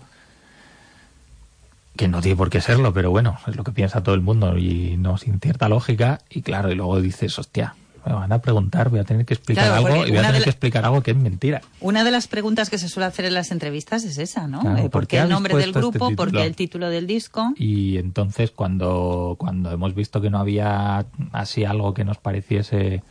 que 1.96 2.08
no 2.08 2.22
tiene 2.22 2.38
por 2.38 2.50
qué 2.50 2.62
serlo, 2.62 2.94
pero 2.94 3.10
bueno, 3.10 3.38
es 3.48 3.56
lo 3.56 3.64
que 3.64 3.72
piensa 3.72 4.04
todo 4.04 4.16
el 4.16 4.22
mundo 4.22 4.58
y 4.58 4.98
no 4.98 5.18
sin 5.18 5.40
cierta 5.40 5.68
lógica 5.68 6.22
y 6.30 6.44
claro, 6.44 6.72
y 6.72 6.76
luego 6.76 7.02
dices, 7.02 7.38
hostia, 7.40 7.76
me 8.06 8.14
van 8.14 8.32
a 8.32 8.40
preguntar, 8.40 8.90
voy 8.90 9.00
a 9.00 9.04
tener 9.04 9.26
que 9.26 9.34
explicar 9.34 9.66
Claro, 9.66 9.86
algo 9.88 10.06
y 10.06 10.10
voy 10.10 10.18
a 10.20 10.22
tener 10.22 10.34
de 10.34 10.40
que 10.40 10.46
la- 10.46 10.52
explicar 10.52 10.86
algo 10.86 11.02
que 11.02 11.12
es 11.12 11.18
mentira. 11.18 11.62
Una 11.82 12.04
de 12.04 12.12
las 12.12 12.28
preguntas 12.28 12.70
que 12.70 12.78
se 12.78 12.88
suele 12.90 13.08
hacer 13.08 13.26
en 13.26 13.34
las 13.34 13.52
entrevistas 13.52 14.04
es 14.04 14.18
esa, 14.18 14.48
¿no? 14.48 14.62
Claro, 14.62 14.78
Eh, 14.78 14.82
¿por 14.84 14.92
¿Por 14.92 15.08
qué 15.08 15.20
el 15.20 15.30
nombre 15.30 15.56
del 15.56 15.70
este 15.70 15.80
grupo? 15.80 16.12
¿Por 16.16 16.32
qué 16.32 16.46
el 16.46 16.56
título 16.56 16.90
del 16.90 17.08
disco? 17.08 17.54
Y 17.58 17.98
entonces 17.98 18.52
cuando, 18.52 19.36
cuando 19.38 19.72
hemos 19.72 19.94
visto 19.96 20.22
que 20.22 20.30
no 20.30 20.40
había 20.40 21.06
así 21.32 21.66
algo 21.66 21.94
que 21.94 22.04
nos 22.06 22.18
pareciese 22.18 23.04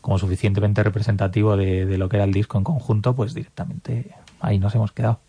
como 0.00 0.18
suficientemente 0.18 0.82
representativo 0.82 1.56
de, 1.56 1.84
de 1.84 1.98
lo 1.98 2.08
que 2.08 2.16
era 2.16 2.24
el 2.24 2.32
disco 2.32 2.56
en 2.58 2.64
conjunto, 2.64 3.14
pues 3.16 3.34
directamente 3.34 4.12
ahí 4.40 4.58
nos 4.58 4.74
hemos 4.74 4.92
quedado. 4.92 5.20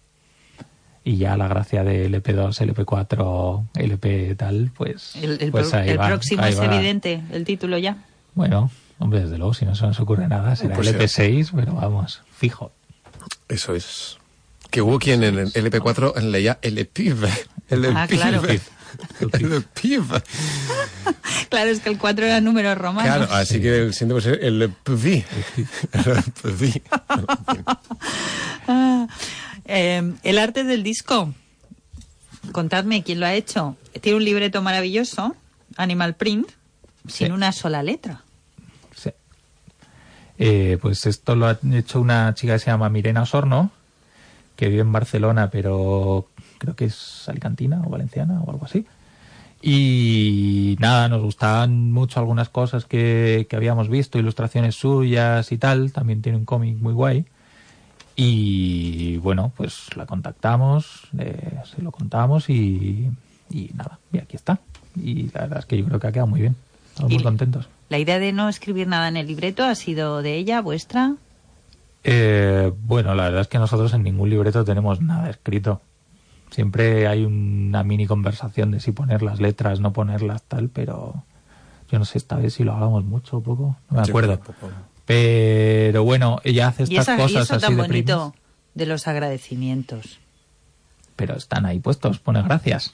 Y 1.04 1.16
ya 1.18 1.36
la 1.38 1.48
gracia 1.48 1.84
del 1.84 2.14
LP2, 2.14 2.62
LP4, 2.76 3.64
LP 3.76 4.36
tal, 4.36 4.70
pues, 4.76 5.16
El, 5.16 5.42
el 5.42 5.52
pues 5.52 5.74
ahí 5.74 5.90
el 5.90 6.00
va, 6.00 6.08
próximo 6.08 6.44
ahí 6.44 6.52
es 6.54 6.60
va. 6.60 6.66
evidente, 6.66 7.22
el 7.32 7.46
título 7.46 7.78
ya. 7.78 7.98
Bueno, 8.36 8.70
hombre, 9.00 9.22
desde 9.22 9.38
luego, 9.38 9.54
si 9.54 9.66
no 9.66 9.76
se 9.76 9.86
nos 9.88 10.00
ocurre 10.00 10.28
nada, 10.28 10.56
será 10.56 10.76
Pues 10.76 10.88
será. 10.88 11.00
LP6, 11.04 11.52
pero 11.56 11.74
vamos, 11.74 12.22
fijo. 12.38 12.72
Eso 13.48 13.74
es. 13.76 14.18
Que 14.70 14.82
hubo 14.84 15.00
quien 15.00 15.24
en 15.24 15.40
el 15.40 15.52
LP4 15.54 16.16
leía 16.22 16.60
el 16.62 16.86
PIV. 16.86 17.28
El 17.70 17.86
Ah, 17.98 18.08
claro. 18.08 18.42
El 19.32 19.64
PIV. 19.74 20.22
Claro, 21.50 21.70
es 21.72 21.80
que 21.80 21.90
el 21.90 21.98
4 21.98 22.26
era 22.26 22.42
números 22.42 22.78
romanos. 22.78 23.16
Claro, 23.16 23.34
así 23.34 23.60
que 23.62 23.78
el 23.84 23.94
siguiente 23.94 24.22
ser 24.22 24.44
el 24.44 24.70
PV. 24.84 25.26
El. 25.94 26.84
Ah, 28.68 29.08
eh, 29.66 30.14
el 30.24 30.38
arte 30.38 30.64
del 30.64 30.84
disco. 30.84 31.34
Contadme 32.52 33.04
quién 33.04 33.20
lo 33.20 33.26
ha 33.26 33.34
hecho. 33.34 33.78
Tiene 34.02 34.18
un 34.18 34.24
libreto 34.26 34.62
maravilloso, 34.62 35.36
Animal 35.76 36.16
Print, 36.16 36.50
sin 37.08 37.28
Sí. 37.28 37.34
una 37.34 37.52
sola 37.52 37.82
letra. 37.84 38.24
Eh, 40.40 40.78
pues 40.82 41.06
esto 41.06 41.36
lo 41.36 41.48
ha 41.48 41.60
hecho 41.74 42.00
una 42.00 42.34
chica 42.34 42.54
que 42.54 42.60
se 42.60 42.72
llama 42.72 42.90
Mirena 42.90 43.24
Osorno, 43.24 43.72
que 44.56 44.70
vive 44.70 44.82
en 44.82 44.92
Barcelona, 44.92 45.50
pero 45.52 46.28
creo 46.58 46.76
que 46.76 46.86
es 46.86 47.28
alicantina 47.28 47.82
o 47.86 47.90
valenciana 47.90 48.42
o 48.42 48.50
algo 48.50 48.66
así. 48.66 48.88
Y 49.62 50.78
nada, 50.80 51.10
nos 51.10 51.22
gustaban 51.22 51.92
mucho 51.92 52.22
algunas 52.22 52.48
cosas 52.48 52.86
que, 52.86 53.46
que 53.50 53.56
habíamos 53.58 53.90
visto, 53.90 54.18
ilustraciones 54.18 54.76
suyas 54.76 55.52
y 55.52 55.58
tal. 55.58 55.92
También 55.92 56.22
tiene 56.22 56.38
un 56.38 56.46
cómic 56.46 56.78
muy 56.78 56.94
guay. 56.94 57.26
Y 58.16 59.18
bueno, 59.18 59.52
pues 59.58 59.96
la 59.96 60.06
contactamos, 60.06 61.10
eh, 61.18 61.60
se 61.74 61.82
lo 61.82 61.92
contamos 61.92 62.50
y, 62.50 63.10
y 63.50 63.72
nada, 63.76 64.00
y 64.12 64.18
aquí 64.18 64.36
está. 64.36 64.60
Y 64.96 65.32
la 65.32 65.42
verdad 65.42 65.60
es 65.60 65.66
que 65.66 65.78
yo 65.78 65.86
creo 65.86 66.00
que 66.00 66.08
ha 66.08 66.12
quedado 66.12 66.28
muy 66.28 66.42
bien. 66.42 66.56
Estamos 67.00 67.12
Y- 67.14 67.16
muy 67.16 67.24
contentos. 67.24 67.70
La 67.88 67.98
idea 67.98 68.20
de 68.20 68.34
no 68.34 68.50
escribir 68.50 68.88
nada 68.88 69.08
en 69.08 69.16
el 69.18 69.26
libreto 69.26 69.64
ha 69.64 69.74
sido 69.74 70.22
de 70.22 70.36
ella, 70.36 70.62
vuestra. 70.62 71.16
Eh, 72.04 72.72
bueno, 72.84 73.16
la 73.16 73.24
verdad 73.24 73.42
es 73.42 73.48
que 73.48 73.58
nosotros 73.58 73.94
en 73.94 74.04
ningún 74.04 74.30
libreto 74.30 74.64
tenemos 74.66 75.02
nada 75.02 75.30
escrito. 75.30 75.82
Siempre 76.52 77.08
hay 77.08 77.24
una 77.26 77.84
mini 77.84 78.06
conversación 78.06 78.72
de 78.72 78.80
si 78.82 78.92
poner 78.92 79.22
las 79.22 79.40
letras, 79.40 79.80
no 79.80 79.94
ponerlas, 79.94 80.44
tal, 80.44 80.68
pero 80.70 81.24
yo 81.92 82.00
no 82.00 82.06
sé 82.06 82.18
esta 82.18 82.36
vez 82.36 82.54
si 82.56 82.64
lo 82.64 82.74
hablamos 82.74 83.06
mucho 83.06 83.38
o 83.38 83.42
poco, 83.42 83.78
no 83.90 83.98
me 84.02 84.04
acuerdo. 84.08 84.40
Pero 85.06 86.04
bueno, 86.04 86.40
ella 86.44 86.68
hace 86.68 86.84
Y, 86.84 86.98
estas 86.98 87.04
esa- 87.08 87.16
y 87.16 87.22
cosas 87.22 87.44
eso 87.44 87.56
así 87.56 87.66
tan 87.66 87.76
de 87.78 87.82
bonito 87.82 88.36
de 88.76 88.86
los 88.86 89.08
agradecimientos. 89.08 90.20
pero 91.16 91.36
están 91.36 91.66
ahí 91.66 91.80
puestos, 91.80 92.20
pone 92.20 92.42
gracias. 92.44 92.94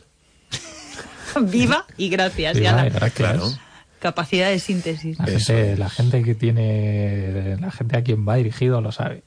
Viva 1.41 1.85
y 1.97 2.09
gracias. 2.09 2.55
Vale, 2.55 2.65
la 2.65 2.83
gracias. 2.89 3.13
Claro. 3.13 3.47
Capacidad 4.05 4.51
de 4.51 4.59
síntesis. 4.59 5.17
La 5.17 5.25
gente, 5.25 5.71
es. 5.73 5.79
la 5.79 5.89
gente 5.89 6.21
que 6.21 6.35
tiene, 6.35 7.57
la 7.59 7.71
gente 7.71 7.97
a 7.97 8.03
quien 8.03 8.27
va 8.27 8.35
dirigido 8.35 8.79
lo 8.79 8.91
sabe. 8.91 9.23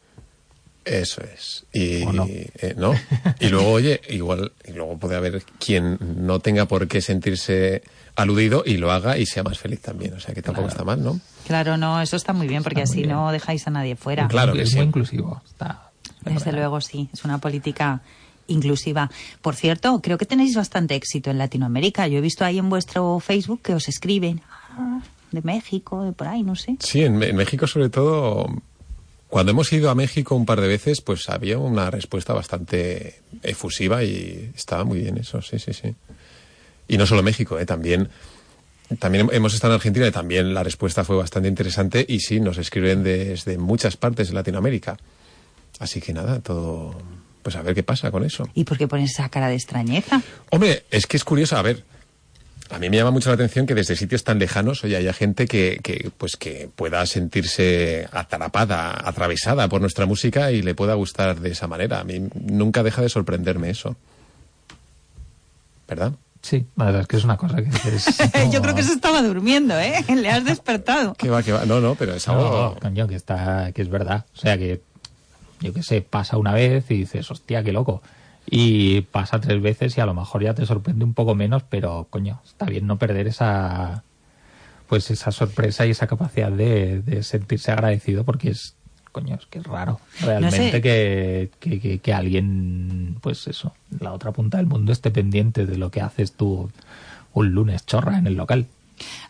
Eso 0.85 1.21
es. 1.21 1.67
Y, 1.73 2.05
¿O 2.05 2.13
no? 2.13 2.27
eh, 2.29 2.75
¿no? 2.77 2.95
Y 3.41 3.49
luego, 3.49 3.73
oye, 3.73 4.01
igual, 4.09 4.53
y 4.65 4.73
luego 4.75 4.97
puede 4.97 5.17
haber 5.17 5.43
quien 5.59 5.99
no 6.01 6.39
tenga 6.39 6.67
por 6.67 6.87
qué 6.87 7.01
sentirse 7.01 7.83
aludido 8.15 8.63
y 8.65 8.77
lo 8.77 8.93
haga 8.93 9.19
y 9.19 9.27
sea 9.27 9.43
más 9.43 9.59
feliz 9.59 9.81
también. 9.81 10.15
O 10.15 10.21
sea 10.21 10.33
que 10.33 10.43
tampoco 10.43 10.69
está 10.69 10.85
mal, 10.85 11.03
¿no? 11.03 11.21
Claro, 11.49 11.77
no, 11.77 12.01
eso 12.01 12.15
está 12.15 12.33
muy 12.33 12.47
bien 12.47 12.63
porque 12.63 12.83
Está 12.83 12.93
así 12.93 13.03
bien. 13.03 13.17
no 13.17 13.33
dejáis 13.33 13.67
a 13.67 13.71
nadie 13.71 13.97
fuera. 13.97 14.29
Claro 14.29 14.53
que 14.53 14.63
es 14.63 14.71
sí. 14.71 14.77
muy 14.77 14.87
inclusivo. 14.87 15.43
Está 15.45 15.91
Desde 16.25 16.53
luego 16.53 16.81
sí, 16.81 17.09
es 17.13 17.25
una 17.25 17.39
política 17.39 18.01
inclusiva. 18.47 19.11
Por 19.43 19.57
cierto, 19.57 20.01
creo 20.01 20.17
que 20.19 20.25
tenéis 20.25 20.55
bastante 20.57 20.95
éxito 20.95 21.31
en 21.31 21.39
Latinoamérica. 21.39 22.07
Yo 22.09 22.19
he 22.19 22.23
visto 22.23 22.45
ahí 22.45 22.59
en 22.59 22.71
vuestro 22.71 23.19
Facebook 23.21 23.61
que 23.63 23.75
os 23.75 23.89
escriben 23.89 24.41
de 25.33 25.43
México, 25.43 26.05
de 26.05 26.13
por 26.13 26.29
ahí, 26.29 26.43
no 26.43 26.57
sé. 26.57 26.77
Sí, 26.81 27.03
en, 27.03 27.23
en 27.23 27.37
México 27.37 27.67
sobre 27.67 27.91
todo, 27.91 28.47
cuando 29.29 29.53
hemos 29.53 29.73
ido 29.73 29.91
a 29.91 29.95
México 29.95 30.35
un 30.35 30.47
par 30.47 30.61
de 30.61 30.69
veces, 30.69 31.01
pues 31.01 31.29
había 31.29 31.59
una 31.59 31.91
respuesta 31.91 32.33
bastante 32.33 33.21
efusiva 33.43 34.03
y 34.03 34.51
estaba 34.57 34.85
muy 34.85 35.01
bien 35.01 35.19
eso, 35.19 35.43
sí, 35.43 35.59
sí, 35.59 35.73
sí. 35.75 35.95
Y 36.89 36.97
no 36.97 37.07
solo 37.07 37.23
México, 37.23 37.59
¿eh? 37.59 37.67
también, 37.67 38.09
también 38.99 39.29
hemos 39.33 39.53
estado 39.53 39.75
en 39.75 39.77
Argentina 39.77 40.07
y 40.07 40.11
también 40.11 40.55
la 40.55 40.63
respuesta 40.63 41.05
fue 41.05 41.17
bastante 41.17 41.49
interesante 41.49 42.05
y 42.09 42.21
sí, 42.21 42.41
nos 42.41 42.57
escriben 42.57 43.03
desde 43.03 43.59
muchas 43.59 43.99
partes 43.99 44.29
de 44.29 44.35
Latinoamérica. 44.35 44.97
Así 45.79 46.01
que 46.01 46.15
nada, 46.15 46.41
todo, 46.41 46.99
pues 47.43 47.55
a 47.57 47.63
ver 47.63 47.75
qué 47.75 47.83
pasa 47.83 48.11
con 48.11 48.25
eso. 48.25 48.49
¿Y 48.55 48.65
por 48.65 48.79
qué 48.79 48.89
pones 48.89 49.11
esa 49.11 49.29
cara 49.29 49.49
de 49.49 49.55
extrañeza? 49.55 50.23
Hombre, 50.51 50.85
es 50.91 51.07
que 51.07 51.19
es 51.19 51.25
curioso, 51.25 51.59
a 51.59 51.63
ver, 51.63 51.85
a 52.71 52.79
mí 52.79 52.91
me 52.91 52.97
llama 52.97 53.11
mucho 53.11 53.31
la 53.31 53.35
atención 53.35 53.67
que 53.67 53.75
desde 53.75 53.97
sitios 53.97 54.25
tan 54.25 54.39
lejanos, 54.39 54.85
oye, 54.85 54.97
haya 54.97 55.13
gente 55.13 55.47
que, 55.47 55.81
que, 55.83 56.11
pues 56.17 56.37
que 56.37 56.69
pueda 56.75 57.05
sentirse 57.07 58.09
atrapada, 58.13 58.97
atravesada 59.09 59.69
por 59.69 59.81
nuestra 59.81 60.07
música 60.07 60.51
y 60.53 60.63
le 60.63 60.75
pueda 60.75 60.95
gustar 60.95 61.41
de 61.41 61.51
esa 61.51 61.67
manera. 61.67 62.01
A 62.01 62.05
mí 62.05 62.29
nunca 62.35 62.83
deja 62.83 63.03
de 63.03 63.09
sorprenderme 63.09 63.71
eso. 63.71 63.97
¿Verdad? 65.89 66.13
Sí, 66.43 66.67
la 66.77 66.87
verdad 66.87 67.01
es 67.03 67.09
que 67.09 67.17
es 67.17 67.25
una 67.25 67.37
cosa 67.37 67.57
que 67.57 67.63
dices, 67.63 68.07
Yo 68.53 68.63
creo 68.63 68.75
que 68.75 68.83
se 68.83 68.93
estaba 68.93 69.23
durmiendo, 69.23 69.79
¿eh? 69.79 70.05
Le 70.15 70.31
has 70.31 70.45
despertado. 70.45 71.15
Que 71.15 71.31
va, 71.31 71.43
que 71.43 71.53
va. 71.53 71.65
No, 71.65 71.81
no, 71.81 71.95
pero 71.95 72.15
es 72.15 72.29
algo... 72.29 72.43
No, 72.43 72.81
coño, 72.81 73.09
que 73.09 73.17
está, 73.17 73.73
que 73.73 73.83
es 73.83 73.89
verdad. 73.89 74.27
O 74.35 74.39
sea 74.39 74.57
que, 74.57 74.83
yo 75.61 75.73
qué 75.73 75.83
sé, 75.83 76.01
pasa 76.03 76.37
una 76.37 76.53
vez 76.53 76.91
y 76.91 76.99
dices, 76.99 77.31
hostia, 77.31 77.63
qué 77.63 77.73
loco. 77.73 78.03
Y 78.51 79.03
pasa 79.03 79.41
tres 79.41 79.61
veces 79.61 79.97
y 79.99 80.01
a 80.01 80.07
lo 80.07 80.15
mejor 80.15 80.43
ya 80.43 80.55
te 80.55 80.65
sorprende 80.67 81.05
un 81.05 81.15
poco 81.15 81.35
menos, 81.35 81.63
pero 81.69 82.07
coño, 82.11 82.41
está 82.47 82.67
bien 82.67 82.87
no 82.87 82.97
perder 82.99 83.27
esa, 83.27 84.03
pues 84.89 85.11
esa 85.11 85.33
sorpresa 85.33 85.85
y 85.87 85.91
esa 85.91 86.07
capacidad 86.07 86.51
de, 86.51 87.03
de 87.03 87.23
sentirse 87.23 87.71
agradecido 87.73 88.25
porque 88.25 88.51
es, 88.51 88.75
coño, 89.13 89.35
es 89.37 89.47
que 89.47 89.59
es 89.59 89.67
raro 89.67 90.01
realmente 90.23 90.71
sé. 90.77 90.81
que, 90.81 91.51
que, 91.61 91.81
que- 91.81 91.99
que 91.99 92.15
alguien, 92.15 93.17
pues 93.21 93.47
eso, 93.49 93.75
la 94.01 94.13
otra 94.13 94.33
punta 94.33 94.57
del 94.59 94.67
mundo 94.67 94.93
esté 94.93 95.11
pendiente 95.11 95.67
de 95.67 95.77
lo 95.77 95.91
que 95.91 96.01
haces 96.01 96.33
tú 96.33 96.71
un 97.35 97.51
lunes 97.53 97.85
chorra 97.85 98.19
en 98.19 98.27
el 98.27 98.35
local. 98.35 98.67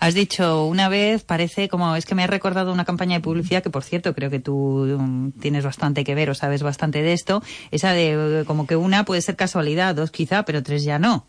Has 0.01 0.15
dicho 0.15 0.65
una 0.67 0.89
vez, 0.89 1.25
parece 1.25 1.69
como, 1.69 1.97
es 1.97 2.07
que 2.07 2.15
me 2.15 2.25
ha 2.25 2.27
recordado 2.27 2.73
una 2.73 2.85
campaña 2.85 3.17
de 3.17 3.23
publicidad 3.23 3.63
que, 3.63 3.71
por 3.71 3.85
cierto, 3.85 4.15
creo 4.15 4.31
que 4.31 4.41
tú 4.41 4.97
mm, 4.99 5.31
tienes 5.41 5.65
bastante 5.65 6.05
que 6.05 6.15
ver 6.15 6.31
o 6.31 6.35
sabes 6.35 6.63
bastante 6.63 7.03
de 7.03 7.13
esto, 7.13 7.43
esa 7.71 7.93
de 7.93 8.41
eh, 8.41 8.45
como 8.45 8.67
que 8.67 8.77
una 8.77 9.05
puede 9.05 9.23
ser 9.23 9.37
casualidad, 9.37 9.95
dos 9.95 10.11
quizá, 10.11 10.45
pero 10.45 10.63
tres 10.63 10.85
ya 10.85 10.99
no. 10.99 11.27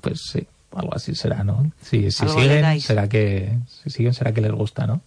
Pues 0.00 0.20
sí, 0.30 0.46
algo 0.74 0.94
así 0.94 1.14
será, 1.14 1.44
¿no? 1.44 1.70
Sí, 1.82 2.10
si 2.10 2.28
siguen, 2.28 2.80
será 2.80 3.08
que, 3.08 3.58
si 3.66 3.90
siguen, 3.90 4.14
será 4.14 4.32
que 4.32 4.40
les 4.40 4.52
gusta, 4.52 4.86
¿no? 4.86 5.02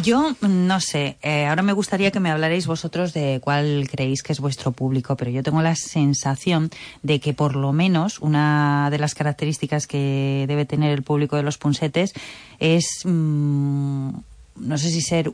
Yo 0.00 0.36
no 0.42 0.78
sé, 0.80 1.18
eh, 1.22 1.46
ahora 1.46 1.62
me 1.62 1.72
gustaría 1.72 2.12
que 2.12 2.20
me 2.20 2.30
hablarais 2.30 2.68
vosotros 2.68 3.12
de 3.12 3.40
cuál 3.42 3.88
creéis 3.90 4.22
que 4.22 4.32
es 4.32 4.38
vuestro 4.38 4.70
público, 4.70 5.16
pero 5.16 5.32
yo 5.32 5.42
tengo 5.42 5.60
la 5.60 5.74
sensación 5.74 6.70
de 7.02 7.18
que 7.18 7.34
por 7.34 7.56
lo 7.56 7.72
menos 7.72 8.20
una 8.20 8.90
de 8.92 8.98
las 8.98 9.16
características 9.16 9.88
que 9.88 10.44
debe 10.46 10.66
tener 10.66 10.92
el 10.92 11.02
público 11.02 11.34
de 11.34 11.42
los 11.42 11.58
punsetes 11.58 12.12
es, 12.60 13.00
mm, 13.04 14.10
no 14.56 14.78
sé 14.78 14.90
si 14.90 15.00
ser, 15.00 15.32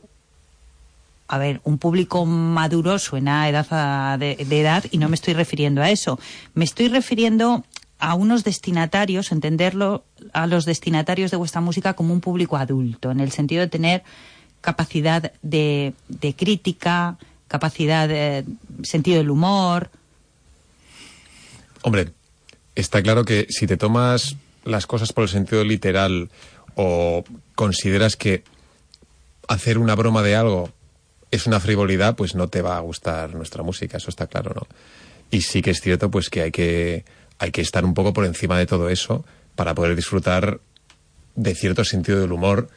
a 1.27 1.37
ver, 1.37 1.61
un 1.63 1.77
público 1.77 2.25
maduro 2.25 2.97
suena 2.97 3.47
edad 3.47 3.67
a- 3.69 4.17
de 4.17 4.35
edad 4.49 4.83
y 4.89 4.97
no 4.97 5.09
me 5.09 5.15
estoy 5.15 5.35
refiriendo 5.35 5.83
a 5.83 5.91
eso, 5.91 6.19
me 6.55 6.65
estoy 6.65 6.87
refiriendo 6.87 7.63
a 7.99 8.15
unos 8.15 8.43
destinatarios, 8.43 9.31
entenderlo 9.31 10.03
a 10.33 10.47
los 10.47 10.65
destinatarios 10.65 11.29
de 11.29 11.37
vuestra 11.37 11.61
música 11.61 11.93
como 11.93 12.13
un 12.13 12.19
público 12.21 12.57
adulto, 12.57 13.11
en 13.11 13.19
el 13.19 13.31
sentido 13.31 13.61
de 13.61 13.67
tener 13.67 14.03
capacidad 14.65 15.31
de, 15.43 15.93
de 16.09 16.35
crítica, 16.35 17.17
capacidad 17.47 18.09
de 18.09 18.43
sentido 18.83 19.19
del 19.19 19.29
humor. 19.29 19.91
Hombre, 21.83 22.11
está 22.73 23.01
claro 23.03 23.23
que 23.23 23.45
si 23.49 23.67
te 23.67 23.77
tomas 23.77 24.35
las 24.63 24.87
cosas 24.87 25.13
por 25.13 25.25
el 25.25 25.29
sentido 25.29 25.63
literal 25.63 26.31
o 26.73 27.23
consideras 27.53 28.15
que 28.15 28.43
hacer 29.47 29.77
una 29.77 29.93
broma 29.93 30.23
de 30.23 30.35
algo 30.35 30.71
es 31.29 31.45
una 31.45 31.59
frivolidad, 31.59 32.15
pues 32.15 32.33
no 32.33 32.47
te 32.47 32.63
va 32.63 32.77
a 32.77 32.79
gustar 32.79 33.35
nuestra 33.35 33.61
música, 33.61 33.97
eso 33.97 34.09
está 34.09 34.25
claro, 34.25 34.53
¿no? 34.55 34.67
Y 35.29 35.41
sí 35.41 35.61
que 35.61 35.71
es 35.71 35.81
cierto 35.81 36.09
pues 36.09 36.29
que 36.29 36.41
hay 36.41 36.51
que 36.51 37.05
hay 37.37 37.51
que 37.51 37.61
estar 37.61 37.85
un 37.85 37.93
poco 37.93 38.13
por 38.13 38.25
encima 38.25 38.57
de 38.57 38.65
todo 38.65 38.89
eso 38.89 39.25
para 39.55 39.75
poder 39.75 39.95
disfrutar 39.95 40.59
de 41.35 41.53
cierto 41.53 41.83
sentido 41.83 42.19
del 42.19 42.31
humor 42.31 42.69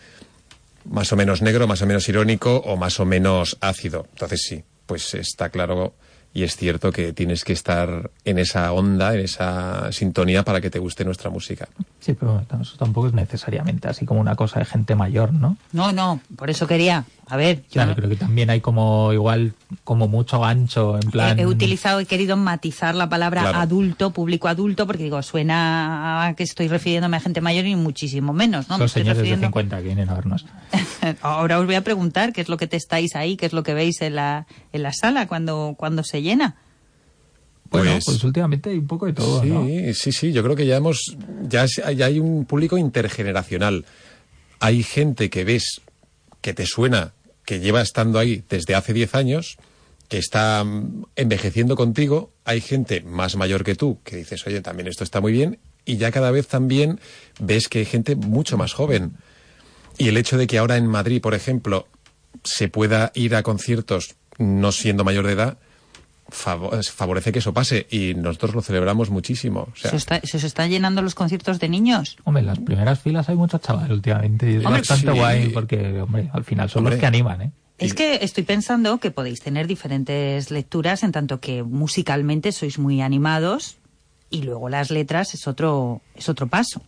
más 0.89 1.13
o 1.13 1.17
menos 1.17 1.43
negro, 1.43 1.67
más 1.67 1.83
o 1.83 1.87
menos 1.87 2.09
irónico 2.09 2.57
o 2.57 2.77
más 2.77 3.01
o 3.01 3.05
menos 3.05 3.57
ácido. 3.61 4.07
Entonces 4.11 4.43
sí, 4.43 4.65
pues 4.87 5.15
está 5.15 5.51
claro 5.51 5.95
y 6.35 6.43
es 6.45 6.57
cierto 6.57 6.93
que 6.93 7.13
tienes 7.13 7.45
que 7.45 7.53
estar 7.53 8.11
en 8.25 8.39
esa 8.39 8.73
onda, 8.73 9.15
en 9.15 9.21
esa 9.21 9.91
sintonía 9.93 10.45
para 10.45 10.61
que 10.61 10.71
te 10.71 10.79
guste 10.79 11.05
nuestra 11.05 11.31
música. 11.31 11.69
Sí, 12.01 12.13
pero 12.15 12.45
eso 12.61 12.77
tampoco 12.79 13.09
es 13.09 13.13
necesariamente 13.15 13.89
así 13.89 14.05
como 14.07 14.21
una 14.21 14.37
cosa 14.37 14.59
de 14.61 14.65
gente 14.67 14.95
mayor, 14.95 15.33
¿no? 15.33 15.57
No, 15.73 15.91
no, 15.93 16.21
por 16.37 16.49
eso 16.51 16.67
quería, 16.67 17.05
a 17.27 17.37
ver, 17.37 17.63
yo 17.63 17.73
Claro, 17.73 17.95
creo 17.97 18.09
que 18.09 18.17
también 18.17 18.51
hay 18.51 18.61
como 18.61 19.13
igual, 19.13 19.55
como 19.85 20.07
mucho 20.07 20.41
gancho, 20.41 20.97
en 21.03 21.11
plan... 21.11 21.39
he, 21.39 21.43
he 21.43 21.47
utilizado, 21.47 21.99
he 22.01 22.07
querido 22.07 22.37
matizar 22.37 22.95
la 22.95 23.09
palabra 23.09 23.43
Claro. 23.43 23.59
adulto, 23.59 24.11
público 24.13 24.49
adulto, 24.49 24.87
porque 24.87 25.05
digo, 25.05 25.21
suena 25.23 26.27
a 26.27 26.35
que 26.35 26.45
estoy 26.45 26.69
refiriéndome 26.69 27.17
a 27.17 27.21
gente 27.21 27.41
mayor 27.41 27.67
y 27.67 27.75
muchísimo 27.75 28.33
menos, 28.33 28.69
¿no? 28.69 28.77
Me 28.79 28.85
Los 28.85 28.91
estoy 28.91 29.03
señores 29.03 29.19
de 29.19 29.23
refiriendo- 29.25 29.47
50 29.49 29.77
que 29.79 29.83
vienen 29.83 30.09
a 30.09 30.15
vernos. 30.15 30.47
Ahora 31.23 31.59
os 31.59 31.67
voy 31.67 31.75
a 31.75 31.83
preguntar 31.83 32.33
qué 32.33 32.41
es 32.41 32.49
lo 32.49 32.57
que 32.57 32.67
testáis 32.67 33.15
ahí, 33.17 33.37
qué 33.37 33.47
es 33.47 33.53
lo 33.53 33.63
que 33.63 33.75
veis 33.75 34.01
en 34.03 34.15
la, 34.17 34.47
en 34.73 34.83
la 34.83 34.93
sala 34.93 35.27
cuando, 35.27 35.75
cuando 35.79 36.03
se 36.05 36.18
llena. 36.21 36.57
Bueno, 37.71 37.93
Pues- 37.93 38.05
pues, 38.07 38.25
últimamente 38.25 38.71
hay 38.71 38.79
un 38.79 38.87
poco 38.87 39.07
de 39.07 39.13
todo, 39.13 39.43
sí, 39.43 39.49
¿no? 39.49 39.67
sí, 39.95 40.13
sí, 40.13 40.33
yo 40.33 40.43
creo 40.43 40.57
que 40.57 40.67
ya 40.67 40.77
hemos, 40.77 41.17
ya, 41.49 41.65
es- 41.65 41.83
ya 41.97 42.07
hay 42.07 42.19
un 42.19 42.47
público 42.47 42.79
intergeneracional. 42.79 43.85
Hay 44.61 44.83
gente 44.83 45.29
que 45.29 45.45
ves 45.45 45.81
que 46.41 46.55
te 46.55 46.65
suena, 46.67 47.13
que 47.45 47.61
lleva 47.61 47.83
estando 47.83 48.19
ahí 48.19 48.43
desde 48.49 48.75
hace 48.75 48.93
10 48.95 49.15
años, 49.15 49.57
que 50.09 50.17
está 50.19 50.65
mm, 50.65 51.05
envejeciendo 51.17 51.77
contigo. 51.77 52.33
Hay 52.47 52.63
gente 52.63 53.03
más 53.03 53.37
mayor 53.37 53.65
que 53.65 53.75
tú 53.75 53.99
que 54.03 54.17
dices, 54.17 54.47
oye, 54.47 54.63
también 54.63 54.89
esto 54.89 55.05
está 55.05 55.21
muy 55.21 55.33
bien. 55.33 55.59
Y 55.85 55.99
ya 55.99 56.11
cada 56.11 56.31
vez 56.31 56.47
también 56.49 57.01
ves 57.39 57.69
que 57.69 57.81
hay 57.81 57.85
gente 57.85 58.17
mucho 58.17 58.57
más 58.57 58.73
joven. 58.73 59.13
Y 59.99 60.09
el 60.09 60.17
hecho 60.17 60.39
de 60.39 60.47
que 60.47 60.57
ahora 60.59 60.77
en 60.79 60.87
Madrid, 60.87 61.21
por 61.21 61.35
ejemplo, 61.35 61.87
se 62.45 62.69
pueda 62.69 63.13
ir 63.15 63.35
a 63.35 63.43
conciertos 63.43 64.15
no 64.39 64.73
siendo 64.73 65.05
mayor 65.05 65.27
de 65.27 65.33
edad, 65.33 65.59
favorece 66.31 67.33
que 67.33 67.39
eso 67.39 67.53
pase 67.55 67.87
y 67.91 68.15
nosotros 68.15 68.55
lo 68.55 68.63
celebramos 68.63 69.11
muchísimo. 69.11 69.69
O 69.73 69.77
sea, 69.77 69.91
¿Se, 69.91 69.97
os 69.97 70.03
está- 70.03 70.21
se 70.25 70.37
os 70.37 70.45
están 70.45 70.71
llenando 70.71 71.03
los 71.03 71.15
conciertos 71.15 71.59
de 71.59 71.69
niños? 71.69 72.17
Hombre, 72.25 72.41
en 72.41 72.47
las 72.47 72.59
primeras 72.59 73.01
filas 73.01 73.29
hay 73.29 73.37
muchos 73.37 73.61
chavales 73.61 73.91
últimamente 73.91 74.51
y 74.51 74.57
es 74.57 74.65
Hombre, 74.65 74.81
bastante 74.81 75.13
sí. 75.13 75.19
guay 75.19 75.49
porque, 75.51 76.01
hombre, 76.03 76.31
al 76.33 76.45
final 76.45 76.69
son 76.69 76.81
Hombre. 76.81 76.95
los 76.95 77.01
que 77.01 77.07
animan, 77.07 77.43
¿eh? 77.43 77.53
Es 77.79 77.95
que 77.95 78.19
estoy 78.23 78.43
pensando 78.43 78.99
que 78.99 79.13
podéis 79.13 79.41
tener 79.41 79.69
diferentes 79.69 80.51
lecturas 80.51 81.05
en 81.05 81.13
tanto 81.13 81.39
que 81.39 81.63
musicalmente 81.63 82.51
sois 82.51 82.77
muy 82.79 83.01
animados 83.03 83.77
y 84.31 84.43
luego 84.43 84.69
las 84.69 84.91
letras 84.91 85.33
es 85.35 85.47
otro, 85.47 86.03
es 86.17 86.29
otro 86.29 86.49
paso. 86.49 86.83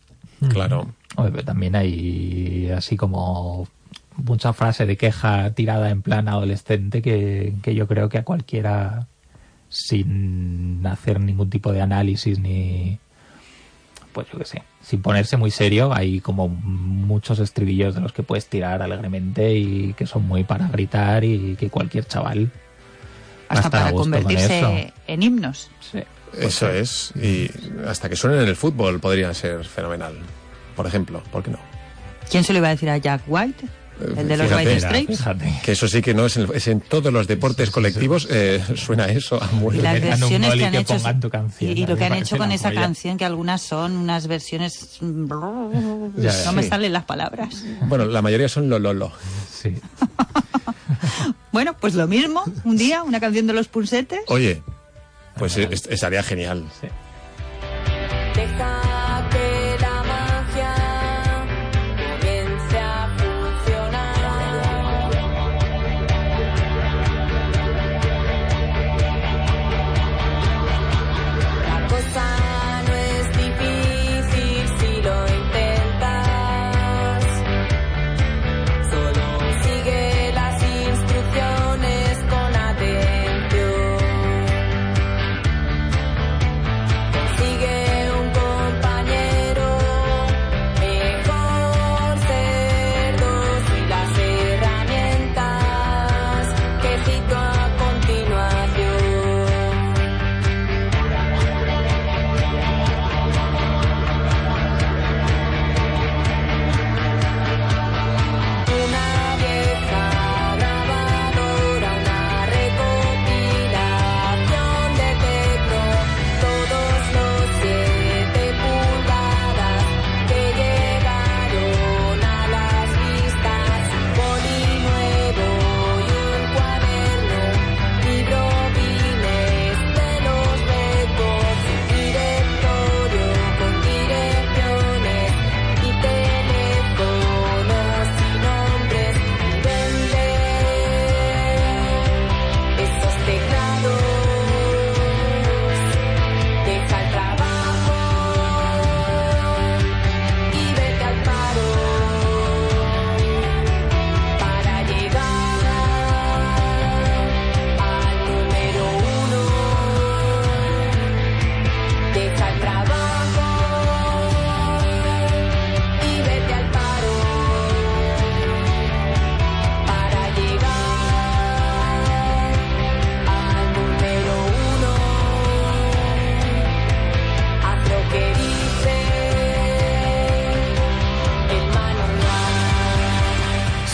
Claro. 0.48 0.90
Hombre, 1.14 1.32
pero 1.32 1.44
también 1.44 1.76
hay 1.76 2.70
así 2.76 2.96
como 2.96 3.68
mucha 4.16 4.52
frase 4.52 4.84
de 4.84 4.96
queja 4.96 5.52
tirada 5.54 5.90
en 5.90 6.02
plan 6.02 6.28
adolescente 6.28 7.02
que, 7.02 7.54
que 7.62 7.74
yo 7.76 7.86
creo 7.86 8.08
que 8.08 8.18
a 8.18 8.24
cualquiera 8.24 9.06
sin 9.70 10.84
hacer 10.86 11.20
ningún 11.20 11.48
tipo 11.48 11.72
de 11.72 11.80
análisis 11.80 12.38
ni 12.38 12.98
pues 14.12 14.26
yo 14.32 14.38
qué 14.38 14.44
sé, 14.44 14.62
sin 14.82 15.02
ponerse 15.02 15.36
muy 15.36 15.52
serio, 15.52 15.94
hay 15.94 16.20
como 16.20 16.48
muchos 16.48 17.38
estribillos 17.38 17.94
de 17.94 18.00
los 18.00 18.12
que 18.12 18.24
puedes 18.24 18.46
tirar 18.48 18.82
alegremente 18.82 19.54
y 19.54 19.94
que 19.94 20.04
son 20.04 20.26
muy 20.26 20.42
para 20.42 20.66
gritar 20.68 21.22
y 21.22 21.54
que 21.54 21.70
cualquier 21.70 22.04
chaval 22.06 22.50
Hasta 23.48 23.70
para 23.70 23.90
gusto 23.92 24.10
con 24.10 24.14
eso. 24.14 24.22
convertirse 24.24 24.92
en 25.06 25.22
himnos. 25.22 25.70
Eso 26.36 26.68
es. 26.70 27.12
Y 27.16 27.50
hasta 27.86 28.08
que 28.08 28.16
suenen 28.16 28.40
en 28.40 28.48
el 28.48 28.56
fútbol 28.56 28.98
podría 28.98 29.32
ser 29.32 29.64
fenomenal. 29.64 30.14
Por 30.74 30.86
ejemplo, 30.88 31.22
¿por 31.30 31.44
qué 31.44 31.52
no? 31.52 31.58
¿Quién 32.28 32.42
se 32.42 32.52
lo 32.52 32.58
iba 32.58 32.68
a 32.68 32.72
decir 32.72 32.90
a 32.90 32.96
Jack 32.98 33.22
White? 33.28 33.64
El 34.16 34.28
de 34.28 34.36
los 34.36 34.46
Fíjate, 34.48 34.68
White 34.68 34.80
Stripes. 34.80 35.20
Que 35.62 35.72
eso 35.72 35.88
sí 35.88 36.00
que 36.02 36.14
no 36.14 36.26
es 36.26 36.36
en, 36.36 36.48
es 36.54 36.66
en 36.68 36.80
todos 36.80 37.12
los 37.12 37.26
deportes 37.26 37.70
colectivos 37.70 38.26
eh, 38.30 38.62
suena 38.76 39.06
eso 39.06 39.42
a 39.42 39.48
Y 39.52 39.56
muerte. 39.56 39.82
las 39.82 40.00
versiones 40.20 40.54
que 40.54 40.64
han 40.64 40.74
hecho 40.74 40.94
pongan 40.96 41.20
tu 41.20 41.30
canción, 41.30 41.70
y, 41.76 41.80
y 41.82 41.86
lo 41.86 41.96
que 41.96 42.04
han 42.04 42.14
hecho 42.14 42.36
con 42.38 42.50
esa 42.52 42.72
canción 42.72 43.16
que 43.18 43.24
algunas 43.24 43.62
son 43.62 43.96
unas 43.96 44.26
versiones 44.26 44.98
no 45.00 45.72
me 46.54 46.62
sí. 46.62 46.68
salen 46.68 46.92
las 46.92 47.04
palabras 47.04 47.64
Bueno, 47.86 48.04
la 48.06 48.22
mayoría 48.22 48.48
son 48.48 48.68
lo 48.68 48.78
lolo. 48.78 49.12
Sí. 49.52 49.74
bueno 51.52 51.76
pues 51.78 51.94
lo 51.94 52.06
mismo 52.06 52.42
un 52.64 52.76
día 52.76 53.02
una 53.02 53.20
canción 53.20 53.46
de 53.46 53.52
los 53.52 53.68
pulsetes 53.68 54.20
Oye, 54.28 54.62
pues 55.36 55.56
es- 55.56 55.86
estaría 55.88 56.22
genial. 56.22 56.64
Deja 56.82 56.94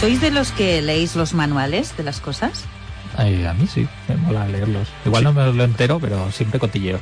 ¿Sois 0.06 0.20
de 0.20 0.30
los 0.30 0.52
que 0.52 0.80
leéis 0.82 1.16
los 1.16 1.34
manuales 1.34 1.96
de 1.96 2.04
las 2.04 2.20
cosas? 2.20 2.62
Ay, 3.16 3.44
a 3.44 3.52
mí 3.54 3.66
sí, 3.66 3.88
me 4.06 4.14
mola 4.14 4.46
leerlos. 4.46 4.86
Igual 5.04 5.24
no 5.24 5.32
me 5.32 5.52
lo 5.52 5.64
entero, 5.64 5.98
pero 5.98 6.30
siempre 6.30 6.60
cotilleo. 6.60 7.00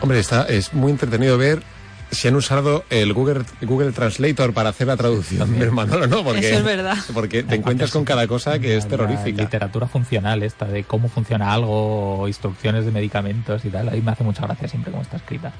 Hombre, 0.00 0.18
está, 0.18 0.44
es 0.44 0.72
muy 0.72 0.92
entretenido 0.92 1.36
ver 1.36 1.62
si 2.10 2.26
han 2.28 2.34
usado 2.36 2.86
el 2.88 3.12
Google, 3.12 3.42
Google 3.60 3.92
Translator 3.92 4.54
para 4.54 4.70
hacer 4.70 4.86
la 4.86 4.96
traducción 4.96 5.58
del 5.58 5.72
manual 5.72 6.04
o 6.04 6.06
no, 6.06 6.24
porque, 6.24 6.48
Eso 6.48 6.60
es 6.60 6.64
verdad. 6.64 6.96
porque 7.12 7.42
te 7.42 7.56
encuentras 7.56 7.90
con 7.90 8.06
cada 8.06 8.26
cosa 8.26 8.58
que 8.60 8.78
es 8.78 8.84
La 8.84 8.90
terrorífica. 8.92 9.42
literatura 9.42 9.86
funcional 9.86 10.42
esta 10.42 10.64
de 10.64 10.84
cómo 10.84 11.10
funciona 11.10 11.52
algo, 11.52 12.26
instrucciones 12.28 12.86
de 12.86 12.92
medicamentos 12.92 13.62
y 13.66 13.68
tal. 13.68 13.90
Ahí 13.90 14.00
me 14.00 14.12
hace 14.12 14.24
mucha 14.24 14.40
gracia 14.46 14.68
siempre 14.68 14.90
cómo 14.90 15.02
está 15.02 15.18
escrita. 15.18 15.52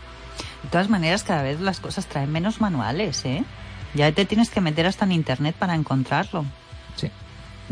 De 0.62 0.70
todas 0.70 0.88
maneras, 0.88 1.22
cada 1.22 1.42
vez 1.42 1.60
las 1.60 1.80
cosas 1.80 2.06
traen 2.06 2.32
menos 2.32 2.62
manuales, 2.62 3.26
¿eh? 3.26 3.44
Ya 3.96 4.12
te 4.12 4.24
tienes 4.24 4.50
que 4.50 4.60
meter 4.60 4.86
hasta 4.86 5.04
en 5.04 5.12
internet 5.12 5.56
para 5.58 5.74
encontrarlo. 5.74 6.44
Sí. 6.96 7.10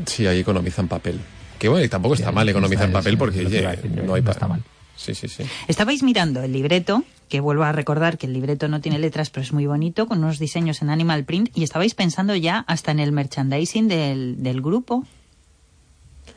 Sí, 0.07 0.27
ahí 0.27 0.41
economizan 0.41 0.89
papel. 0.89 1.20
Que 1.59 1.68
bueno, 1.68 1.85
y 1.85 1.89
tampoco 1.89 2.14
está 2.14 2.33
mal 2.33 2.49
economizar 2.49 2.87
está- 2.87 2.99
papel 2.99 3.12
sí, 3.12 3.16
porque 3.16 3.39
oye, 3.47 3.61
decir 3.66 4.03
no 4.05 4.14
hay 4.14 4.22
no 4.22 4.31
está 4.31 4.49
mal. 4.49 4.62
Sí, 4.97 5.14
sí, 5.14 5.29
sí. 5.29 5.45
Estabais 5.68 6.03
mirando 6.03 6.43
el 6.43 6.53
libreto, 6.53 7.03
que 7.29 7.41
vuelvo 7.41 7.64
a 7.64 7.72
recordar 7.72 8.16
que 8.18 8.27
el 8.27 8.33
libreto 8.33 8.68
no 8.68 8.81
tiene 8.81 8.99
letras, 8.99 9.31
pero 9.31 9.43
es 9.43 9.53
muy 9.53 9.66
bonito, 9.66 10.07
con 10.07 10.18
unos 10.18 10.39
diseños 10.39 10.83
en 10.83 10.91
animal 10.91 11.25
print, 11.25 11.51
y 11.55 11.62
estabais 11.64 11.95
pensando 11.95 12.35
ya 12.37 12.64
hasta 12.68 12.91
en 12.93 13.01
el 13.01 13.11
merchandising 13.12 13.89
del, 13.89 14.43
del 14.43 14.61
grupo. 14.62 15.05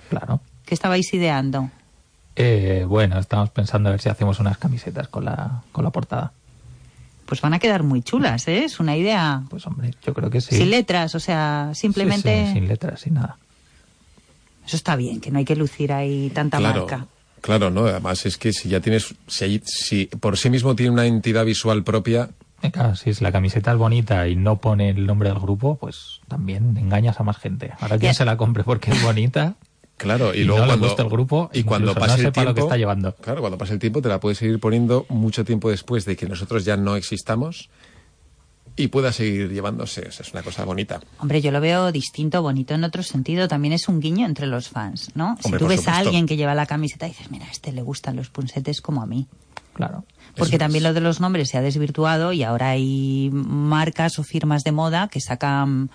Claro. 0.09 0.39
¿Qué 0.65 0.73
estabais 0.73 1.13
ideando? 1.13 1.69
Eh, 2.35 2.85
bueno, 2.87 3.19
estamos 3.19 3.49
pensando 3.49 3.89
a 3.89 3.91
ver 3.93 4.01
si 4.01 4.09
hacemos 4.09 4.39
unas 4.39 4.57
camisetas 4.57 5.07
con 5.07 5.25
la, 5.25 5.61
con 5.71 5.83
la 5.83 5.89
portada. 5.91 6.31
Pues 7.27 7.41
van 7.41 7.53
a 7.53 7.59
quedar 7.59 7.83
muy 7.83 8.01
chulas, 8.01 8.47
¿eh? 8.47 8.63
Es 8.63 8.79
una 8.79 8.95
idea. 8.97 9.43
Pues 9.49 9.67
hombre, 9.67 9.93
yo 10.03 10.13
creo 10.13 10.29
que 10.31 10.41
sí. 10.41 10.55
Sin 10.55 10.71
letras, 10.71 11.13
o 11.13 11.19
sea, 11.19 11.71
simplemente. 11.75 12.41
Sí, 12.41 12.47
sí, 12.47 12.53
sin 12.53 12.67
letras, 12.67 13.01
sin 13.01 13.13
nada. 13.15 13.37
Eso 14.65 14.75
está 14.75 14.95
bien, 14.95 15.21
que 15.21 15.29
no 15.31 15.37
hay 15.39 15.45
que 15.45 15.55
lucir 15.55 15.93
ahí 15.93 16.29
tanta 16.33 16.57
Claro, 16.57 16.81
marca. 16.87 17.07
claro, 17.41 17.69
¿no? 17.69 17.85
Además 17.85 18.25
es 18.25 18.37
que 18.37 18.51
si 18.53 18.69
ya 18.69 18.79
tienes, 18.81 19.13
si, 19.27 19.45
hay- 19.45 19.61
si 19.65 20.05
por 20.07 20.37
sí 20.37 20.49
mismo 20.49 20.75
tiene 20.75 20.91
una 20.91 21.05
entidad 21.05 21.45
visual 21.45 21.83
propia, 21.83 22.29
Eh, 22.63 22.71
Claro, 22.71 22.95
si 22.95 23.11
es 23.11 23.21
la 23.21 23.31
camiseta 23.31 23.71
es 23.71 23.77
bonita 23.77 24.27
y 24.27 24.35
no 24.35 24.57
pone 24.57 24.89
el 24.89 25.05
nombre 25.05 25.29
del 25.29 25.37
grupo, 25.37 25.75
pues 25.75 26.21
también 26.27 26.75
engañas 26.75 27.19
a 27.19 27.23
más 27.23 27.37
gente. 27.37 27.71
Ahora 27.79 27.99
quien 27.99 28.15
se 28.15 28.25
la 28.25 28.35
compre 28.35 28.63
porque 28.63 28.89
es 28.91 29.01
bonita 29.03 29.53
claro, 29.97 30.33
y, 30.33 30.39
y, 30.39 30.43
luego 30.43 30.61
no 30.61 30.67
cuando 30.67 30.85
le 30.85 30.89
gusta 30.89 31.03
el 31.03 31.09
grupo 31.09 31.49
y 31.53 31.63
cuando 31.63 31.93
pase 31.93 32.21
no 32.21 32.27
el 32.27 32.33
tiempo, 32.33 32.49
lo 32.49 32.55
que 32.55 32.61
está 32.61 32.77
llevando. 32.77 33.15
Claro, 33.15 33.41
cuando 33.41 33.57
pase 33.57 33.73
el 33.73 33.79
tiempo 33.79 34.01
te 34.01 34.09
la 34.09 34.19
puedes 34.19 34.37
seguir 34.37 34.59
poniendo 34.59 35.05
mucho 35.09 35.43
tiempo 35.43 35.69
después 35.69 36.05
de 36.05 36.15
que 36.15 36.27
nosotros 36.27 36.63
ya 36.65 36.77
no 36.77 36.95
existamos 36.95 37.69
y 38.77 38.87
pueda 38.87 39.11
seguir 39.11 39.51
llevándose. 39.51 40.07
O 40.07 40.11
sea, 40.11 40.25
es 40.25 40.31
una 40.31 40.43
cosa 40.43 40.63
bonita. 40.63 41.01
Hombre, 41.19 41.41
yo 41.41 41.51
lo 41.51 41.59
veo 41.59 41.91
distinto, 41.91 42.41
bonito 42.41 42.75
en 42.75 42.83
otro 42.83 43.01
sentido. 43.03 43.47
También 43.47 43.73
es 43.73 43.89
un 43.89 43.99
guiño 43.99 44.25
entre 44.25 44.45
los 44.45 44.69
fans, 44.69 45.11
¿no? 45.15 45.35
si 45.43 45.51
tú 45.53 45.67
ves 45.67 45.87
a 45.87 45.97
alguien 45.97 46.27
que 46.27 46.37
lleva 46.37 46.53
la 46.53 46.67
camiseta 46.67 47.07
y 47.07 47.09
dices, 47.09 47.31
mira, 47.31 47.47
a 47.47 47.49
este 47.49 47.71
le 47.71 47.81
gustan 47.81 48.15
los 48.15 48.29
punsetes 48.29 48.79
como 48.79 49.01
a 49.01 49.07
mí. 49.07 49.27
Claro. 49.73 50.05
Porque 50.35 50.55
Eso 50.55 50.59
también 50.59 50.83
es. 50.83 50.89
lo 50.89 50.93
de 50.93 51.01
los 51.01 51.19
nombres 51.19 51.49
se 51.49 51.57
ha 51.57 51.61
desvirtuado 51.61 52.33
y 52.33 52.43
ahora 52.43 52.69
hay 52.69 53.29
marcas 53.31 54.19
o 54.19 54.23
firmas 54.23 54.63
de 54.63 54.71
moda 54.71 55.07
que 55.07 55.21
sacan 55.21 55.89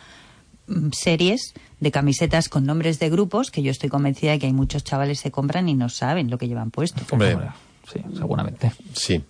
series 0.93 1.55
de 1.81 1.91
camisetas 1.91 2.49
con 2.49 2.65
nombres 2.65 2.99
de 2.99 3.11
grupos 3.11 3.51
que 3.51 3.63
yo 3.63 3.71
estoy 3.71 3.89
convencida 3.89 4.33
de 4.33 4.39
que 4.39 4.47
hay 4.47 4.53
muchos 4.53 4.85
chavales 4.85 5.23
que 5.23 5.31
compran 5.31 5.69
y 5.69 5.75
no 5.75 5.89
saben 5.89 6.31
lo 6.31 6.39
que 6.39 6.49
llevan 6.49 6.71
puesto. 6.71 7.03
Hombre, 7.11 7.37
sí, 7.93 8.01
seguramente. 8.17 8.73
sí. 8.93 9.23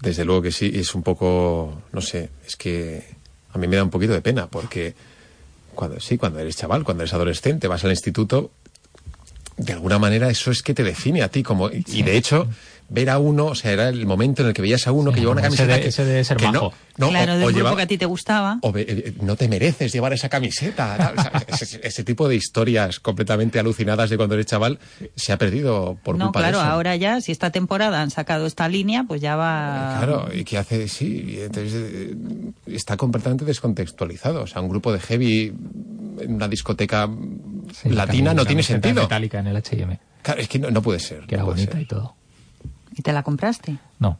Desde 0.00 0.26
luego 0.26 0.42
que 0.42 0.52
sí, 0.52 0.70
es 0.74 0.94
un 0.94 1.02
poco, 1.02 1.82
no 1.92 2.02
sé, 2.02 2.28
es 2.46 2.56
que 2.56 3.02
a 3.54 3.58
mí 3.58 3.66
me 3.66 3.76
da 3.76 3.82
un 3.82 3.88
poquito 3.88 4.12
de 4.12 4.20
pena 4.20 4.46
porque 4.46 4.94
cuando 5.74 5.98
sí, 6.00 6.18
cuando 6.18 6.38
eres 6.38 6.56
chaval, 6.56 6.84
cuando 6.84 7.02
eres 7.02 7.14
adolescente, 7.14 7.66
vas 7.66 7.82
al 7.84 7.92
instituto, 7.92 8.50
de 9.56 9.72
alguna 9.72 9.98
manera 9.98 10.28
eso 10.28 10.50
es 10.50 10.62
que 10.62 10.74
te 10.74 10.82
define 10.82 11.22
a 11.22 11.28
ti 11.28 11.42
como 11.42 11.70
y, 11.70 11.82
y 11.86 12.02
de 12.02 12.16
hecho 12.16 12.46
ver 12.88 13.10
a 13.10 13.18
uno, 13.18 13.46
o 13.46 13.54
sea, 13.54 13.72
era 13.72 13.88
el 13.88 14.06
momento 14.06 14.42
en 14.42 14.48
el 14.48 14.54
que 14.54 14.62
veías 14.62 14.86
a 14.86 14.92
uno 14.92 15.10
que 15.12 15.18
llevaba 15.20 15.40
una 15.40 15.48
ese 15.48 15.48
camiseta 15.56 15.74
de- 15.76 15.82
que, 15.82 15.88
ese 15.88 16.04
debe 16.04 16.22
ser 16.24 16.36
que 16.36 16.46
no, 16.46 16.52
majo. 16.52 16.72
no, 16.98 17.08
claro, 17.08 17.32
o- 17.32 17.36
del 17.36 17.44
o 17.48 17.52
grupo 17.52 17.76
que 17.76 17.82
a 17.82 17.86
ti 17.86 17.98
te 17.98 18.06
gustaba. 18.06 18.58
o 18.62 18.70
ve- 18.72 18.86
eh, 18.88 19.14
no 19.22 19.34
te 19.36 19.48
mereces 19.48 19.92
llevar 19.92 20.12
esa 20.12 20.28
camiseta. 20.28 20.96
tal, 20.96 21.18
o 21.18 21.22
sea, 21.22 21.32
ese, 21.48 21.80
ese 21.82 22.04
tipo 22.04 22.28
de 22.28 22.36
historias 22.36 23.00
completamente 23.00 23.58
alucinadas 23.58 24.08
de 24.10 24.16
cuando 24.16 24.34
eres 24.36 24.46
chaval 24.46 24.78
se 25.16 25.32
ha 25.32 25.36
perdido 25.38 25.98
por 26.04 26.16
no, 26.16 26.26
culpa 26.26 26.40
claro, 26.40 26.58
de 26.58 26.64
eso. 26.64 26.72
ahora 26.72 26.94
ya, 26.96 27.20
si 27.20 27.32
esta 27.32 27.50
temporada 27.50 28.00
han 28.02 28.10
sacado 28.10 28.46
esta 28.46 28.68
línea, 28.68 29.04
pues 29.08 29.20
ya 29.20 29.34
va... 29.36 29.96
Claro, 29.98 30.28
y 30.32 30.44
que 30.44 30.56
hace, 30.58 30.86
sí, 30.88 31.38
entonces 31.40 31.72
eh, 31.74 32.14
está 32.66 32.96
completamente 32.96 33.44
descontextualizado. 33.44 34.42
O 34.42 34.46
sea, 34.46 34.62
un 34.62 34.68
grupo 34.68 34.92
de 34.92 35.00
heavy 35.00 35.52
en 36.20 36.34
una 36.34 36.46
discoteca 36.48 37.08
Sí, 37.72 37.88
latina 37.90 38.30
la 38.30 38.34
no 38.34 38.46
tiene 38.46 38.62
sentido. 38.62 39.02
metálica 39.02 39.40
en 39.40 39.48
el 39.48 39.56
H&M, 39.56 39.98
Claro, 40.22 40.40
es 40.40 40.48
que 40.48 40.58
no, 40.60 40.70
no 40.70 40.82
puede 40.82 41.00
ser. 41.00 41.20
que 41.26 41.34
era 41.34 41.42
no 41.42 41.50
bonita 41.50 41.72
ser. 41.72 41.82
y 41.82 41.84
todo. 41.86 42.14
¿Y 42.96 43.02
te 43.02 43.12
la 43.12 43.22
compraste? 43.22 43.76
No, 43.98 44.18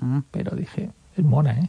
Mm. 0.00 0.20
pero 0.32 0.56
dije, 0.56 0.90
es 1.16 1.24
mona, 1.24 1.52
¿eh? 1.58 1.68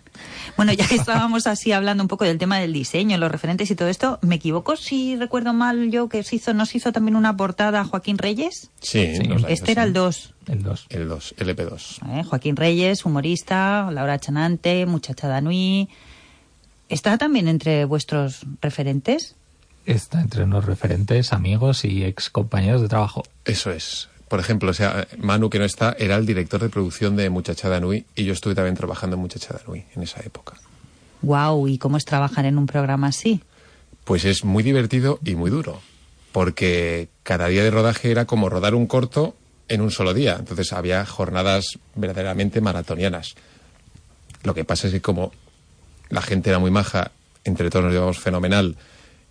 Bueno, 0.57 0.73
ya 0.73 0.87
que 0.87 0.95
estábamos 1.29 1.45
así 1.45 1.71
hablando 1.71 2.03
un 2.03 2.07
poco 2.07 2.25
del 2.25 2.37
tema 2.39 2.57
del 2.57 2.73
diseño, 2.73 3.17
los 3.19 3.31
referentes 3.31 3.69
y 3.69 3.75
todo 3.75 3.87
esto, 3.87 4.17
¿me 4.23 4.35
equivoco 4.35 4.75
si 4.75 5.15
recuerdo 5.15 5.53
mal 5.53 5.91
yo 5.91 6.09
que 6.09 6.23
se 6.23 6.37
hizo, 6.37 6.53
no 6.55 6.65
se 6.65 6.77
hizo 6.77 6.91
también 6.91 7.15
una 7.15 7.37
portada 7.37 7.81
a 7.81 7.85
Joaquín 7.85 8.17
Reyes? 8.17 8.71
Sí, 8.81 8.99
Este 9.47 9.71
era 9.73 9.83
el 9.83 9.93
2. 9.93 10.33
El 10.47 10.63
2. 10.63 10.85
El 10.89 11.07
2, 11.07 11.35
LP2. 11.37 12.19
¿eh? 12.19 12.23
Joaquín 12.23 12.55
Reyes, 12.55 13.05
humorista, 13.05 13.89
Laura 13.91 14.17
Chanante, 14.19 14.85
muchacha 14.87 15.27
Danui. 15.27 15.87
¿Está 16.89 17.17
también 17.17 17.47
entre 17.47 17.85
vuestros 17.85 18.45
referentes? 18.61 19.35
Está 19.85 20.21
entre 20.21 20.43
unos 20.43 20.65
referentes, 20.65 21.31
amigos 21.33 21.85
y 21.85 22.03
ex 22.03 22.29
compañeros 22.31 22.81
de 22.81 22.87
trabajo. 22.89 23.23
Eso 23.45 23.69
es. 23.71 24.09
Por 24.27 24.39
ejemplo, 24.39 24.71
o 24.71 24.73
sea, 24.73 25.07
Manu, 25.17 25.49
que 25.49 25.59
no 25.59 25.65
está, 25.65 25.95
era 25.99 26.15
el 26.15 26.25
director 26.25 26.59
de 26.59 26.69
producción 26.69 27.15
de 27.15 27.29
Muchachada 27.29 27.79
Nui 27.79 28.05
y 28.15 28.25
yo 28.25 28.33
estuve 28.33 28.55
también 28.55 28.75
trabajando 28.75 29.15
en 29.15 29.21
Muchachada 29.21 29.61
Nui 29.67 29.85
en 29.95 30.03
esa 30.03 30.21
época. 30.21 30.55
Wow, 31.21 31.67
¿y 31.67 31.77
cómo 31.77 31.97
es 31.97 32.05
trabajar 32.05 32.45
en 32.45 32.57
un 32.57 32.65
programa 32.65 33.07
así? 33.07 33.41
Pues 34.03 34.25
es 34.25 34.43
muy 34.43 34.63
divertido 34.63 35.19
y 35.23 35.35
muy 35.35 35.49
duro, 35.49 35.81
porque 36.31 37.09
cada 37.23 37.47
día 37.47 37.63
de 37.63 37.71
rodaje 37.71 38.11
era 38.11 38.25
como 38.25 38.49
rodar 38.49 38.75
un 38.75 38.87
corto 38.87 39.35
en 39.67 39.81
un 39.81 39.91
solo 39.91 40.13
día. 40.13 40.37
Entonces 40.39 40.73
había 40.73 41.05
jornadas 41.05 41.79
verdaderamente 41.95 42.61
maratonianas. 42.61 43.35
Lo 44.43 44.53
que 44.53 44.65
pasa 44.65 44.87
es 44.87 44.93
que 44.93 45.01
como 45.01 45.31
la 46.09 46.21
gente 46.21 46.49
era 46.49 46.59
muy 46.59 46.71
maja, 46.71 47.11
entre 47.43 47.69
todos 47.69 47.85
nos 47.85 47.93
llevamos 47.93 48.19
fenomenal 48.19 48.75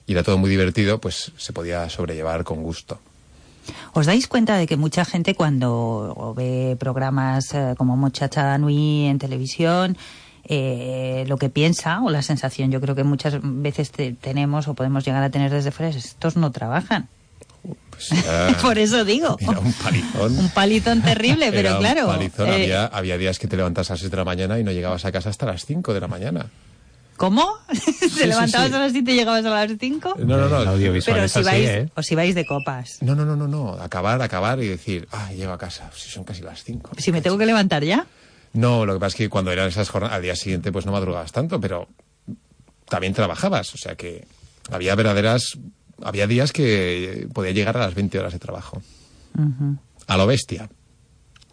y 0.07 0.13
era 0.13 0.23
todo 0.23 0.39
muy 0.39 0.51
divertido, 0.51 1.01
pues 1.01 1.33
se 1.37 1.53
podía 1.53 1.89
sobrellevar 1.89 2.45
con 2.45 2.63
gusto. 2.63 3.01
¿Os 3.93 4.07
dais 4.07 4.27
cuenta 4.27 4.57
de 4.57 4.67
que 4.67 4.77
mucha 4.77 5.05
gente 5.05 5.35
cuando 5.35 6.35
ve 6.37 6.77
programas 6.79 7.53
eh, 7.55 7.75
como 7.77 7.97
Muchacha 7.97 8.57
Nui 8.59 9.07
en 9.07 9.19
televisión, 9.19 9.97
eh, 10.47 11.25
lo 11.27 11.39
que 11.39 11.49
piensa 11.49 12.03
o 12.03 12.11
la 12.11 12.21
sensación 12.23 12.71
yo 12.71 12.81
creo 12.81 12.95
que 12.95 13.05
muchas 13.05 13.39
veces 13.43 13.91
te- 13.91 14.13
tenemos 14.13 14.69
o 14.69 14.75
podemos 14.75 15.05
llegar 15.05 15.23
a 15.23 15.31
tener 15.31 15.51
desde 15.51 15.71
fuera 15.71 15.89
es 15.91 15.97
estos 15.97 16.37
no 16.37 16.51
trabajan. 16.53 17.09
Pues 17.91 18.13
era- 18.13 18.55
Por 18.63 18.77
eso 18.79 19.05
digo. 19.07 19.37
Era 19.41 19.59
un 19.59 19.73
palizón. 19.73 20.39
Un 20.39 20.49
palitón 20.51 21.01
terrible, 21.03 21.47
pero 21.51 21.61
Era 21.71 21.73
un 21.77 21.79
claro. 21.81 22.07
palizón. 22.09 22.49
eh, 22.49 22.53
Había, 22.55 22.85
había 22.87 23.17
días 23.17 23.39
que 23.39 23.47
te 23.49 23.57
levantas 23.57 23.91
a 23.91 23.95
las 23.95 24.01
6 24.01 24.11
de 24.11 24.17
la 24.19 24.25
mañana 24.25 24.59
y 24.59 24.65
no 24.65 24.73
llegabas 24.73 25.05
a 25.07 25.13
casa 25.13 25.31
hasta 25.31 25.47
las 25.47 25.65
5 25.65 25.95
de 25.95 26.01
la 26.01 26.09
mañana. 26.09 26.47
¿Cómo? 27.17 27.59
¿Te 27.69 28.09
sí, 28.09 28.27
levantabas 28.27 28.69
sí. 28.69 28.75
a 28.75 28.79
las 28.79 28.93
7 28.93 29.13
y 29.13 29.15
llegabas 29.15 29.45
a 29.45 29.51
las 29.51 29.71
5? 29.79 30.15
No, 30.19 30.37
no, 30.37 30.49
no. 30.49 30.63
El 30.63 30.69
audiovisual 30.69 31.15
Pero 31.15 31.27
es 31.27 31.33
si 31.33 31.39
así, 31.41 31.47
vais, 31.47 31.69
¿eh? 31.69 31.91
o 31.95 32.03
si 32.03 32.15
vais 32.15 32.35
de 32.35 32.45
copas. 32.45 32.99
No, 33.03 33.15
no, 33.15 33.25
no, 33.25 33.37
no, 33.37 33.47
no. 33.47 33.73
Acabar, 33.75 34.21
acabar 34.21 34.61
y 34.63 34.69
decir, 34.69 35.09
ah, 35.13 35.33
llego 35.33 35.53
a 35.53 35.59
casa. 35.59 35.91
Si 35.95 36.11
son 36.11 36.25
casi 36.25 36.43
las 36.43 36.65
5. 36.65 36.93
Si 36.99 37.13
me 37.13 37.23
tengo 37.23 37.39
que 37.39 37.47
levantar 37.47 37.85
ya. 37.85 38.07
No, 38.53 38.85
lo 38.87 38.95
que 38.95 39.01
pasa 39.01 39.09
es 39.09 39.15
que 39.17 39.29
cuando 39.29 39.53
eran 39.53 39.69
esas 39.69 39.89
jornadas, 39.89 40.17
al 40.17 40.23
día 40.23 40.37
siguiente 40.37 40.73
pues 40.73 40.87
no 40.87 40.93
madrugabas 40.93 41.33
tanto, 41.33 41.61
pero 41.61 41.89
también 42.89 43.13
trabajabas. 43.15 43.75
O 43.75 43.79
sea 43.79 43.95
que 43.95 44.27
había 44.71 44.95
verdaderas... 44.95 45.59
Había 46.03 46.27
días 46.27 46.53
que 46.53 47.29
podía 47.33 47.53
llegar 47.53 47.77
a 47.77 47.81
las 47.81 47.95
20 47.95 48.19
horas 48.19 48.33
de 48.33 48.41
trabajo. 48.41 48.83
A 50.09 50.17
lo 50.17 50.27
bestia. 50.27 50.69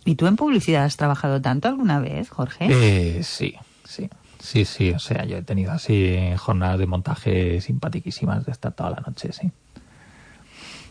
¿Y 0.03 0.15
tú 0.15 0.25
en 0.25 0.35
publicidad 0.35 0.85
has 0.85 0.97
trabajado 0.97 1.41
tanto 1.41 1.67
alguna 1.67 1.99
vez, 1.99 2.29
Jorge? 2.29 2.67
Eh, 2.69 3.23
sí, 3.23 3.53
sí. 3.87 4.09
Sí, 4.41 4.65
sí, 4.65 4.91
o 4.91 4.99
sea, 4.99 5.23
yo 5.25 5.37
he 5.37 5.43
tenido 5.43 5.71
así 5.71 6.17
jornadas 6.37 6.79
de 6.79 6.87
montaje 6.87 7.61
simpaticísimas 7.61 8.45
de 8.45 8.51
estar 8.51 8.73
toda 8.73 8.89
la 8.89 9.03
noche, 9.05 9.31
sí. 9.31 9.51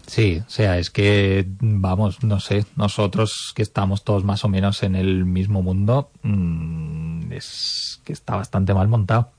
Sí, 0.06 0.42
o 0.44 0.50
sea, 0.50 0.78
es 0.78 0.90
que, 0.90 1.46
vamos, 1.60 2.24
no 2.24 2.40
sé, 2.40 2.64
nosotros 2.76 3.52
que 3.54 3.62
estamos 3.62 4.02
todos 4.02 4.24
más 4.24 4.44
o 4.44 4.48
menos 4.48 4.82
en 4.82 4.96
el 4.96 5.24
mismo 5.24 5.62
mundo, 5.62 6.10
mm, 6.22 7.32
es 7.32 8.00
que 8.04 8.12
está 8.12 8.34
bastante 8.36 8.74
mal 8.74 8.88
montado. 8.88 9.30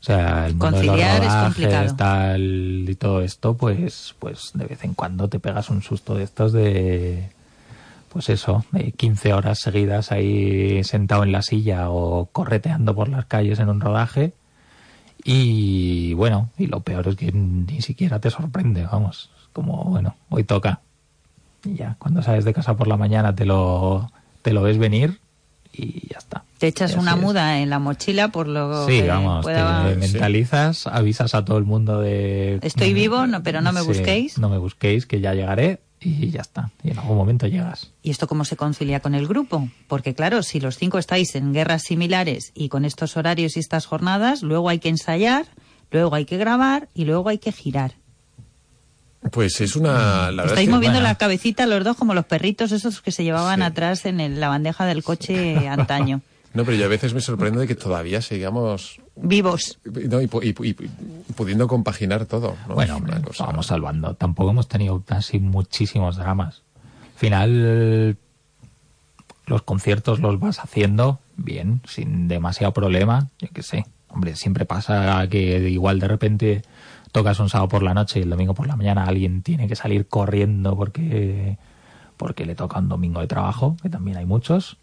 O 0.00 0.02
sea, 0.02 0.46
el 0.46 0.54
mundo 0.54 0.78
de 0.78 0.84
los 0.84 0.96
Conciliar 0.96 1.22
es 1.22 1.32
rodajes, 1.32 1.96
tal 1.96 2.86
y 2.88 2.94
todo 2.94 3.20
esto, 3.20 3.56
pues, 3.56 4.14
pues 4.18 4.50
de 4.54 4.66
vez 4.66 4.82
en 4.84 4.94
cuando 4.94 5.28
te 5.28 5.40
pegas 5.40 5.68
un 5.68 5.82
susto 5.82 6.14
de 6.14 6.24
estos 6.24 6.52
de, 6.52 7.30
pues 8.12 8.28
eso, 8.28 8.64
de 8.72 8.92
15 8.92 9.32
horas 9.32 9.60
seguidas 9.60 10.12
ahí 10.12 10.82
sentado 10.84 11.22
en 11.24 11.32
la 11.32 11.42
silla 11.42 11.90
o 11.90 12.26
correteando 12.26 12.94
por 12.94 13.08
las 13.08 13.24
calles 13.26 13.58
en 13.60 13.68
un 13.68 13.80
rodaje 13.80 14.32
Y 15.24 16.14
bueno, 16.14 16.48
y 16.58 16.66
lo 16.66 16.80
peor 16.80 17.08
es 17.08 17.16
que 17.16 17.30
ni 17.32 17.82
siquiera 17.82 18.18
te 18.20 18.30
sorprende, 18.30 18.84
vamos. 18.84 19.30
Como, 19.52 19.84
bueno, 19.84 20.14
hoy 20.30 20.44
toca. 20.44 20.80
Y 21.64 21.74
ya, 21.74 21.96
cuando 21.98 22.22
sales 22.22 22.44
de 22.44 22.54
casa 22.54 22.74
por 22.76 22.88
la 22.88 22.96
mañana 22.96 23.34
te 23.34 23.44
lo, 23.44 24.10
te 24.42 24.52
lo 24.52 24.62
ves 24.62 24.78
venir 24.78 25.20
y 25.72 26.08
ya 26.08 26.18
está. 26.18 26.44
Te 26.58 26.68
echas 26.68 26.94
una 26.96 27.14
es. 27.14 27.20
muda 27.20 27.60
en 27.60 27.68
la 27.70 27.78
mochila 27.78 28.28
por 28.28 28.48
lo 28.48 28.86
Sí, 28.86 29.00
que 29.02 29.08
vamos, 29.08 29.42
pueda- 29.44 29.88
te 29.90 29.96
mentalizas, 29.96 30.86
avisas 30.86 31.34
a 31.34 31.44
todo 31.44 31.58
el 31.58 31.64
mundo 31.64 32.00
de... 32.00 32.58
Estoy 32.62 32.92
vivo, 32.94 33.26
no, 33.26 33.42
pero 33.42 33.60
no 33.60 33.72
me 33.72 33.80
Sí, 33.82 33.86
busquéis. 33.86 34.38
No 34.38 34.48
me 34.48 34.58
busquéis, 34.58 35.06
que 35.06 35.20
ya 35.20 35.34
llegaré 35.34 35.80
y 36.00 36.30
ya 36.30 36.40
está. 36.40 36.70
Y 36.82 36.90
en 36.90 36.98
algún 36.98 37.16
momento 37.16 37.46
llegas. 37.46 37.92
¿Y 38.02 38.10
esto 38.10 38.26
cómo 38.26 38.44
se 38.44 38.56
concilia 38.56 39.00
con 39.00 39.14
el 39.14 39.26
grupo? 39.28 39.68
Porque 39.86 40.14
claro, 40.14 40.42
si 40.42 40.58
los 40.60 40.76
cinco 40.78 40.98
estáis 40.98 41.34
en 41.34 41.52
guerras 41.52 41.82
similares 41.82 42.52
y 42.54 42.68
con 42.68 42.84
estos 42.84 43.16
horarios 43.16 43.56
y 43.56 43.60
estas 43.60 43.86
jornadas, 43.86 44.42
luego 44.42 44.68
hay 44.68 44.78
que 44.78 44.88
ensayar, 44.88 45.46
luego 45.90 46.14
hay 46.14 46.24
que 46.24 46.38
grabar 46.38 46.88
y 46.94 47.04
luego 47.04 47.28
hay 47.28 47.38
que 47.38 47.52
girar. 47.52 47.94
Pues 49.32 49.60
es 49.60 49.76
una... 49.76 50.30
La 50.30 50.44
Estáis 50.44 50.60
es 50.60 50.66
que- 50.66 50.74
moviendo 50.74 50.98
bueno, 50.98 51.08
la 51.08 51.14
cabecita 51.16 51.66
los 51.66 51.84
dos 51.84 51.96
como 51.96 52.14
los 52.14 52.24
perritos 52.24 52.72
esos 52.72 53.02
que 53.02 53.12
se 53.12 53.22
llevaban 53.22 53.60
atrás 53.60 54.06
en 54.06 54.18
el- 54.20 54.40
la 54.40 54.48
bandeja 54.48 54.86
del 54.86 55.02
coche 55.04 55.68
antaño. 55.68 56.22
No, 56.52 56.64
pero 56.64 56.76
yo 56.76 56.86
a 56.86 56.88
veces 56.88 57.14
me 57.14 57.20
sorprendo 57.20 57.60
de 57.60 57.68
que 57.68 57.76
todavía 57.76 58.20
sigamos 58.20 58.98
Vivos. 59.22 59.78
no, 59.84 60.20
y, 60.20 60.26
pu- 60.26 60.42
y 60.44 60.52
pu- 60.54 60.66
y 60.66 60.74
pu- 60.74 60.88
pudiendo 61.36 61.68
compaginar 61.68 62.26
todo. 62.26 62.56
¿no? 62.68 62.74
Bueno, 62.74 62.96
hombre, 62.96 63.20
cosa- 63.22 63.46
vamos 63.46 63.66
salvando. 63.66 64.14
Tampoco 64.14 64.50
hemos 64.50 64.68
tenido 64.68 65.02
así 65.08 65.38
muchísimos 65.38 66.16
dramas. 66.16 66.62
Al 67.14 67.18
final, 67.18 68.16
los 69.46 69.62
conciertos 69.62 70.20
los 70.20 70.38
vas 70.40 70.60
haciendo 70.60 71.18
bien, 71.36 71.80
sin 71.86 72.28
demasiado 72.28 72.72
problema. 72.72 73.28
Yo 73.38 73.48
qué 73.52 73.62
sé. 73.62 73.86
Hombre, 74.08 74.36
siempre 74.36 74.64
pasa 74.64 75.26
que 75.28 75.68
igual 75.68 76.00
de 76.00 76.08
repente 76.08 76.62
tocas 77.12 77.38
un 77.40 77.48
sábado 77.48 77.68
por 77.68 77.82
la 77.82 77.94
noche 77.94 78.20
y 78.20 78.22
el 78.22 78.30
domingo 78.30 78.54
por 78.54 78.66
la 78.66 78.76
mañana 78.76 79.04
alguien 79.04 79.42
tiene 79.42 79.68
que 79.68 79.76
salir 79.76 80.06
corriendo 80.06 80.76
porque, 80.76 81.58
porque 82.16 82.46
le 82.46 82.54
toca 82.54 82.78
un 82.78 82.88
domingo 82.88 83.20
de 83.20 83.26
trabajo, 83.26 83.76
que 83.82 83.88
también 83.88 84.16
hay 84.16 84.26
muchos. 84.26 84.78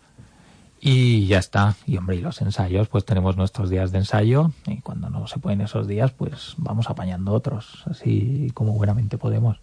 Y 0.90 1.28
ya 1.28 1.40
está. 1.40 1.76
Y 1.86 1.98
hombre, 1.98 2.16
y 2.16 2.22
los 2.22 2.42
ensayos, 2.42 2.88
pues 2.88 3.04
tenemos 3.04 3.36
nuestros 3.36 3.70
días 3.70 3.92
de 3.92 3.98
ensayo 3.98 4.52
y 4.66 4.80
cuando 4.80 5.10
no 5.10 5.28
se 5.28 5.38
pueden 5.38 5.60
esos 5.60 5.86
días, 5.86 6.12
pues 6.14 6.54
vamos 6.56 6.90
apañando 6.90 7.34
otros, 7.34 7.84
así 7.88 8.52
como 8.54 8.72
buenamente 8.72 9.18
podemos. 9.18 9.60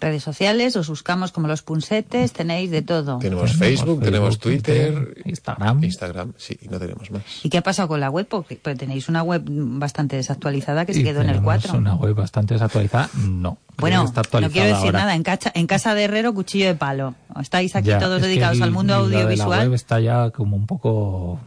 Redes 0.00 0.22
sociales, 0.22 0.76
os 0.76 0.88
buscamos 0.88 1.32
como 1.32 1.48
los 1.48 1.62
punsetes, 1.62 2.32
tenéis 2.32 2.70
de 2.70 2.82
todo. 2.82 3.18
Tenemos 3.20 3.52
Facebook, 3.56 4.02
tenemos 4.02 4.36
Facebook, 4.38 4.42
Twitter, 4.42 5.22
Instagram. 5.24 5.82
Instagram, 5.84 6.32
sí, 6.36 6.58
y 6.60 6.68
no 6.68 6.78
tenemos 6.78 7.10
más. 7.10 7.22
¿Y 7.42 7.48
qué 7.48 7.58
ha 7.58 7.62
pasado 7.62 7.88
con 7.88 8.00
la 8.00 8.10
web? 8.10 8.26
Porque 8.28 8.56
pues, 8.62 8.76
tenéis 8.76 9.08
una 9.08 9.22
web 9.22 9.42
bastante 9.46 10.16
desactualizada 10.16 10.84
que 10.84 10.92
se 10.94 11.00
Y 11.00 11.04
quedó 11.04 11.20
en 11.22 11.28
el 11.30 11.36
tenemos 11.36 11.62
4. 11.62 11.78
una 11.78 11.94
web 11.94 12.14
bastante 12.14 12.54
desactualizada. 12.54 13.08
No. 13.26 13.56
Bueno, 13.78 14.04
no 14.04 14.50
quiero 14.50 14.68
decir 14.68 14.86
ahora. 14.86 14.98
nada, 15.00 15.14
en, 15.14 15.22
cacha- 15.22 15.52
en 15.54 15.66
casa 15.66 15.94
de 15.94 16.04
herrero, 16.04 16.34
cuchillo 16.34 16.66
de 16.66 16.74
palo. 16.74 17.14
Estáis 17.40 17.74
aquí 17.74 17.88
Ya, 17.88 17.98
todos 17.98 18.20
dedicados 18.20 18.60
al 18.60 18.68
el- 18.68 18.74
mundo 18.74 18.94
la 18.94 19.04
de 19.08 19.10
La 19.14 19.22
audiovisual. 19.22 19.60
web 19.68 19.74
está 19.74 20.00
ya 20.00 20.30
como 20.30 20.56
un 20.56 20.66
poco... 20.66 21.40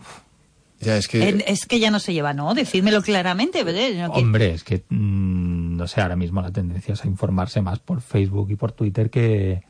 Ya, 0.79 0.95
es 0.97 1.07
que... 1.07 1.27
En- 1.29 1.43
es 1.47 1.65
que 1.65 1.79
ya 1.79 1.89
no 1.91 1.99
se 1.99 2.13
lleva, 2.13 2.33
¿no? 2.33 2.53
Decídmelo 2.53 3.01
claramente. 3.01 3.63
No 3.63 3.71
quiero- 3.71 4.11
Hombre, 4.13 4.53
es 4.53 4.63
que 4.63 4.83
mm, 4.89 5.75
no 5.77 5.87
sé, 5.87 6.01
ahora 6.01 6.15
mismo 6.15 6.41
la 6.41 6.51
tendencia 6.51 6.93
es 6.93 7.03
a 7.03 7.07
informarse 7.07 7.61
más 7.61 7.79
por 7.79 8.01
Facebook 8.01 8.51
y 8.51 8.55
por 8.55 8.71
Twitter 8.73 9.09
que, 9.09 9.63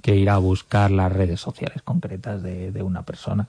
que 0.00 0.16
ir 0.16 0.30
a 0.30 0.38
buscar 0.38 0.90
las 0.90 1.12
redes 1.12 1.40
sociales 1.40 1.82
concretas 1.82 2.42
de, 2.42 2.70
de 2.72 2.82
una 2.82 3.02
persona. 3.02 3.46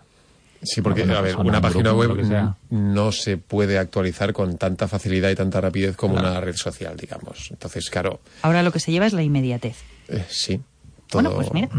Sí, 0.61 0.81
porque, 0.81 1.03
Una 1.03 1.19
a 1.19 1.21
ver, 1.21 1.35
una 1.37 1.57
un 1.57 1.61
página 1.61 1.91
grupo, 1.91 2.15
web 2.15 2.53
no 2.71 3.11
se 3.11 3.37
puede 3.37 3.77
actualizar 3.77 4.33
con 4.33 4.57
tanta 4.57 4.87
facilidad 4.87 5.29
y 5.29 5.35
tanta 5.35 5.61
rapidez 5.61 5.95
como 5.95 6.15
Claro. 6.15 6.29
una 6.31 6.41
red 6.41 6.55
social, 6.55 6.97
digamos. 6.97 7.49
Entonces, 7.51 7.89
claro, 7.91 8.19
Ahora 8.41 8.63
lo 8.63 8.71
que 8.71 8.79
se 8.79 8.91
lleva 8.91 9.05
es 9.05 9.13
la 9.13 9.21
inmediatez. 9.21 9.77
eh, 10.07 10.25
sí. 10.27 10.59
Todo... 11.07 11.21
Bueno, 11.21 11.35
pues 11.35 11.53
mira. 11.53 11.69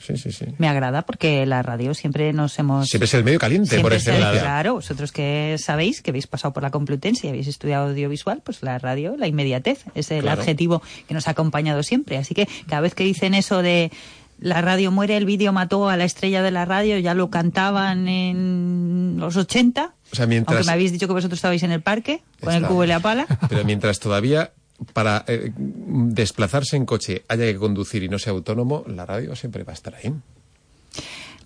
Sí, 0.00 0.16
sí, 0.16 0.32
sí. 0.32 0.46
Me 0.58 0.66
agrada 0.66 1.02
porque 1.02 1.44
la 1.46 1.62
radio 1.62 1.92
siempre 1.94 2.32
nos 2.32 2.58
hemos... 2.58 2.88
Siempre 2.88 3.04
es 3.04 3.14
el 3.14 3.22
medio 3.22 3.38
caliente, 3.38 3.68
Siempre 3.68 3.82
por 3.82 3.92
excelencia. 3.92 4.40
Claro, 4.40 4.74
vosotros 4.74 5.12
que 5.12 5.56
sabéis 5.58 6.00
que 6.02 6.10
habéis 6.10 6.26
pasado 6.26 6.52
por 6.54 6.62
la 6.62 6.70
Complutense 6.70 7.26
y 7.26 7.30
habéis 7.30 7.46
estudiado 7.48 7.88
audiovisual, 7.90 8.40
pues 8.44 8.62
la 8.62 8.78
radio, 8.78 9.16
la 9.18 9.26
inmediatez, 9.26 9.84
es 9.94 10.10
el 10.10 10.22
Claro. 10.22 10.40
adjetivo 10.40 10.82
que 11.06 11.14
nos 11.14 11.28
ha 11.28 11.32
acompañado 11.32 11.82
siempre. 11.82 12.16
Así 12.16 12.34
que 12.34 12.48
cada 12.66 12.80
vez 12.80 12.94
que 12.94 13.04
dicen 13.04 13.34
eso 13.34 13.60
de 13.62 13.90
la 14.38 14.62
radio 14.62 14.90
muere, 14.90 15.18
el 15.18 15.26
vídeo 15.26 15.52
mató 15.52 15.90
a 15.90 15.98
la 15.98 16.04
estrella 16.04 16.42
de 16.42 16.50
la 16.50 16.64
radio, 16.64 16.96
ya 16.98 17.12
lo 17.12 17.28
cantaban 17.28 18.08
en 18.08 19.16
los 19.18 19.36
80. 19.36 19.92
O 20.12 20.16
sea, 20.16 20.26
mientras- 20.26 20.56
Aunque 20.56 20.66
me 20.66 20.72
habéis 20.72 20.92
dicho 20.92 21.06
que 21.06 21.12
vosotros 21.12 21.36
estabais 21.36 21.62
en 21.62 21.72
el 21.72 21.82
parque 21.82 22.22
con 22.42 22.54
el 22.54 22.64
cubo 22.64 22.84
y 22.84 22.86
la 22.86 23.00
pala. 23.00 23.26
Pero 23.50 23.64
mientras 23.66 24.00
todavía 24.00 24.52
para 24.92 25.24
eh, 25.28 25.52
desplazarse 25.56 26.76
en 26.76 26.86
coche 26.86 27.24
haya 27.28 27.44
que 27.46 27.56
conducir 27.56 28.02
y 28.02 28.08
no 28.08 28.18
sea 28.18 28.32
autónomo, 28.32 28.84
la 28.86 29.06
radio 29.06 29.34
siempre 29.36 29.62
va 29.64 29.72
a 29.72 29.74
estar 29.74 29.94
ahí. 29.94 30.12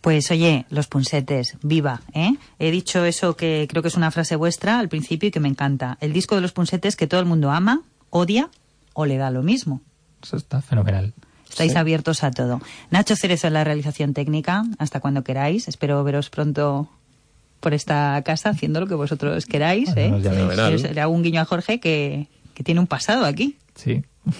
Pues 0.00 0.30
oye, 0.30 0.66
los 0.68 0.86
punsetes, 0.86 1.56
viva, 1.62 2.02
¿eh? 2.12 2.32
He 2.58 2.70
dicho 2.70 3.04
eso 3.06 3.36
que 3.36 3.66
creo 3.70 3.80
que 3.82 3.88
es 3.88 3.96
una 3.96 4.10
frase 4.10 4.36
vuestra 4.36 4.78
al 4.78 4.88
principio 4.90 5.28
y 5.28 5.32
que 5.32 5.40
me 5.40 5.48
encanta. 5.48 5.96
El 6.00 6.12
disco 6.12 6.34
de 6.34 6.42
los 6.42 6.52
punsetes 6.52 6.94
que 6.94 7.06
todo 7.06 7.20
el 7.20 7.26
mundo 7.26 7.50
ama, 7.50 7.82
odia 8.10 8.50
o 8.92 9.06
le 9.06 9.16
da 9.16 9.30
lo 9.30 9.42
mismo. 9.42 9.80
Eso 10.22 10.36
está 10.36 10.60
fenomenal. 10.60 11.14
Estáis 11.48 11.72
Sí. 11.72 11.78
abiertos 11.78 12.22
a 12.22 12.30
todo. 12.32 12.60
Nacho 12.90 13.16
Cerezo 13.16 13.46
en 13.46 13.54
la 13.54 13.64
realización 13.64 14.12
técnica, 14.12 14.64
hasta 14.78 15.00
cuando 15.00 15.24
queráis. 15.24 15.68
Espero 15.68 16.02
veros 16.04 16.28
pronto 16.28 16.88
por 17.60 17.72
esta 17.72 18.20
casa 18.26 18.50
haciendo 18.50 18.80
lo 18.80 18.86
que 18.86 18.94
vosotros 18.94 19.46
queráis. 19.46 19.88
¿eh? 19.96 20.10
Le 20.92 21.00
hago 21.00 21.12
un 21.14 21.22
guiño 21.22 21.40
a 21.40 21.44
Jorge 21.46 21.80
que, 21.80 22.28
que 22.54 22.62
tiene 22.64 22.80
un 22.80 22.86
pasado 22.86 23.24
aquí. 23.26 23.58
Sí, 23.74 24.02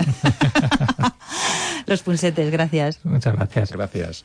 Los 1.87 2.03
punsetes, 2.03 2.51
gracias. 2.51 3.05
muchas 3.05 3.35
gracias. 3.35 3.73
Gracias. 3.73 4.25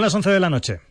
Son 0.00 0.04
las 0.06 0.14
11 0.14 0.30
de 0.30 0.40
la 0.40 0.48
noche. 0.48 0.89